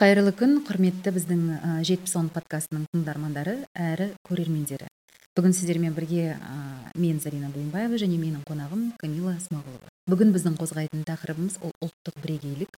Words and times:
қайырлы 0.00 0.30
күн 0.32 0.62
құрметті 0.64 1.10
біздің 1.12 1.40
жетпіс 1.84 2.14
он 2.16 2.30
подкастының 2.32 2.86
тыңдармандары 2.88 3.66
әрі 3.76 4.06
көрермендері. 4.24 4.86
Бүгін 5.36 5.52
сіздермен 5.52 5.92
бірге 5.92 6.38
ә, 6.38 6.54
мен 6.96 7.18
зарина 7.20 7.50
бұйымбаева 7.52 7.98
және 8.00 8.16
менің 8.16 8.46
қонағым 8.48 8.86
камила 8.96 9.34
смағұлова. 9.44 9.90
Бүгін 10.08 10.32
біздің 10.32 10.54
қозғайтын 10.56 11.04
тақырыбымыз 11.04 11.58
ол 11.60 11.74
ұлттық 11.84 12.16
бірегейлік 12.24 12.78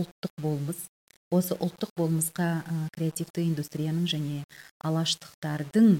ұлттық 0.00 0.32
болмыс. 0.40 0.80
Осы 1.28 1.58
ұлттық 1.60 1.92
болмысқа 2.00 2.46
ә, 2.64 2.76
креативті 2.96 3.44
индустрияның 3.50 4.06
және 4.08 4.38
алаштықтардың 4.80 5.90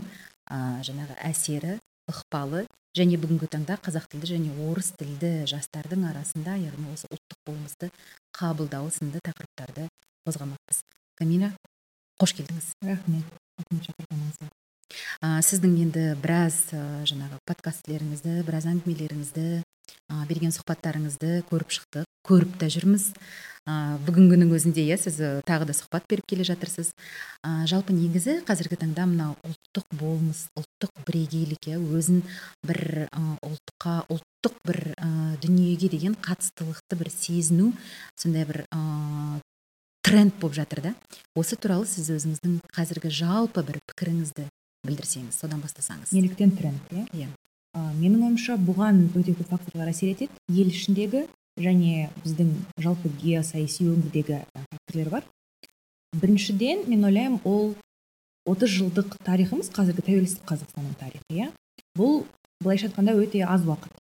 ә, 0.48 0.80
жаңағы 0.89 1.18
әсері 1.29 1.75
ықпалы 2.08 2.64
және 2.96 3.20
бүгінгі 3.20 3.50
таңда 3.58 3.76
қазақ 3.76 4.08
тілді 4.14 4.32
және 4.39 4.57
орыс 4.70 4.94
тілді 4.96 5.43
жастардың 5.52 6.08
арасында 6.14 6.57
яғни 6.64 6.94
осы 6.96 7.12
ұлттық 7.12 7.44
болмысты 7.44 7.93
қабылдауы 8.40 8.89
сынды 8.96 9.20
тақырыптарды 9.29 9.90
қозғамақпыз 10.26 10.82
камила 11.18 11.50
қош 12.22 12.35
келдіңіз 12.39 12.68
рахмет 12.86 13.39
рахмет 13.58 13.89
шақырғаныңызға 13.89 14.50
ә, 15.26 15.43
сіздің 15.43 15.76
енді 15.86 16.04
біраз 16.22 16.58
ә, 16.76 16.82
жаңағы 17.11 17.40
подкастлеріңізді 17.50 18.43
біраз 18.46 18.68
әңгімелеріңізді 18.71 19.46
ә, 19.58 20.25
берген 20.30 20.54
сұхбаттарыңызды 20.54 21.40
көріп 21.50 21.75
шықтық 21.75 22.07
көріп 22.27 22.54
та 22.61 22.68
жүрміз 22.71 23.08
ә, 23.66 23.99
бүгінгінің 24.07 24.53
өзінде 24.54 24.85
иә 24.86 24.99
сіз 25.00 25.18
тағы 25.46 25.66
да 25.68 25.75
сұхбат 25.75 26.07
беріп 26.11 26.29
келе 26.30 26.46
жатырсыз 26.46 26.93
ә, 27.43 27.64
жалпы 27.71 27.94
негізі 27.96 28.41
қазіргі 28.46 28.79
таңда 28.82 29.07
мынау 29.11 29.35
ұлттық 29.46 29.86
болмыс 29.99 30.44
ұлттық 30.58 31.02
бірегейлік 31.07 31.71
иә 31.71 31.80
өзін 31.82 32.22
бір 32.66 33.08
ә, 33.08 33.22
ұлтқа 33.47 33.97
ұлттық 34.06 34.58
бір 34.66 34.80
ә, 34.97 35.11
дүниеге 35.42 35.91
деген 35.92 36.14
қатыстылықты 36.14 36.98
бір 36.98 37.11
сезіну 37.14 37.72
сондай 38.14 38.47
бір 38.47 38.64
ә, 38.70 38.80
тренд 40.03 40.34
болып 40.41 40.56
жатыр 40.58 40.83
да. 40.83 40.95
Осы 41.39 41.56
туралы 41.56 41.86
сіз 41.86 42.11
өзіңіздің 42.12 42.58
қазіргі 42.75 43.12
жалпы 43.14 43.62
бір 43.67 43.78
пікіріңізді 43.91 44.48
білдірсеңіз 44.86 45.39
содан 45.39 45.62
бастасаңыз. 45.62 46.12
Неліктен 46.12 46.53
тренд 46.58 46.91
иә? 46.91 47.06
Иә. 47.14 47.28
Менің 47.72 48.27
ойымша 48.27 48.58
бұған 48.61 49.06
өте 49.17 49.36
көп 49.39 49.55
факторлар 49.55 49.92
әсер 49.92 50.11
етеді. 50.12 50.34
Ел 50.50 50.69
ішіндегі 50.69 51.25
және 51.61 52.11
біздің 52.25 52.50
жалпы 52.83 53.12
геосаяси 53.23 53.86
өңірдегі 53.89 54.42
факторлар 54.58 55.11
бар. 55.14 55.25
Біріншіден 56.12 56.84
мен 56.91 57.06
ойлаймын 57.08 57.41
ол 57.48 57.75
30 58.45 58.75
жылдық 58.77 59.17
тарихымыз 59.25 59.70
қазіргі 59.73 60.05
тәуелсіз 60.08 60.42
қазақстанның 60.48 60.97
тарихы 61.00 61.25
иә? 61.30 61.53
Бұл 61.97 62.25
былайша 62.61 62.91
айтқанда 62.91 63.14
өте 63.17 63.45
аз 63.47 63.62
уақыт. 63.64 63.95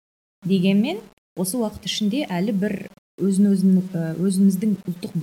Дегенмен 0.48 1.03
осы 1.37 1.61
уақыт 1.61 1.87
ішінде 1.87 2.25
әлі 2.27 2.56
бір 2.56 2.77
өзін 3.20 3.52
өзін 3.52 3.82
өзіміздің 4.20 4.76
ұлттық 4.88 5.14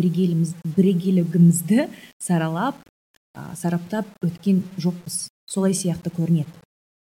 бірегейлігімізді 0.77 1.87
саралап 2.21 2.79
сараптап 3.55 4.07
өткен 4.25 4.63
жоқпыз. 4.81 5.27
Солай 5.47 5.73
сияқты 5.77 6.11
көрінеді. 6.11 6.49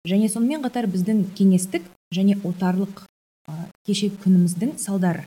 Және 0.08 0.28
сонымен 0.28 0.62
қатар 0.64 0.88
біздің 0.90 1.24
кеңестік 1.38 1.86
және 2.14 2.36
отарлық 2.44 3.04
ә, 3.48 3.54
кешегі 3.86 4.18
күніміздің 4.24 4.76
салдары. 4.80 5.24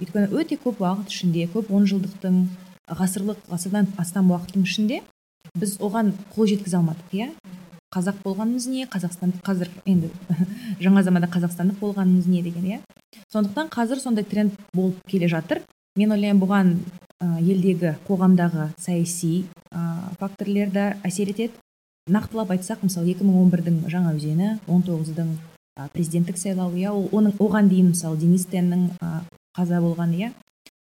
Өйткені 0.00 0.28
өте 0.36 0.58
көп 0.60 0.82
уақыт 0.82 1.12
ішінде 1.12 1.46
көп 1.52 1.72
онжылдықтың 1.72 2.38
ғасырлық 3.00 3.40
ғасырдан 3.50 3.88
астам 4.02 4.30
уақыттың 4.32 4.66
ішінде 4.68 5.00
біз 5.58 5.78
оған 5.80 6.12
қол 6.34 6.48
жеткізе 6.50 6.78
алмадық 6.80 7.16
иә? 7.16 7.30
Қазақ 7.92 8.22
болғанымыз 8.24 8.66
не 8.72 8.86
қазақстандық 8.88 9.42
қазір 9.44 9.70
енді 9.86 10.10
жаңа 10.84 11.02
заманда 11.04 11.28
қазақстандық 11.32 11.78
болғанымыз 11.80 12.26
не 12.26 12.42
деген 12.42 12.64
иә? 12.64 12.80
сондықтан 13.32 13.68
қазір 13.72 14.00
сондай 14.00 14.24
тренд 14.24 14.52
болып 14.74 14.98
келе 15.08 15.28
жатыр. 15.28 15.62
Мен 15.96 16.12
ойлаймын 16.12 16.40
бұған 16.40 16.72
ә, 17.20 17.40
елдегі 17.40 17.96
қоғамдағы 18.08 18.70
саяси 18.80 19.44
ә, 19.70 20.12
факторлер 20.20 20.70
де 20.72 20.86
әсер 21.04 21.32
етеді. 21.32 21.60
Нақтылап 22.10 22.50
айтсақ 22.56 22.82
мысалы 22.82 23.12
2011-дің 23.12 23.84
жаңа 23.92 24.14
өзені 24.16 24.56
19-дың 24.66 25.36
президенттік 25.92 26.40
сайлауы 26.40 26.80
иә 26.80 26.92
оның 26.92 27.36
оған 27.40 27.68
дейін 27.70 27.92
мысалы 27.92 28.18
денис 28.18 28.48
теннің 28.50 28.88
қаза 29.56 29.80
болғаны 29.84 30.18
иә? 30.18 30.32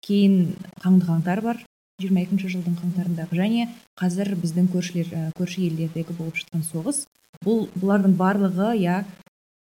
Кейін 0.03 0.55
қаңды 0.81 1.07
қаңтар 1.07 1.43
бар. 1.45 1.61
22 2.01 2.49
жылдың 2.49 2.77
қаңтарындағы 2.79 3.37
және 3.37 3.67
қазір 3.99 4.33
біздің 4.41 4.69
көршілер 4.73 5.11
көрші 5.37 5.67
елдердегі 5.67 6.15
болып 6.17 6.39
жатқан 6.41 6.63
соғыс. 6.65 7.03
Бұл 7.45 7.67
бұлардың 7.77 8.15
барлығы 8.17 8.71
иә 8.81 9.03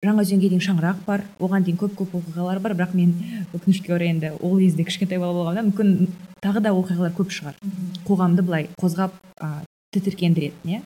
жаңа 0.03 0.23
өзенге 0.23 0.49
дейін 0.51 0.63
шаңырақ 0.63 1.03
бар 1.07 1.25
оған 1.43 1.65
дейін 1.67 1.79
көп 1.81 1.97
көп 1.99 2.15
оқиғалар 2.19 2.61
бар. 2.63 2.75
Бірақ 2.79 2.95
мен 2.95 3.13
өкінішке 3.55 3.93
орай 3.95 4.13
енді 4.13 4.33
ол 4.39 4.57
кезде 4.59 4.85
кішкентай 4.87 5.19
бала 5.19 5.35
болғанда 5.35 5.65
мүмкін 5.67 6.09
тағы 6.43 6.63
да 6.63 6.73
оқиғалар 6.75 7.15
көп 7.17 7.31
шығар. 7.31 7.59
Қоғамды 8.07 8.43
былай 8.43 8.69
қозғап 8.79 9.15
ә, 9.39 9.63
тітіркендіретін 9.95 10.77
иә. 10.77 10.81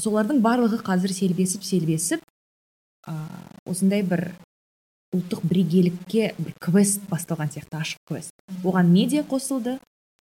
Солардың 0.00 0.42
барлығы 0.42 0.78
қазір 0.82 1.12
селбесіп 1.14 1.66
селбесіп 1.66 2.22
ә, 3.06 3.14
осындай 3.66 4.02
бір 4.02 4.30
ұлттық 5.12 5.42
бірегейлікке 5.44 6.32
бір 6.38 6.54
квест 6.62 7.02
басталған 7.10 7.50
сияқты 7.52 7.78
ашық 7.82 8.00
квест. 8.08 8.32
Оған 8.64 8.88
медиа 8.94 9.26
қосылды. 9.28 9.78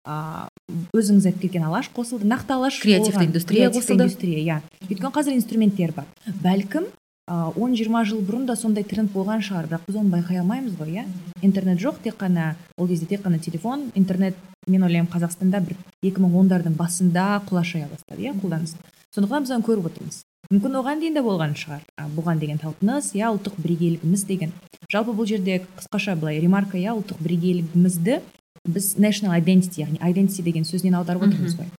Өзіңіз 0.08 1.28
айтып 1.28 1.42
кеткен 1.48 1.68
алаш 1.68 1.90
қосылды 1.94 2.28
нақты 2.28 2.56
алаш 2.56 2.80
креативті 2.80 3.26
индустрия 3.26 3.70
қосылды. 3.70 4.08
индустрия 4.08 4.40
иә. 4.40 4.62
Өйткені 4.88 5.12
қазір 5.12 5.36
инструменттер 5.36 5.92
бар. 5.92 6.06
Бәлкім 6.44 6.88
он 7.28 7.76
жиырма 7.76 8.06
жыл 8.08 8.22
бұрын 8.24 8.46
да 8.48 8.56
сондай 8.56 8.84
тренд 8.88 9.12
болған 9.12 9.44
шығар. 9.44 9.68
Бірақ 9.68 9.88
біз 9.88 9.96
оны 10.00 10.14
байқай 10.16 10.40
алмаймыз 10.40 10.78
ғой 10.80 11.02
иә. 11.02 11.06
Интернет 11.42 11.80
жоқ 11.80 12.00
тек 12.04 12.16
қана 12.16 12.56
ол 12.78 12.88
кезде 12.88 13.06
тек 13.06 13.26
қана 13.26 13.40
телефон 13.40 13.92
интернет 13.96 14.36
мен 14.68 14.84
ойлаймын 14.84 15.12
қазақстанда 15.12 15.60
бір 15.60 15.76
екі 16.02 16.24
мың 16.24 16.40
ондардың 16.40 16.78
басында 16.80 17.44
құлашая 17.50 17.90
бастады 17.92 18.24
иә 18.24 18.34
қолданыс. 18.40 18.76
Сондықтан 19.14 19.44
біз 19.44 19.52
оны 19.52 19.68
көріп 19.68 19.92
отырмыз. 19.92 20.24
Мүмкін 20.48 20.80
оған 20.80 21.02
дейін 21.02 21.18
де 21.18 21.22
болған 21.26 21.56
шығар. 21.60 21.84
Бұған 22.16 22.40
деген 22.40 22.60
талпыныс 22.62 23.12
иә 23.12 23.28
ұлттық 23.36 23.60
бірегейлігіміз 23.60 24.24
деген. 24.24 24.54
Жалпы 24.88 25.12
бұл 25.12 25.28
жерде 25.28 25.66
қысқаша 25.76 26.16
былай 26.16 26.40
ремарка 26.40 26.78
иә 26.80 26.96
ұлттық 26.96 27.20
бірегейлігімізді 27.20 28.22
біз 28.68 28.96
national 29.00 29.36
identity 29.38 29.84
яғни 29.84 30.00
identity 30.02 30.44
деген 30.46 30.66
сөзінен 30.68 30.98
аударып 31.00 31.28
отырмыз 31.28 31.58
ғой? 31.60 31.70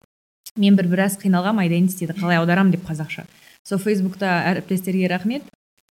Мен 0.59 0.75
бір 0.75 0.89
біраз 0.91 1.17
қиналғанмын 1.21 1.67
identityді 1.69 2.15
қалай 2.19 2.39
аударамын 2.41 2.73
деп 2.73 2.85
қазақша. 2.87 3.25
Сол 3.67 3.79
фейсбукта 3.79 4.31
әріптестерге 4.49 5.09
рахмет. 5.11 5.43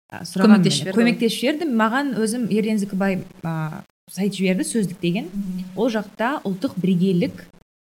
Көмектесіп 0.08 0.80
жіберді 0.80 0.98
көмектесіп 0.98 1.40
жіберді 1.42 1.70
маған 1.78 2.14
өзім 2.18 2.48
ерден 2.50 2.78
зікібай 2.80 3.20
ә, 3.44 3.84
сайт 4.10 4.34
жіберді 4.34 4.64
сөздік 4.64 5.00
деген. 5.02 5.28
Ол 5.76 5.90
жақта 5.92 6.38
ұлттық 6.48 6.78
бірегейлік 6.80 7.44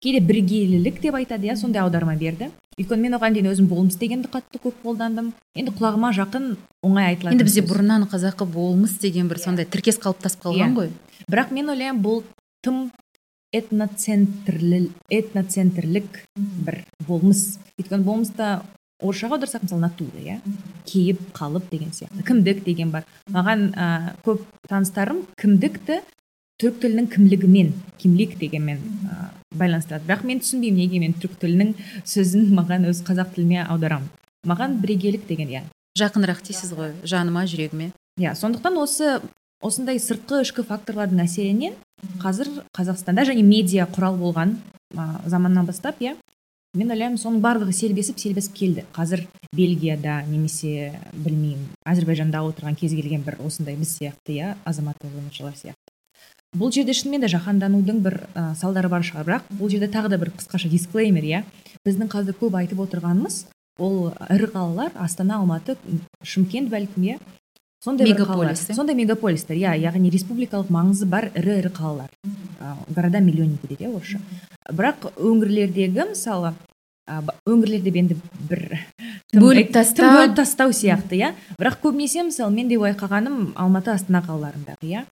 кейде 0.02 0.20
біргелілік 0.24 1.00
деп 1.02 1.16
айтады 1.18 1.48
иә 1.48 1.56
сондай 1.56 1.82
аударма 1.82 2.16
берді. 2.16 2.50
Өйткені 2.76 3.06
мен 3.06 3.16
оған 3.16 3.36
дейін 3.36 3.48
өзім 3.52 3.68
болмыс 3.70 3.96
дегенді 3.96 4.28
қатты 4.28 4.60
көп 4.60 4.82
қолдандым. 4.84 5.30
Енді 5.56 5.72
құлағыма 5.78 6.10
жақын 6.12 6.50
оңай 6.84 7.14
айтылады 7.14 7.36
енді 7.36 7.46
бізде 7.48 7.62
бұрыннан 7.64 8.04
қазақы 8.10 8.44
болмыс 8.52 8.98
деген 9.00 9.30
бір 9.30 9.40
сондай 9.40 9.64
тіркес 9.64 9.96
қалыптасып 10.02 10.44
қалған 10.44 10.74
иә. 10.74 10.76
ғой. 10.76 10.90
Бірақ 11.24 11.54
мен 11.56 11.72
ойлаймын 11.72 12.02
бұл 12.04 12.20
тым 12.66 12.88
этноцентрлі 13.54 14.90
этноцентрлік 15.08 16.24
бір 16.36 16.82
болмыс. 17.06 17.60
Өйткені 17.78 18.04
болмыста 18.04 18.64
орысшаға 19.00 19.36
аударсақ 19.36 19.66
мысалы 19.66 19.84
натура 19.84 20.20
иә? 20.20 20.40
Кейіп 20.88 21.20
қалып 21.36 21.70
деген 21.70 21.92
сияқты. 21.94 22.24
Кімдік 22.26 22.64
деген 22.64 22.90
бар. 22.90 23.06
Маған 23.30 23.70
ә, 23.76 24.16
көп 24.26 24.44
таныстарым 24.68 25.24
кімдікті 25.40 26.00
түрік 26.60 26.80
тілінің 26.82 27.08
кімлігімен 27.12 27.72
кимлик 28.00 28.36
дегенмен 28.40 28.80
ә, 29.04 29.30
байланыстырады. 29.54 30.08
Бірақ 30.08 30.24
мен 30.24 30.40
түсінбеймін 30.40 30.80
неге 30.82 31.00
мен 31.04 31.16
түрік 31.20 31.38
тілінің 31.42 31.74
сөзін 32.08 32.50
маған 32.56 32.88
өз 32.90 33.02
қазақ 33.06 33.34
тіліме 33.36 33.66
аударамын. 33.66 34.08
Маған 34.48 34.80
бірегейлік 34.80 35.26
деген 35.28 35.52
иә. 35.52 35.64
Жақынырақ 35.98 36.42
дейсіз 36.48 36.72
ғой 36.76 36.94
жаныма 37.04 37.44
жүрегіме. 37.48 37.92
Иә 38.20 38.34
сондықтан 38.36 38.80
осы 38.80 39.20
осындай 39.60 40.00
сыртқы 40.00 40.42
ішкі 40.44 40.64
факторлардың 40.64 41.24
әсерінен 41.24 41.76
қазір 42.22 42.50
қазақстанда 42.76 43.26
және 43.28 43.42
медиа 43.46 43.86
құрал 43.90 44.18
болған 44.20 44.56
ә, 44.94 45.28
заманнан 45.28 45.66
бастап 45.66 46.00
иә 46.00 46.16
мен 46.76 46.92
ойлаймын 46.92 47.18
соның 47.20 47.40
барлығы 47.40 47.72
селбесіп 47.72 48.18
селбесіп 48.20 48.54
келді. 48.54 48.84
Қазір 48.92 49.24
бельгияда 49.56 50.20
немесе 50.28 50.92
білмеймін 51.14 51.70
әзірбайжанда 51.88 52.42
отырған 52.44 52.76
кез 52.76 52.92
келген 52.92 53.24
бір 53.24 53.38
осындай 53.46 53.78
біз 53.80 53.96
сияқты 53.96 54.36
иә 54.36 54.54
азаматтық 54.68 55.14
өміршылар 55.22 55.56
сияқты. 55.56 55.94
Бұл 56.56 56.72
жерде 56.72 56.94
шынымен 56.96 57.24
де 57.24 57.30
жаһанданудың 57.32 58.02
бір 58.04 58.18
ә, 58.34 58.54
салдары 58.56 58.88
бар 58.92 59.04
шығар. 59.04 59.26
Бірақ 59.26 59.48
бұл 59.58 59.72
жерде 59.72 59.88
тағы 59.92 60.12
да 60.12 60.18
бір 60.20 60.30
қысқаша 60.36 60.68
дисклеймер 60.72 61.24
иә. 61.24 61.42
Біздің 61.84 62.12
қазір 62.12 62.36
көп 62.40 62.56
айтып 62.60 62.80
отырғанымыз 62.84 63.42
ол 63.78 64.12
ірі 64.30 64.52
қалалар 64.52 64.92
астана 64.94 65.40
алматы 65.40 65.76
шымкент 66.24 66.70
бәлкім 66.72 67.08
иә. 67.10 67.18
Сондай 67.86 68.10
мегаполис 68.10 68.66
сондай 68.74 68.96
мегаполистер 68.98 69.56
иә 69.56 69.76
яғни 69.78 70.10
республикалық 70.10 70.72
маңызы 70.74 71.06
бар 71.06 71.30
ірі 71.34 71.60
ірі 71.60 71.70
қалалар. 71.76 72.10
Города 72.90 73.20
миллионники 73.20 73.68
дейді 73.70 73.86
иә 73.86 73.92
орысша. 73.94 74.18
Бірақ 74.72 75.12
өңірлердегі 75.14 76.08
мысалы 76.10 76.56
өңірлер 77.46 77.84
деп 77.86 77.96
енді 78.00 78.16
бір 78.50 78.80
бөліп 79.34 79.70
тастау. 79.76 80.10
бөліп 80.16 80.34
тастау 80.40 80.74
сияқты 80.74 81.20
иә. 81.20 81.34
Бірақ 81.60 81.78
көбінесе 81.84 82.26
мысалы 82.26 82.50
мен 82.54 82.68
де 82.68 82.80
байқағаным 82.82 83.52
алматы 83.54 83.94
астана 83.94 84.24
қалаларындағы 84.26 84.90
иә. 84.90 85.04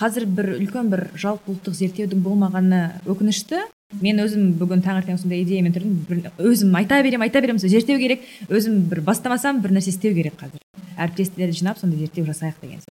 Қазір 0.00 0.24
бір 0.26 0.54
үлкен 0.56 0.88
бір 0.90 1.10
жалпы 1.14 1.52
ұлттық 1.52 1.76
зерттеудің 1.76 2.24
болмағаны 2.24 2.80
өкінішті. 3.04 3.60
Мен 4.02 4.22
өзім 4.24 4.52
бүгін 4.58 4.82
таңертең 4.84 5.18
осындай 5.18 5.44
идеямен 5.44 5.74
тұрдым 5.74 6.32
өзім 6.38 6.74
айта 6.80 7.00
беремін 7.04 7.28
айта 7.28 7.42
беремін 7.44 7.62
сол 7.62 7.72
зерттеу 7.72 8.00
керек. 8.02 8.26
Өзім 8.48 8.84
бір 8.90 9.04
бастамасам 9.06 9.62
бір 9.62 9.76
нәрсе 9.76 9.94
істеу 9.94 10.14
керек 10.16 10.38
қазір. 10.40 10.62
Әріптестерді 10.96 11.60
жинап 11.60 11.78
сондай 11.78 12.04
зерттеу 12.04 12.26
жасайық 12.26 12.60
деген 12.62 12.82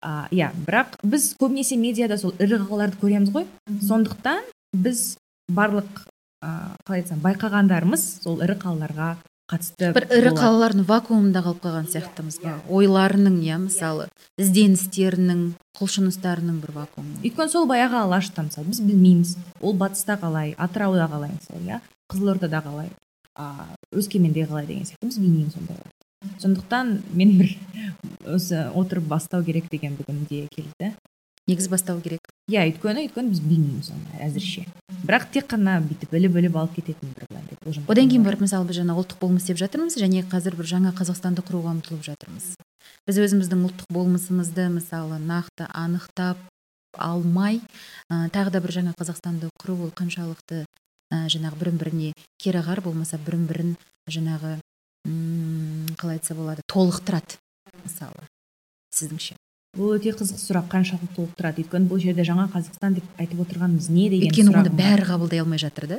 а, 0.00 0.28
иә 0.32 0.50
бірақ 0.66 0.96
біз 1.04 1.34
көбінесе 1.40 1.76
медиада 1.80 2.18
сол 2.20 2.32
ірі 2.40 2.62
қалаларды 2.64 3.00
көреміз 3.02 3.32
ғой. 3.34 3.46
Сондықтан 3.84 4.46
біз 4.72 5.18
барлық 5.52 6.04
ә, 6.40 6.72
қалай 6.86 7.02
айтсам 7.02 7.20
байқағандарымыз 7.24 8.06
сол 8.24 8.40
ірі 8.44 8.56
қалаларға 8.60 9.16
қатысты 9.50 9.90
бір 9.96 10.06
ірі 10.14 10.32
қалалардың 10.38 10.86
вакуумында 10.88 11.42
қалып 11.44 11.62
қалған 11.64 11.88
сияқтымыз 11.90 12.38
ба 12.44 12.54
ойларының 12.70 13.40
иә 13.42 13.58
мысалы 13.64 14.06
ізденістерінің 14.38 15.42
құлшыныстарының 15.80 16.60
бір 16.62 16.74
вакуумы. 16.78 17.18
Өйткені 17.24 17.50
сол 17.50 17.66
баяғы 17.70 17.98
алашта 18.04 18.46
мысалы 18.46 18.70
біз 18.70 18.82
білмейміз. 18.86 19.36
Ол 19.60 19.74
батыста 19.74 20.18
қалай 20.22 20.54
атырауда 20.54 21.08
қалай 21.10 21.34
мысалы 21.34 21.66
иә 21.66 21.80
қызылордада 22.12 22.62
қалай 22.66 22.92
а 23.34 23.66
өскеменде 23.90 24.46
қалай 24.46 24.66
деген 24.70 24.86
сияқты 24.86 25.10
біз 25.10 25.18
білмейміз 25.18 25.58
ондайларды 25.58 25.98
сондықтан 26.42 26.98
мен 27.16 27.38
бір 27.38 27.54
осы 28.28 28.66
отырып 28.76 29.06
бастау 29.08 29.44
керек 29.44 29.70
деген 29.72 29.96
бүгін 29.96 30.26
идея 30.26 30.48
келді. 30.52 30.92
Негізі 31.50 31.72
бастау 31.72 32.00
керек. 32.00 32.22
Иә 32.50 32.64
өйткені 32.70 33.04
өйткені 33.06 33.32
біз 33.34 33.40
білмейміз 33.42 33.90
оны 33.94 34.22
әзірше. 34.24 34.64
Бірақ 35.04 35.28
тек 35.34 35.48
қана 35.50 35.78
бүйтіп 35.82 36.14
біліп 36.14 36.34
біліп 36.36 36.56
алып 36.60 36.76
кететін 36.78 37.12
бір 37.16 37.26
былай 37.30 37.44
деп 37.50 37.64
болжам 37.64 37.84
одан 37.90 38.10
кейін 38.10 38.24
барып 38.26 38.44
мысалы 38.44 38.68
біз 38.68 38.80
жаңа 38.80 38.96
ұлттық 39.00 39.20
болмыс 39.20 39.48
деп 39.48 39.58
жатырмыз 39.60 39.98
және 39.98 40.22
қазір 40.30 40.56
бір 40.58 40.70
жаңа 40.70 40.94
қазақстанды 40.94 41.44
құруға 41.46 41.74
ұмтылып 41.76 42.04
жатырмыз. 42.06 42.54
Біз 43.08 43.20
өзіміздің 43.26 43.66
ұлттық 43.68 43.90
болмысымызды 43.94 44.68
мысалы 44.76 45.18
нақты 45.18 45.66
анықтап 45.72 46.38
алмай 46.98 47.60
ә, 48.10 48.28
тағы 48.34 48.50
да 48.50 48.60
бір 48.60 48.74
жаңа 48.80 48.94
қазақстанды 48.98 49.50
құру 49.62 49.78
ол 49.86 49.92
қаншалықты 49.94 50.64
ә, 50.64 51.26
жаңағы 51.30 51.60
бірін 51.62 51.78
біріне 51.80 52.12
кереғар 52.42 52.82
болмаса 52.84 53.18
бірін 53.18 53.46
бірін 53.46 53.76
жаңағы 54.10 54.58
қалай 55.96 56.18
айтса 56.18 56.34
болады 56.34 56.66
толықтырады 56.68 57.38
мысалы 57.84 58.26
сіздіңше. 58.92 59.39
Бұл 59.76 59.94
өте 59.94 60.10
қызық 60.16 60.38
сұрақ 60.40 60.66
қаншалықты 60.72 61.14
толықтырады 61.14 61.62
өйткені 61.62 61.88
бұл 61.90 62.00
жерде 62.02 62.24
жаңа 62.26 62.48
қазақстан 62.50 62.96
деп 62.98 63.20
айтып 63.22 63.42
отырғанымыз 63.44 63.90
не 63.94 64.08
деген 64.10 64.32
өйткені 64.32 64.54
оны 64.58 64.72
бәрі 64.74 65.06
қабылдай 65.06 65.42
алмай 65.44 65.60
жатыр 65.62 65.86
да? 65.86 65.98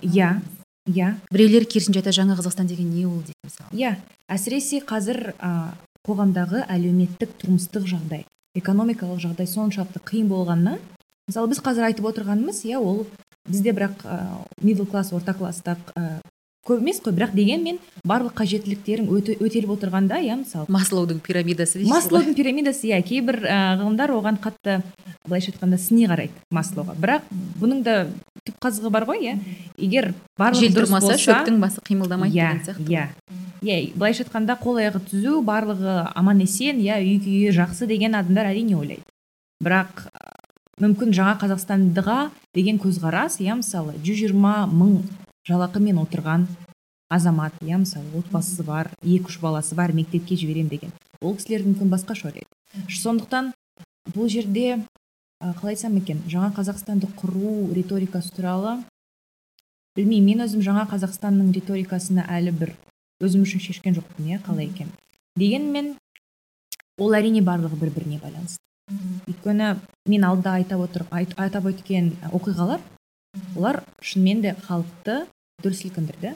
Иә 0.00 0.40
иә. 0.88 1.10
Біреулер 1.32 1.66
керісінше 1.68 2.00
айтады 2.00 2.16
жаңа 2.16 2.38
қазақстан 2.38 2.70
деген 2.70 2.88
не 2.94 3.04
ол 3.04 3.20
дейді 3.20 3.36
мысалы? 3.44 3.68
Иә 3.76 3.96
әсіресе 4.28 4.80
қазір 4.88 5.34
ә, 5.36 5.74
қоғамдағы 6.08 6.64
әлеуметтік 6.64 7.36
тұрмыстық 7.42 7.88
жағдай 7.92 8.24
экономикалық 8.56 9.20
жағдай 9.20 9.48
соншалықты 9.52 10.00
қиын 10.00 10.28
болғаннан 10.32 10.80
мысалы 11.28 11.52
біз 11.52 11.60
қазір 11.64 11.90
айтып 11.90 12.08
отырғанымыз 12.08 12.64
иә 12.68 12.80
ол 12.80 13.04
бізде 13.48 13.72
бірақ 13.76 14.04
ә, 14.04 14.20
middle 14.62 14.88
класс 14.88 15.12
орта 15.12 15.36
класстық 15.36 15.92
ә, 15.96 16.20
көп 16.64 16.80
емес 16.80 17.00
қой 17.04 17.12
бірақ 17.12 17.34
дегенмен 17.36 17.78
барлық 18.08 18.34
қажеттіліктерің 18.38 19.08
өте, 19.12 19.34
өтеліп 19.36 19.74
отырғанда 19.76 20.20
иә 20.24 20.38
мысалы. 20.40 20.64
Маслоудың 20.72 21.20
пирамидасы 21.24 21.80
дейсіз 21.80 21.92
маслоудың 21.92 22.36
пирамидасы 22.38 22.88
иә 22.88 23.00
кейбір 23.04 23.42
ә, 23.44 23.58
ғылымдар 23.80 24.14
оған 24.16 24.38
қатты 24.40 24.78
былайша 25.28 25.52
айтқанда 25.52 25.78
сыни 25.78 26.08
қарайды 26.08 26.32
маслоға. 26.54 26.96
Бірақ 26.96 27.28
бұның 27.60 27.82
да 27.84 27.96
түп 28.48 28.56
қазығы 28.64 28.92
бар 28.94 29.04
ғой 29.08 29.26
иә. 29.26 29.34
Егер 29.76 30.12
барлығы 30.40 30.68
жел 30.68 30.76
дұрыс 30.78 30.88
тұрмаса 30.88 31.10
болса 31.12 31.24
шөптің 31.24 31.60
басы 31.60 31.84
қимылдамайды 31.84 32.38
иә 32.38 32.52
деген 32.52 32.64
сияқты 32.64 32.88
иә. 32.92 33.08
иә 33.60 33.80
былайша 33.96 34.24
айтқанда 34.24 34.56
қол 34.60 34.80
аяғы 34.80 35.02
түзу 35.10 35.42
барлығы 35.44 35.98
аман 36.14 36.40
есен 36.44 36.80
иә 36.80 37.00
үй 37.00 37.18
күйі 37.24 37.52
жақсы 37.56 37.86
деген 37.86 38.16
адамдар 38.16 38.52
әрине 38.52 38.76
ойлайды. 38.76 39.04
Бірақ 39.64 40.08
мүмкін 40.80 41.12
жаңа 41.14 41.36
қазақстандыға 41.40 42.30
деген 42.54 42.80
көзқарас 42.82 43.38
иә 43.40 43.56
мысалы 43.60 43.94
120 44.02 44.72
мың 44.74 44.98
жалақымен 45.48 45.98
отырған 46.02 46.46
азамат 47.12 47.56
иә 47.62 47.78
мысалы 47.82 48.18
отбасысы 48.18 48.64
бар 48.64 48.90
екі 49.02 49.30
үш 49.30 49.38
баласы 49.40 49.74
бар 49.74 49.92
мектепке 49.92 50.36
жіберем 50.36 50.68
деген. 50.68 50.92
Ол 51.20 51.36
кісілер 51.36 51.66
мүмкін 51.66 51.92
басқаша 51.92 52.30
ойлайды 52.30 52.48
сондықтан 52.88 53.52
бұл 54.14 54.28
жерде 54.28 54.80
қалай 55.40 55.74
айтсам 55.74 55.96
екен 56.00 56.22
жаңа 56.28 56.52
қазақстанды 56.56 57.10
құру 57.20 57.72
риторикасы 57.74 58.32
туралы 58.34 58.78
білмеймін. 59.96 60.40
Мен 60.40 60.46
өзім 60.48 60.64
жаңа 60.64 60.88
қазақстанның 60.90 61.52
риторикасына 61.54 62.26
әлі 62.28 62.54
бір 62.56 62.74
өзім 63.22 63.44
үшін 63.44 63.60
шешкен 63.60 63.94
жоқпын 63.98 64.32
иә 64.32 64.40
қалай 64.46 64.70
екен. 64.72 64.88
Дегенмен 65.36 65.94
ол 66.98 67.14
әрине 67.14 67.42
барлығы 67.44 67.78
бір 67.80 67.92
біріне 67.94 68.20
байланысты 68.22 68.62
өйткені 69.28 69.76
мен 70.06 70.24
алда 70.24 70.54
айтап 70.58 70.80
отыр 70.84 71.06
айт, 71.10 71.34
өткен 71.38 72.12
оқиғалар 72.32 72.80
олар 73.56 73.82
шынымен 74.00 74.42
де 74.42 74.54
халықты 74.66 75.26
дүр 75.64 75.74
сілкіндірді 75.74 76.34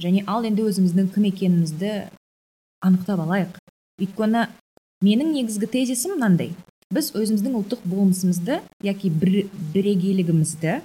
және 0.00 0.24
ал 0.30 0.46
енді 0.46 0.64
өзіміздің 0.70 1.10
кім 1.14 1.26
екенімізді 1.28 1.92
анықтап 2.80 3.20
алайық. 3.26 3.58
Өйткені 4.00 4.46
менің 5.04 5.34
негізгі 5.36 5.68
тезисім 5.70 6.16
мынандай. 6.16 6.54
Біз 6.90 7.12
өзіміздің 7.14 7.54
ұлттық 7.60 7.84
болмысымызды 7.86 8.60
яки 8.82 9.10
бір, 9.10 9.44
бірегейлігімізді 9.74 10.80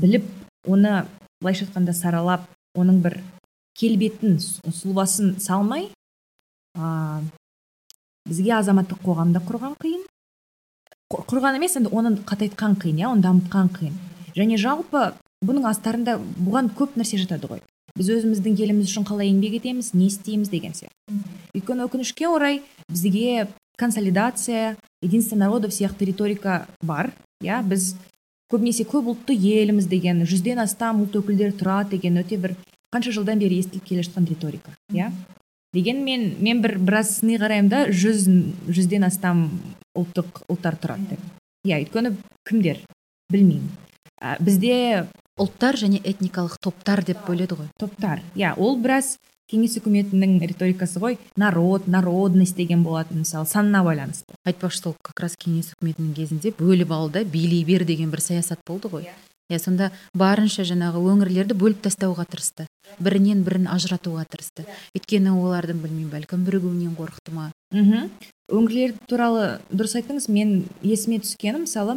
біліп 0.00 0.24
оны 0.66 1.04
былайша 1.42 1.66
айтқанда 1.68 1.94
саралап 1.94 2.48
оның 2.74 3.02
бір 3.04 3.20
келбетін 3.78 4.40
сұлбасын 4.40 5.36
салмай 5.38 5.90
а, 6.74 7.20
бізге 8.26 8.56
азаматтық 8.58 9.04
қоғамды 9.04 9.44
құрған 9.46 9.76
қиын. 9.78 10.02
Құр- 11.12 11.24
құрған 11.30 11.60
емес 11.60 11.76
енді 11.78 11.92
оны 11.94 12.16
қатайтқан 12.26 12.74
қиын 12.82 12.98
иә 13.04 13.12
оны 13.12 13.22
дамытқан 13.22 13.70
қиын. 13.78 13.94
Және 14.34 14.58
жалпы 14.58 15.12
бұның 15.44 15.68
астарында 15.70 16.18
бұған 16.18 16.72
көп 16.78 16.96
нәрсе 16.98 17.20
жатады 17.20 17.50
ғой. 17.50 17.62
Біз 17.98 18.10
өзіміздің 18.14 18.58
еліміз 18.62 18.90
үшін 18.90 19.06
қалай 19.08 19.30
еңбек 19.30 19.58
етеміз 19.58 19.92
не 19.94 20.06
істейміз 20.06 20.50
деген 20.52 20.74
сияқты. 20.76 20.94
Өйткені 21.54 21.86
өкінішке 21.86 22.28
орай 22.28 22.60
бізге 22.90 23.48
консолидация 23.78 24.76
единство 25.02 25.36
народов 25.36 25.72
сияқты 25.72 26.06
риторика 26.06 26.66
бар 26.82 27.12
иә? 27.42 27.62
Біз 27.62 27.94
көбінесе 28.52 28.86
көп 28.88 29.12
ұлтты 29.14 29.34
елміз 29.34 29.86
деген 29.86 30.24
жүзден 30.26 30.62
астам 30.62 31.02
ұлт 31.04 31.18
өкілдері 31.22 31.56
тұрады 31.58 31.96
деген 31.96 32.20
өте 32.22 32.38
бір 32.38 32.56
қанша 32.94 33.14
жылдан 33.14 33.38
бері 33.38 33.60
естіліп 33.62 33.84
келе 33.88 34.02
жатқан 34.06 34.28
риторика 34.28 34.74
иә? 34.92 35.10
Дегенмен 35.74 36.36
мен 36.40 36.62
бір 36.62 36.78
біраз 36.78 37.18
сыни 37.18 37.38
қараймын 37.38 37.68
да 37.68 37.82
жүз 37.92 38.24
жүзден 38.72 39.04
астам 39.04 39.48
ұлттық 39.98 40.44
ұлттар 40.48 40.78
тұрады 40.80 41.12
деп. 41.12 41.26
Иә 41.66 41.82
өйткені 41.82 42.14
кімдер? 42.48 42.80
Білмеймін. 43.28 43.68
Ә, 44.18 44.38
бізде 44.40 45.06
ұлттар 45.38 45.78
және 45.78 46.00
этникалық 46.02 46.58
топтар 46.62 47.04
деп 47.06 47.24
бөледі 47.26 47.58
ғой. 47.60 47.68
Топтар. 47.80 48.22
Иә 48.38 48.54
ол 48.56 48.76
біраз 48.80 49.16
кеңес 49.48 49.78
үкіметінің 49.80 50.38
риторикасы 50.44 51.00
ғой. 51.00 51.16
Народ 51.40 51.88
народность 51.88 52.56
деген 52.56 52.82
болатын 52.84 53.22
мысалы 53.24 53.48
санына 53.48 53.82
байланысты. 53.86 54.36
Айтпақшы 54.44 54.82
сол 54.82 54.96
как 55.02 55.24
раз 55.24 55.38
кеңес 55.40 55.72
үкіметінің 55.76 56.12
кезінде 56.16 56.52
бөліп 56.58 56.92
ал 56.92 57.08
да 57.10 57.24
билей 57.24 57.64
бер 57.64 57.86
деген 57.88 58.10
бір 58.10 58.20
саясат 58.24 58.60
болды 58.66 58.92
ғой. 58.92 59.08
Иә. 59.48 59.58
Сонда 59.62 59.88
барынша 60.12 60.66
жаңағы 60.68 61.00
өңірлерді 61.00 61.56
бөліп 61.56 61.80
тастауға 61.86 62.26
тырысты. 62.28 62.66
Бірінен 63.00 63.40
бірін 63.46 63.70
ажыратуға 63.72 64.26
тырысты. 64.28 64.66
Өйткені 64.92 65.32
олардың 65.32 65.80
білмеймін 65.80 66.10
бәлкім 66.12 66.44
бірігуінен 66.44 66.92
қорықты 66.98 67.32
ма? 67.32 67.46
Мхм. 67.72 68.10
Өңірлер 68.52 68.92
туралы 69.08 69.46
дұрыс 69.72 69.96
айттыңыз. 69.96 70.28
Мен 70.28 70.66
есіме 70.84 71.22
түскені 71.24 71.64
мысалы 71.64 71.96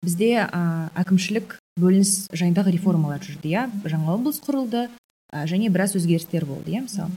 бізде 0.00 0.46
ә, 0.46 0.88
әкімшілік 0.96 1.58
бөлініс 1.80 2.28
жайындағы 2.32 2.72
реформалар 2.74 3.20
жүрді 3.20 3.50
иә? 3.52 3.66
Жаңа 3.84 4.14
облыс 4.16 4.40
құрылды 4.44 4.86
ә, 4.88 5.44
және 5.48 5.68
біраз 5.72 5.96
өзгерістер 5.98 6.46
болды 6.48 6.72
иә 6.72 6.86
мысалы? 6.86 7.12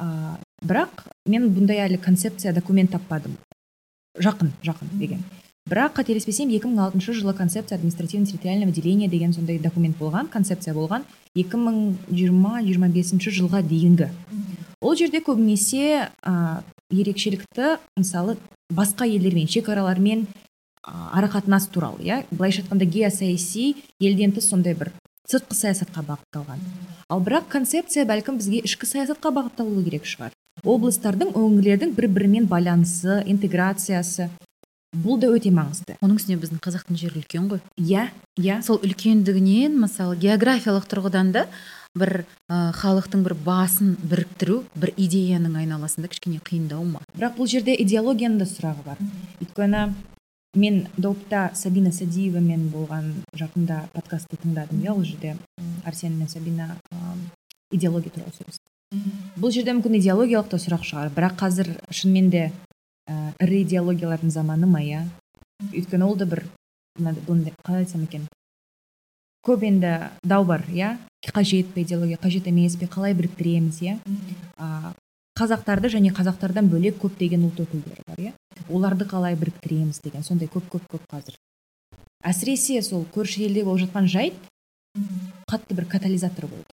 Ә, 0.00 0.38
бірақ 0.64 1.04
мен 1.28 1.50
бұндай 1.52 1.82
әлі 1.84 2.00
концепция 2.00 2.54
документ 2.56 2.94
таппадым. 2.96 3.36
Жақын 4.18 4.54
жақын 4.64 4.96
деген. 4.98 5.22
Бірақ 5.68 6.00
қателеспесем 6.00 6.48
2006 6.50 7.12
жылы 7.20 7.34
концепция 7.34 7.76
административно 7.76 8.26
территориального 8.26 8.72
деления 8.72 9.08
деген 9.08 9.32
сондай 9.32 9.58
документ 9.58 9.96
болған 10.00 10.28
концепция 10.28 10.74
болған 10.74 11.04
2020-25 11.36 13.30
жылға 13.30 13.62
дейінгі. 13.62 14.08
Ол 14.80 14.96
жерде 14.96 15.20
көбінесе 15.20 16.08
ә, 16.24 16.62
ерекшелікті 16.90 17.76
мысалы 18.00 18.38
басқа 18.72 19.06
елдермен 19.06 19.46
шекаралармен 19.46 20.26
а, 20.82 21.18
арақатынас 21.18 21.68
туралы 21.68 22.02
иә? 22.02 22.24
былайша 22.30 22.62
айтқанда 22.62 22.84
геосаяси 22.84 23.76
елден 23.98 24.32
тыс 24.32 24.48
сондай 24.48 24.74
бір 24.74 24.92
сыртқы 25.30 25.54
саясатқа 25.54 26.02
бағытталған. 26.02 26.62
Ал 27.10 27.22
бірақ 27.22 27.48
концепция 27.52 28.04
бәлкім 28.08 28.40
бізге 28.40 28.62
ішкі 28.66 28.88
саясатқа 28.88 29.30
бағытталуы 29.34 29.84
керек 29.86 30.08
шығар. 30.08 30.34
Облыстардың 30.66 31.34
өңірлердің 31.38 31.94
бір 31.94 32.08
бірімен 32.10 32.48
байланысы 32.50 33.22
интеграциясы 33.30 34.28
бұл 34.90 35.20
да 35.22 35.30
өте 35.30 35.52
маңызды. 35.54 35.94
Оның 36.02 36.18
үстіне 36.18 36.40
біздің 36.42 36.60
қазақтың 36.64 36.98
жері 36.98 37.22
үлкен 37.22 37.46
ғой. 37.52 37.62
Иә 37.78 38.08
иә. 38.40 38.58
Сол 38.66 38.80
үлкендігінен 38.82 39.78
мысалы 39.78 40.18
географиялық 40.18 40.88
тұрғыдан 40.90 41.30
да 41.36 41.46
бір 41.94 42.24
халықтың 42.50 43.22
бір 43.26 43.36
басын 43.46 43.94
біріктіру 44.02 44.64
бір 44.74 44.92
идеяның 44.96 45.56
айналасында 45.62 46.10
кішкене 46.10 46.42
қиындау 46.42 46.84
ма? 46.86 47.04
Бірақ 47.14 47.38
бұл 47.38 47.50
жерде 47.50 47.76
идеологияның 47.78 48.42
да 48.42 48.50
сұрағы 48.50 48.84
бар. 48.86 49.04
Өйткені 49.42 49.86
мен 50.54 50.88
допта 50.96 51.50
сабина 51.54 51.92
садиевамен 51.92 52.68
болған 52.72 53.12
жақында 53.38 53.84
подкастты 53.92 54.40
тыңдадым. 54.42 54.82
Иә 54.82 54.94
ол 54.94 55.04
жерде 55.04 55.36
арсен 55.84 56.18
мен 56.18 56.28
сабина 56.28 56.76
идеология 57.70 58.10
туралы 58.10 58.34
сөйлесті 58.34 58.70
бұл 59.38 59.52
жерде 59.54 59.70
мүмкін 59.76 60.00
идеологиялық 60.00 60.48
та 60.50 60.58
сұрақ 60.58 60.82
шығар. 60.82 61.12
Бірақ 61.14 61.36
қазір 61.38 61.68
шынымен 61.94 62.30
де 62.32 62.42
ә, 63.06 63.30
ірі 63.38 63.62
идеологиялардың 63.62 64.32
заманы 64.34 64.66
ма 64.66 64.82
иә 64.82 65.04
өйткені 65.70 66.08
ол 66.08 66.16
да 66.18 66.26
бір 66.26 66.42
мынандай 66.98 67.54
қалай 67.62 67.84
айтсам 67.84 68.02
екен. 68.08 68.26
Көп 69.46 69.62
енді 69.64 70.10
дау 70.26 70.44
бар 70.44 70.66
иә? 70.68 70.96
Қажет 71.30 71.70
пе 71.74 71.82
идеология? 71.82 72.18
Қажет 72.18 72.48
емес 72.48 72.76
пе? 72.76 72.86
Қалай 72.90 73.14
біріктіреміз 73.14 73.78
иә? 73.80 73.98
Қазақтарды 75.40 75.90
және 75.96 76.12
қазақтардан 76.14 76.68
бөлек 76.68 77.00
көптеген 77.00 77.46
ұлт 77.48 77.62
өкілдері 77.64 78.04
бар 78.06 78.20
иә? 78.20 78.32
Оларды 78.68 79.06
қалай 79.08 79.38
біріктіреміз 79.40 80.02
деген 80.04 80.22
сондай 80.26 80.50
көп 80.52 80.68
көп 80.74 80.84
көп 80.92 81.06
қазір. 81.10 81.38
Әсіресе 82.20 82.82
сол 82.84 83.06
көрші 83.14 83.46
елде 83.48 83.64
болып 83.64 83.86
жатқан 83.86 84.10
жайт 84.12 84.36
қатты 85.48 85.74
бір 85.74 85.88
катализатор 85.88 86.46
болды. 86.50 86.68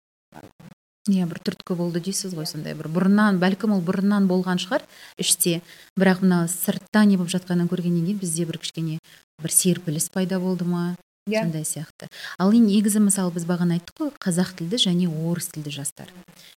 Иә 1.11 1.25
бір 1.27 1.41
түрткі 1.43 1.75
болды 1.75 1.99
дейсіз 1.99 2.31
ғой 2.31 2.47
сондай 2.47 2.77
бір. 2.79 2.87
Бұрыннан 2.87 3.41
бәлкім 3.41 3.73
ол 3.75 3.81
бұрыннан 3.83 4.29
болған 4.29 4.61
шығар 4.63 4.85
іште. 5.19 5.59
Бірақ 5.99 6.21
мына 6.23 6.45
сыртта 6.47 7.03
не 7.03 7.17
болып 7.19 7.33
жатқанын 7.33 7.67
көргеннен 7.67 8.05
кейін 8.07 8.21
бізде 8.21 8.45
бір 8.47 8.61
кішкене 8.63 8.99
бір 9.43 9.51
серпіліс 9.51 10.07
пайда 10.13 10.39
болды 10.39 10.63
ма? 10.63 10.93
Иә. 11.27 11.33
yeah. 11.33 11.43
сондай 11.43 11.63
сияқты. 11.63 12.09
Ал 12.37 12.51
негізі 12.51 12.99
мысалы 12.99 13.33
біз 13.33 13.45
бағана 13.45 13.77
айттық 13.77 13.95
қой 13.97 14.11
қазақ 14.19 14.55
тілді 14.59 14.77
және 14.77 15.07
орыс 15.07 15.49
тілді 15.53 15.71
жастар. 15.71 16.11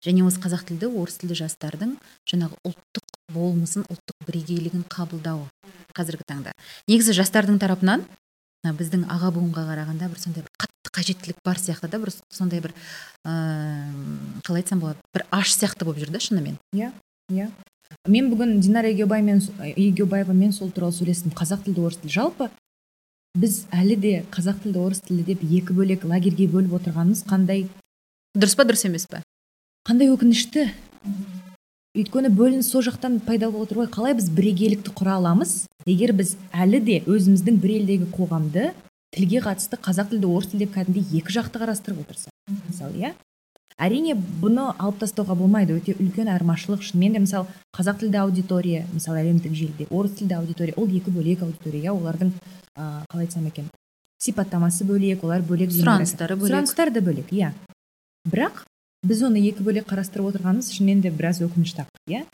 Және 0.04 0.24
осы 0.24 0.40
қазақ 0.40 0.64
тілді 0.68 0.88
орыс 0.88 1.18
тілді 1.20 1.36
жастардың 1.44 1.96
жаңағы 2.28 2.58
ұлттық 2.64 3.18
болмысын 3.32 3.86
ұлттық 3.88 4.26
бірегейлігін 4.26 4.84
қабылдауы 4.88 5.48
қазіргі 5.94 6.26
таңда. 6.28 6.52
Негізі 6.88 7.16
жастардың 7.16 7.58
тарапынан 7.62 8.04
біздің 8.64 9.04
аға 9.12 9.30
буынға 9.34 9.66
қарағанда 9.68 10.08
бір 10.08 10.20
сондай 10.20 10.44
бір 10.44 10.52
қатты 10.56 10.92
қажеттілік 10.94 11.40
бар 11.44 11.60
сияқты 11.60 11.90
да 11.92 12.00
бір 12.00 12.12
сондай 12.32 12.62
бір 12.64 12.72
ыыы 13.28 14.40
қалай 14.46 14.64
айтсам 14.64 14.80
болады 14.80 14.98
бір 15.12 15.26
аш 15.30 15.52
сияқты 15.52 15.84
болып 15.84 16.00
жүр 16.00 16.14
да 16.14 16.20
шынымен. 16.20 16.56
Иә 16.72 16.92
иә. 17.30 17.50
Мен 18.08 18.30
бүгін 18.32 18.60
динара 18.60 18.88
егеубаймен 18.88 19.42
егеубаевамен 19.76 20.52
сол 20.52 20.72
туралы 20.72 20.96
сөйлестім. 20.96 21.34
Қазақ 21.36 21.66
тілді 21.66 21.84
орыс 21.84 22.00
тілді. 22.00 22.14
Жалпы 22.14 22.48
біз 23.34 23.64
әлі 23.74 23.96
де 23.98 24.12
қазақ 24.30 24.62
тілді 24.62 24.78
орыс 24.78 25.00
тілді 25.02 25.24
деп 25.32 25.42
екі 25.42 25.74
бөлек 25.74 26.04
лагерьге 26.06 26.46
бөліп 26.52 26.76
отырғанымыз 26.78 27.24
қандай? 27.26 27.66
Дұрыс 28.38 28.54
па 28.54 28.66
дұрыс 28.66 28.86
емес 28.86 29.08
па? 29.10 29.24
Қандай 29.88 30.12
өкінішті? 30.14 30.68
Өйткені 31.98 32.30
бөлініс 32.34 32.70
сол 32.70 32.82
жақтан 32.86 33.20
пайда 33.26 33.50
болып 33.50 33.68
отыр 33.68 33.82
ғой. 33.82 33.90
Қалай 33.90 34.14
біз 34.18 34.30
бірегейлікті 34.34 34.94
құра 34.94 35.18
аламыз? 35.18 35.66
Егер 35.86 36.14
біз 36.14 36.36
әлі 36.54 36.80
де 36.82 37.00
өзіміздің 37.06 37.58
бір 37.62 37.76
елдегі 37.80 38.08
қоғамды 38.14 38.70
тілге 39.14 39.42
қатысты 39.44 39.78
қазақ 39.82 40.14
тілді 40.14 40.30
орыс 40.30 40.50
тілді 40.50 40.66
деп 40.66 40.74
кәдімгідей 40.74 41.20
екі 41.20 41.34
жақты 41.38 41.62
қарастырып 41.62 42.02
отырсақ 42.02 42.34
мысалы 42.70 42.98
иә? 42.98 43.12
Әрине 43.78 44.14
бұны 44.14 44.70
алып 44.78 45.00
тастауға 45.02 45.36
болмайды. 45.38 45.78
Өте 45.78 45.96
үлкен 45.98 46.28
айырмашылық. 46.30 46.82
Шынымен 46.82 47.16
де 47.16 47.24
мысалы 47.24 47.46
қазақ 47.74 48.02
тілді 48.04 48.20
аудитория 48.22 48.84
мысалы 48.92 49.22
әлемдік 49.24 49.54
желіде 49.54 49.88
орыс 49.90 50.18
тілді 50.18 50.38
аудитория 50.38 50.74
ол 50.76 50.88
екі 50.88 51.10
бөлек 51.10 51.42
аудитория 51.42 51.90
иә 51.90 51.96
олардың 51.96 52.30
ә, 52.76 53.02
қалай 53.10 53.26
айтсам 53.26 53.46
екен 53.46 53.70
сипаттамасы 54.24 54.86
бөлек 54.88 55.24
олар 55.24 55.42
бөлек 55.42 55.72
сұраныстары 55.74 56.36
бөлек. 56.38 56.52
Сұраныстары 56.52 56.94
да 56.94 57.02
бөлек 57.04 57.32
иә. 57.34 57.52
Бірақ 58.30 58.64
біз 59.04 59.22
оны 59.26 59.42
екі 59.44 59.64
бөлек 59.66 59.88
қарастырып 59.90 60.30
отырғанымыз 60.32 60.70
шынымен 60.72 61.02
де 61.04 61.10
біраз 61.12 61.42
өкінішті 61.44 61.84
ақ 61.84 61.90
иә 62.08 62.24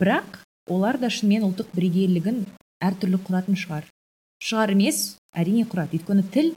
бірақ 0.00 0.40
олар 0.72 0.98
да 1.00 1.10
шынымен 1.12 1.44
ұлттық 1.50 1.74
бірегейлігін 1.76 2.44
әртүрлі 2.80 3.20
құратын 3.26 3.58
шығар. 3.60 3.84
Шығар 4.40 4.72
емес 4.72 5.16
әрине 5.36 5.66
құрады. 5.68 5.98
Өйткені 5.98 6.24
тіл 6.32 6.54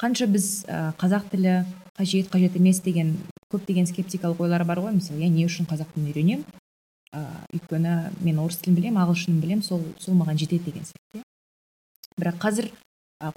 қанша 0.00 0.26
біз 0.28 0.64
ә, 0.68 0.92
қазақ 1.00 1.28
тілі 1.32 1.62
қажет 1.98 2.32
қажет 2.32 2.56
емес 2.56 2.80
деген 2.80 3.16
көптеген 3.52 3.86
скептикалық 3.86 4.40
ойлар 4.42 4.64
бар 4.64 4.80
ғой. 4.80 4.96
Мысалы 4.96 5.22
иә 5.22 5.30
не 5.30 5.46
үшін 5.46 5.68
қазақ 5.70 5.92
тілін 5.94 6.08
үйренемін 6.10 6.44
ыыы 7.12 7.58
өйткені 7.58 7.94
мен 8.24 8.38
орыс 8.40 8.58
тілін 8.62 8.78
білемін 8.78 9.02
ағылшынын 9.04 9.42
білемін 9.42 9.62
сол 9.66 9.84
сол 10.00 10.16
маған 10.16 10.40
жетеді 10.40 10.70
деген 10.70 10.88
сияқты 10.88 11.20
иә. 11.20 11.24
Бірақ 12.16 12.38
қазір 12.40 12.70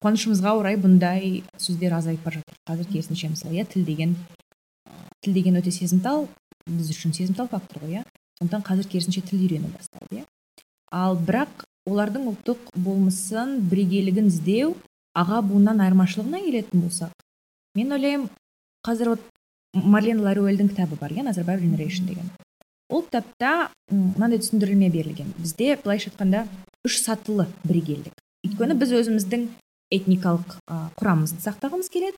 қуанышымызға 0.02 0.56
орай 0.60 0.80
бұндай 0.80 1.44
сөздер 1.58 1.94
азайып 2.00 2.24
бара 2.24 2.40
жатыр. 2.40 2.58
Қазір 2.66 2.92
керісінше 2.92 3.30
мысалы 3.36 3.60
иә 3.60 3.68
тіл 3.68 3.86
деген 3.86 4.16
тіл 5.22 5.34
деген 5.34 5.60
өте 5.60 5.72
сезімтал 5.72 6.28
біз 6.66 6.90
үшін 6.90 7.14
сезімтал 7.14 7.48
фактор 7.52 7.84
ғой 7.84 8.00
иә. 8.00 8.06
Сондықтан 8.40 8.66
қазір 8.66 8.90
керісінше 8.90 9.22
тіл 9.22 9.44
үйрену 9.44 9.70
басталды 9.76 10.24
иә. 10.24 10.26
Ал 10.92 11.20
бірақ 11.20 11.68
олардың 11.86 12.32
ұлттық 12.32 12.72
болмысын 12.74 13.60
бірегейлігін 13.70 14.32
іздеу 14.32 14.74
аға 15.16 15.42
буыннан 15.46 15.84
айырмашылығына 15.86 16.42
келетін 16.48 16.82
болсақ 16.82 17.14
мен 17.78 17.94
ойлаймын 17.94 18.30
қазір 18.88 19.14
вот 19.14 19.22
марлен 19.76 20.24
ларуэльдің 20.24 20.72
кітабы 20.72 20.98
бар 21.00 21.12
иә 21.12 21.24
назарбаев 21.28 21.62
generation 21.62 22.08
деген. 22.08 22.32
Ол 22.90 23.04
кітапта 23.04 23.72
мынандай 23.92 24.40
түсіндірілме 24.40 24.90
берілген. 24.90 25.34
Бізде 25.38 25.76
былайша 25.84 26.12
айтқанда 26.12 26.46
үш 26.86 27.02
сатылы 27.02 27.48
бірегейлік. 27.66 28.14
Өйткені 28.46 28.78
біз 28.80 28.94
өзіміздің 29.02 29.50
этникалық 29.94 30.58
құрамымызды 31.00 31.42
сақтағымыз 31.44 31.90
келеді. 31.92 32.18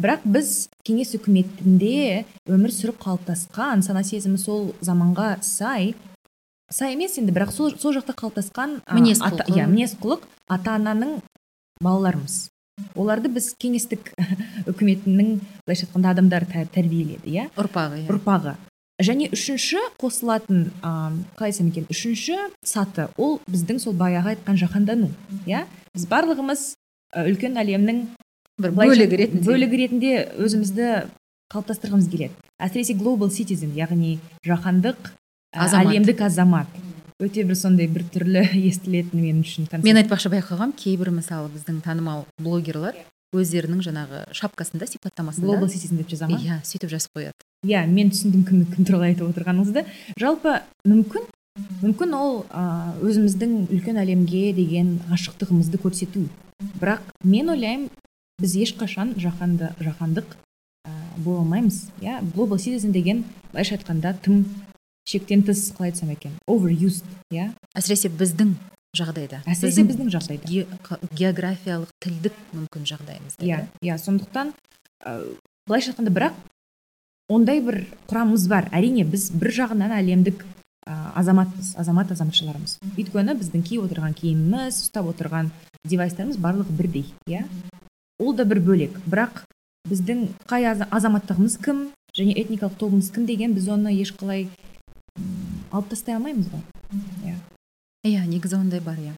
Бірақ 0.00 0.24
біз 0.26 0.68
кеңес 0.86 1.12
үкіметінде 1.18 2.24
өмір 2.50 2.72
сүріп 2.74 2.98
қалыптасқан 3.04 3.84
сана 3.86 4.02
сезімі 4.02 4.40
сол 4.42 4.72
заманға 4.82 5.36
сай 5.42 5.94
сай 6.70 6.96
емес 6.96 7.14
енді 7.20 7.34
бірақ 7.36 7.52
сол, 7.54 7.76
сол 7.78 7.94
жақта 7.94 8.16
қалыптасқан 8.18 8.80
мінез 8.90 9.22
құлық. 9.22 9.46
иә 9.54 9.68
мінез 9.70 9.94
құлық 10.00 10.26
ата 10.50 10.74
ананың 10.74 11.20
балаларымыз. 11.78 12.48
Оларды 12.94 13.30
біз 13.32 13.52
кеңестік 13.60 14.12
үкіметінің 14.70 15.34
былайша 15.64 15.86
айтқанда 15.86 16.14
адамдар 16.14 16.46
тәрбиеледі 16.46 17.30
иә? 17.30 17.48
ұрпағы 17.58 18.04
иә. 18.04 18.08
ұрпағы. 18.12 18.56
Және 19.02 19.26
үшінші 19.34 19.80
қосылатын 19.98 20.68
ыыы 20.78 21.24
қалай 21.34 21.50
айтсам 21.50 21.70
екен 21.72 21.88
үшінші 21.90 22.36
саты 22.62 23.08
ол 23.18 23.40
біздің 23.50 23.80
сол 23.82 23.96
баяғы 23.98 24.34
айтқан 24.34 24.58
жаһандану 24.60 25.10
иә? 25.46 25.64
Біз 25.94 26.06
барлығымыз 26.10 26.62
үлкен 27.24 27.58
әлемнің 27.58 28.04
бір 28.62 28.74
бөлігі 28.78 29.18
ретінде. 29.18 29.44
бөлігі 29.48 29.80
ретінде 29.82 30.14
өзімізді 30.38 30.90
қалыптастырғымыз 31.50 32.08
келеді. 32.10 32.34
Әсіресе 32.62 32.94
global 32.94 33.30
citizen 33.34 33.74
яғни 33.74 34.18
жаһандық 34.46 35.10
азамат. 35.52 35.86
әлемдік 35.86 36.20
азамат. 36.22 36.66
Өте 37.22 37.44
бір 37.46 37.58
сондай 37.58 37.86
бір 37.90 38.06
түрлі 38.14 38.42
естілетін 38.70 39.22
мен 39.22 39.42
үшін 39.44 39.68
мен 39.84 40.00
айтпақшы 40.02 40.32
байқағам 40.32 40.74
кейбір 40.78 41.12
мысалы 41.14 41.52
біздің 41.54 41.82
танымал 41.84 42.24
блогерлар 42.42 42.98
өздерінің 43.34 43.82
жаңағы 43.84 44.20
шапкасында 44.36 44.86
сипаттамасында 44.88 45.48
глобал 45.48 45.70
ситизен 45.70 45.98
деп 46.00 46.10
жаза 46.12 46.28
ма? 46.30 46.38
Иә 46.38 46.60
сөйтіп 46.66 46.90
жазып 46.92 47.18
қояды. 47.18 47.46
Иә 47.66 47.84
мен 47.90 48.12
түсіндім 48.12 48.44
кім, 48.46 48.64
кім 48.70 48.86
туралы 48.86 49.10
айтып 49.10 49.30
отырғаныңызды. 49.32 49.84
Жалпы 50.20 50.60
мүмкін 50.86 51.26
мүмкін 51.82 52.14
ол 52.18 52.44
ә, 52.50 52.94
өзіміздің 53.02 53.56
үлкен 53.74 53.98
әлемге 54.02 54.52
деген 54.56 54.96
ғашықтығымызды 55.10 55.80
көрсету. 55.82 56.26
Бірақ 56.80 57.02
мен 57.24 57.50
ойлаймын 57.54 57.90
біз 58.42 58.56
ешқашан 58.58 59.14
жаһанды 59.18 59.72
жаһандық 59.80 60.36
ә, 60.86 60.92
бола 61.16 61.42
алмаймыз. 61.42 61.88
Иә 62.02 62.20
глобал 62.34 62.58
ситизен 62.58 62.92
деген 62.92 63.24
былайша 63.52 63.78
айтқанда 63.78 64.16
тым 64.22 64.44
шектен 65.08 65.42
тыс 65.44 65.72
қалай 65.76 65.92
айтсам 65.92 66.10
екен? 66.14 66.32
Overused 66.48 67.04
иә? 67.32 67.50
Әсіресе 67.76 68.08
біздің 68.08 68.54
жағдайда. 68.96 69.42
Әсіресе 69.50 69.84
біздің, 69.84 70.10
жағдайда. 70.14 70.98
географиялық 71.18 71.92
тілдік 72.00 72.36
мүмкін 72.54 72.88
жағдайымызда 72.88 73.44
иә 73.44 73.64
иә 73.82 73.98
сондықтан 73.98 74.52
ә, 75.04 75.36
былайша 75.66 75.92
айтқанда 75.92 76.14
бірақ 76.14 76.34
ондай 77.28 77.60
бір 77.60 77.84
құрамымыз 78.08 78.48
бар. 78.48 78.68
Әрине 78.72 79.04
біз 79.04 79.30
бір 79.32 79.52
жағынан 79.58 79.96
әлемдік 79.98 80.44
ә, 80.86 80.94
азаматпыз 81.20 81.74
азамат 81.80 82.12
азаматшалармыз 82.12 82.78
өйткені 82.94 83.36
біздің 83.40 83.64
киіп 83.66 83.88
отырған 83.88 84.14
киіміміз 84.18 84.82
ұстап 84.86 85.08
отырған 85.12 85.50
девайстарымыз 85.84 86.38
барлығы 86.40 86.76
бірдей 86.78 87.06
иә? 87.26 87.44
Ол 88.20 88.32
да 88.32 88.44
бір 88.46 88.60
бөлек. 88.62 89.00
Бірақ 89.10 89.42
біздің 89.90 90.28
қай 90.48 90.68
азаматтығымыз 90.70 91.58
кім 91.64 91.88
және 92.16 92.36
этникалық 92.38 92.78
тобымыз 92.78 93.10
кім 93.12 93.26
деген 93.26 93.56
біз 93.56 93.68
оны 93.74 93.92
ешқалай 93.98 94.46
алып 95.74 95.90
тастай 95.90 96.14
алмаймыз 96.16 96.48
ғой. 96.52 96.62
Иә. 97.26 97.36
Иә 98.06 98.24
негізі 98.28 98.60
ондай 98.60 98.80
бар 98.84 98.98
иә. 99.00 99.14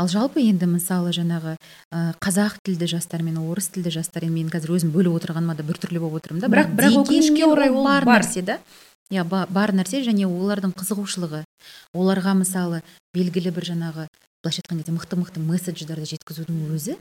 Ал 0.00 0.08
жалпы 0.08 0.40
енді 0.40 0.66
мысалы 0.70 1.12
жаңағы 1.12 1.56
ә, 1.92 2.14
қазақ 2.22 2.56
тілді 2.64 2.88
жастар 2.94 3.22
мен 3.22 3.36
орыс 3.42 3.68
тілді 3.74 3.92
жастар 3.92 4.24
енді 4.24 4.40
мен 4.40 4.52
қазір 4.52 4.72
өзім 4.78 4.92
бөліп 4.94 5.18
отырғаныма 5.18 5.56
да 5.58 5.66
біртүрлі 5.68 6.00
болып 6.00 6.22
отырмын 6.22 6.40
да 6.40 6.48
бірақ 6.48 6.72
бірақ 6.78 6.96
өкінішке 7.02 7.44
орай 7.44 7.68
ол 7.68 7.84
бар 7.84 8.08
нәрсе 8.08 8.40
да. 8.46 8.58
Иә 9.12 9.26
бар 9.28 9.74
нәрсе 9.76 10.00
және 10.06 10.24
олардың 10.24 10.72
қызығушылығы. 10.72 11.42
Оларға 11.92 12.32
мысалы 12.40 12.80
белгілі 13.12 13.52
бір 13.52 13.68
жаңағы 13.68 14.06
былайша 14.40 14.64
айтқан 14.64 14.80
кезде 14.80 14.96
мықты 14.96 15.20
мықты 15.20 15.44
месседждерді 15.44 16.08
жеткізудің 16.14 16.72
өзі 16.72 16.96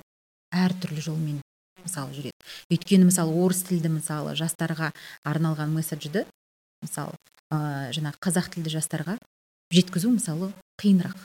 әртүрлі 0.52 1.06
жолмен 1.06 1.40
мысалы 1.86 2.12
жүреді. 2.18 2.36
Өйткені 2.68 3.08
мысалы 3.08 3.32
орыс 3.40 3.64
тілді 3.70 3.96
мысалы 3.96 4.36
жастарға 4.36 4.92
арналған 5.24 5.72
месседжді 5.80 6.26
мысалы 6.84 7.16
ә, 7.52 7.92
жаңағы 7.96 8.18
қазақ 8.24 8.50
тілді 8.56 8.74
жастарға 8.78 9.18
жеткізу 9.76 10.12
мысалы 10.16 10.52
қиынырақ. 10.82 11.16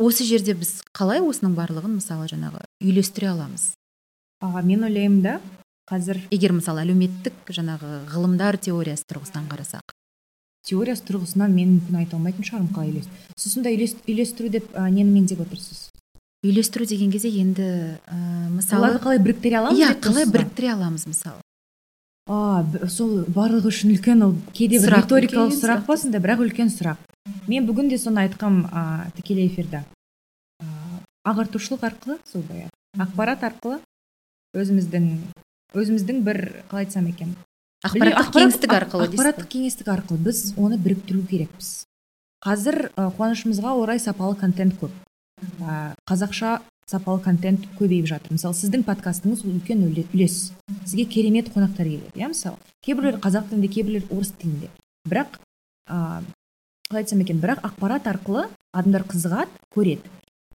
Осы 0.00 0.24
жерде 0.24 0.54
біз 0.56 0.80
қалай 0.96 1.20
осының 1.24 1.54
барлығын 1.56 1.98
мысалы 2.00 2.26
жаңағы 2.32 2.62
үйлестіре 2.82 3.28
аламыз? 3.32 3.74
А, 4.40 4.60
мен 4.62 4.84
ойлаймын 4.88 5.22
да 5.22 5.34
қазір 5.88 6.18
егер 6.34 6.52
мысалы 6.56 6.82
әлеуметтік 6.84 7.52
жаңағы 7.52 8.02
ғылымдар 8.10 8.58
теориясы 8.60 9.04
тұрғысынан 9.08 9.46
қарасақ. 9.52 9.94
Теориясы 10.66 11.04
тұрғысынан 11.06 11.52
мен 11.54 11.76
мүмкін 11.76 12.00
айта 12.02 12.16
алмайтын 12.18 12.44
шығармын 12.48 12.72
қалай 12.74 12.90
үйлестіру. 12.90 13.36
Сіз 13.38 13.52
сонда 13.54 13.70
үйлес- 13.70 14.00
үйлестіру 14.08 14.50
деп 14.50 14.72
ә, 14.74 14.88
нені 14.90 15.12
меңзеп 15.14 15.44
отырсыз? 15.46 15.90
Үйлестіру 16.42 16.86
деген 16.90 17.12
кезде 17.12 17.30
енді 17.30 17.68
ә, 18.02 18.16
мысалы 18.50 18.82
оларды 18.82 19.04
қалай 19.04 19.22
біріктіре 19.22 19.60
аламыз 19.60 19.78
иә 19.80 19.94
қалай 20.02 20.26
біріктіре 20.26 20.72
аламыз 20.74 21.06
мысалы. 21.06 21.40
А 22.26 22.64
сол 22.90 23.22
барлығы 23.30 23.70
үшін 23.70 23.94
үлкен 23.94 24.24
ол 24.26 24.34
кейде 24.52 24.80
бір 24.82 24.96
риторикалық 25.00 25.54
сұрақ 25.54 25.84
па 25.86 25.96
сонда 25.96 26.18
бірақ 26.22 26.42
үлкен 26.46 26.70
сұрақ. 26.74 26.98
Мен 27.46 27.66
бүгін 27.68 27.88
де 27.90 27.98
соны 27.98 28.24
айтқам 28.26 28.64
а, 28.72 29.06
тікелей 29.16 29.46
эфирде 29.46 29.84
а, 30.60 30.66
ағартушылық 31.30 31.86
арқылы 31.86 32.18
сол 32.26 32.42
баяғы. 32.48 32.70
Ақпарат 32.98 33.44
арқылы 33.46 33.78
өзіміздің 34.56 35.08
өзіміздің 35.76 36.22
бір 36.26 36.40
қалай 36.70 36.86
айтсам 36.86 37.06
екен? 37.10 37.34
Ақпараттық 37.86 38.18
Ақпарат- 38.22 38.36
кеңістік 38.40 38.76
арқылы 38.80 39.08
ақпараттық 39.10 39.50
кеңістік 39.52 39.90
арқылы 39.92 40.18
біз 40.26 40.40
оны 40.56 40.78
біріктіру 40.82 41.22
керекпіз. 41.30 41.84
Қазір 42.42 42.88
ә, 42.96 43.10
қуанышымызға 43.14 43.74
орай 43.78 44.00
сапалы 44.02 44.34
контент 44.38 44.74
көп. 44.80 44.90
Ә, 45.60 45.94
қазақша 46.08 46.60
сапалы 46.86 47.20
контент 47.22 47.64
көбейіп 47.78 48.06
жатыр. 48.06 48.36
Мысалы 48.36 48.54
сіздің 48.54 48.84
подкастыңыз 48.86 49.42
ол 49.44 49.56
үлкен 49.56 49.82
үле- 49.88 50.06
үлес. 50.14 50.52
Сізге 50.84 51.04
керемет 51.04 51.48
қонақтар 51.50 51.82
келеді 51.88 52.12
иә? 52.14 52.28
Мысалы 52.30 52.56
кейбіреулер 52.86 53.18
қазақ 53.20 53.48
тілінде 53.50 53.68
кейбіреулер 53.68 54.06
орыс 54.10 54.30
тілінде. 54.38 54.70
Бірақ 55.08 55.38
ә, 55.90 56.22
қалай 56.88 57.02
айтсам 57.02 57.20
екен? 57.20 57.40
Бірақ 57.42 57.64
ақпарат 57.66 58.06
арқылы 58.06 58.46
адамдар 58.72 59.02
қызығады 59.02 59.50
көреді. 59.74 60.06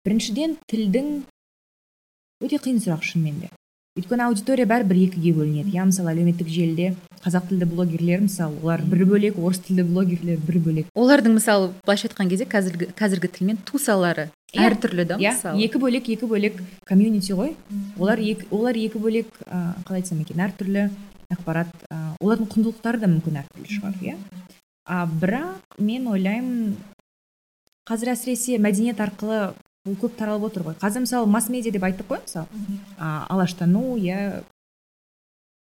Біріншіден 0.06 0.56
тілдің 0.70 1.24
өте 2.46 2.62
қиын 2.62 2.78
сұрақ 2.78 3.02
шынымен 3.02 3.40
де. 3.42 3.50
Өйткені 3.98 4.22
аудитория 4.30 4.64
бәрібір 4.70 5.00
екіге 5.10 5.32
бөлінеді 5.34 5.74
иә? 5.74 5.84
Мысалы 5.90 6.14
әлеуметтік 6.14 6.46
желіде 6.48 6.94
қазақ 7.24 7.48
тілді 7.50 7.66
блогерлер 7.66 8.22
мысалы 8.22 8.54
олар 8.62 8.80
бір 8.86 9.02
бөлек 9.04 9.36
орыс 9.36 9.58
тілді 9.66 9.82
блогерлер 9.90 10.38
бір 10.38 10.58
бөлек. 10.62 10.86
Олардың 10.94 11.34
мысалы 11.36 11.72
былайша 11.84 12.06
айтқан 12.08 12.30
кезде 12.30 12.46
қазіргі 12.46 12.92
қазіргі 12.94 13.28
тілмен 13.34 13.58
тусалары. 13.66 14.30
Әртүрлі 14.58 15.04
да 15.06 15.18
иә. 15.20 15.34
мысалы. 15.34 15.62
Екі 15.62 15.78
бөлек 15.78 16.08
екі 16.10 16.26
бөлек 16.26 16.60
комьюнити 16.88 17.34
ғой. 17.36 17.54
Олар 17.98 18.18
екі 18.18 18.48
олар 18.50 18.76
екі 18.76 18.98
бөлек 18.98 19.30
ә, 19.46 19.74
қалай 19.86 20.02
айтсам 20.02 20.20
екен 20.24 20.42
әртүрлі 20.42 20.88
ақпарат 21.30 21.70
ә, 21.90 21.98
олардың 22.20 22.50
құндылықтары 22.50 23.00
да 23.02 23.10
мүмкін 23.10 23.40
әртүрлі 23.44 23.76
шығар 23.76 23.98
иә. 24.02 24.16
А 24.86 25.06
бірақ 25.06 25.78
мен 25.78 26.08
ойлаймын 26.10 26.76
қазір 27.86 28.14
әсіресе 28.16 28.58
мәдениет 28.58 29.00
арқылы 29.02 29.52
бұл 29.86 29.96
көп 30.02 30.16
таралып 30.18 30.50
отыр 30.50 30.66
ғой. 30.70 30.78
Қазір 30.80 31.06
мысалы 31.06 31.30
масс 31.30 31.48
медиа 31.48 31.72
деп 31.72 31.84
айттық 31.86 32.10
қой 32.10 32.20
мысалы. 32.24 32.46
А, 32.98 33.26
алаштану 33.28 33.96
иә 33.96 34.42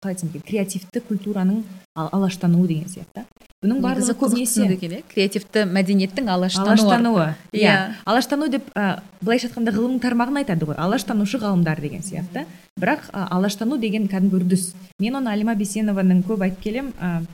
қалай 0.01 0.13
айтсам 0.15 0.29
екен? 0.29 0.41
Креативті 0.47 1.01
культураның 1.09 1.63
ал- 1.95 2.09
алаштануы 2.15 2.67
деген 2.67 2.85
сияқты. 2.87 3.25
Бұның 3.59 3.81
барлығы 3.83 4.13
көбінесе 4.15 4.63
екен 4.71 4.91
иә? 4.95 5.01
Креативті 5.11 5.65
мәдениеттің 5.67 6.29
алаштануы. 6.31 6.69
алаштануы. 6.71 7.25
Иә. 7.51 7.59
Иә. 7.59 7.93
алаштану 8.05 8.47
деп 8.47 8.69
ә, 8.75 9.01
былайша 9.21 9.49
айтқанда 9.49 9.73
ғылымның 9.75 9.99
тармағын 9.99 10.39
айтады 10.43 10.65
ғой. 10.69 10.75
Алаштанушы 10.79 11.37
ғалымдар 11.39 11.81
деген 11.81 11.99
сияқты. 12.01 12.45
Бірақ 12.79 13.11
ә, 13.11 13.27
алаштану 13.29 13.77
деген 13.77 14.07
кәдімгі 14.07 14.39
үрдіс. 14.39 14.73
Мен 14.99 15.15
оны 15.19 15.27
алима 15.33 15.55
бейсенованың 15.55 16.23
көп 16.23 16.47
айтып 16.47 16.61
келем 16.63 16.93
ә, 17.01 17.25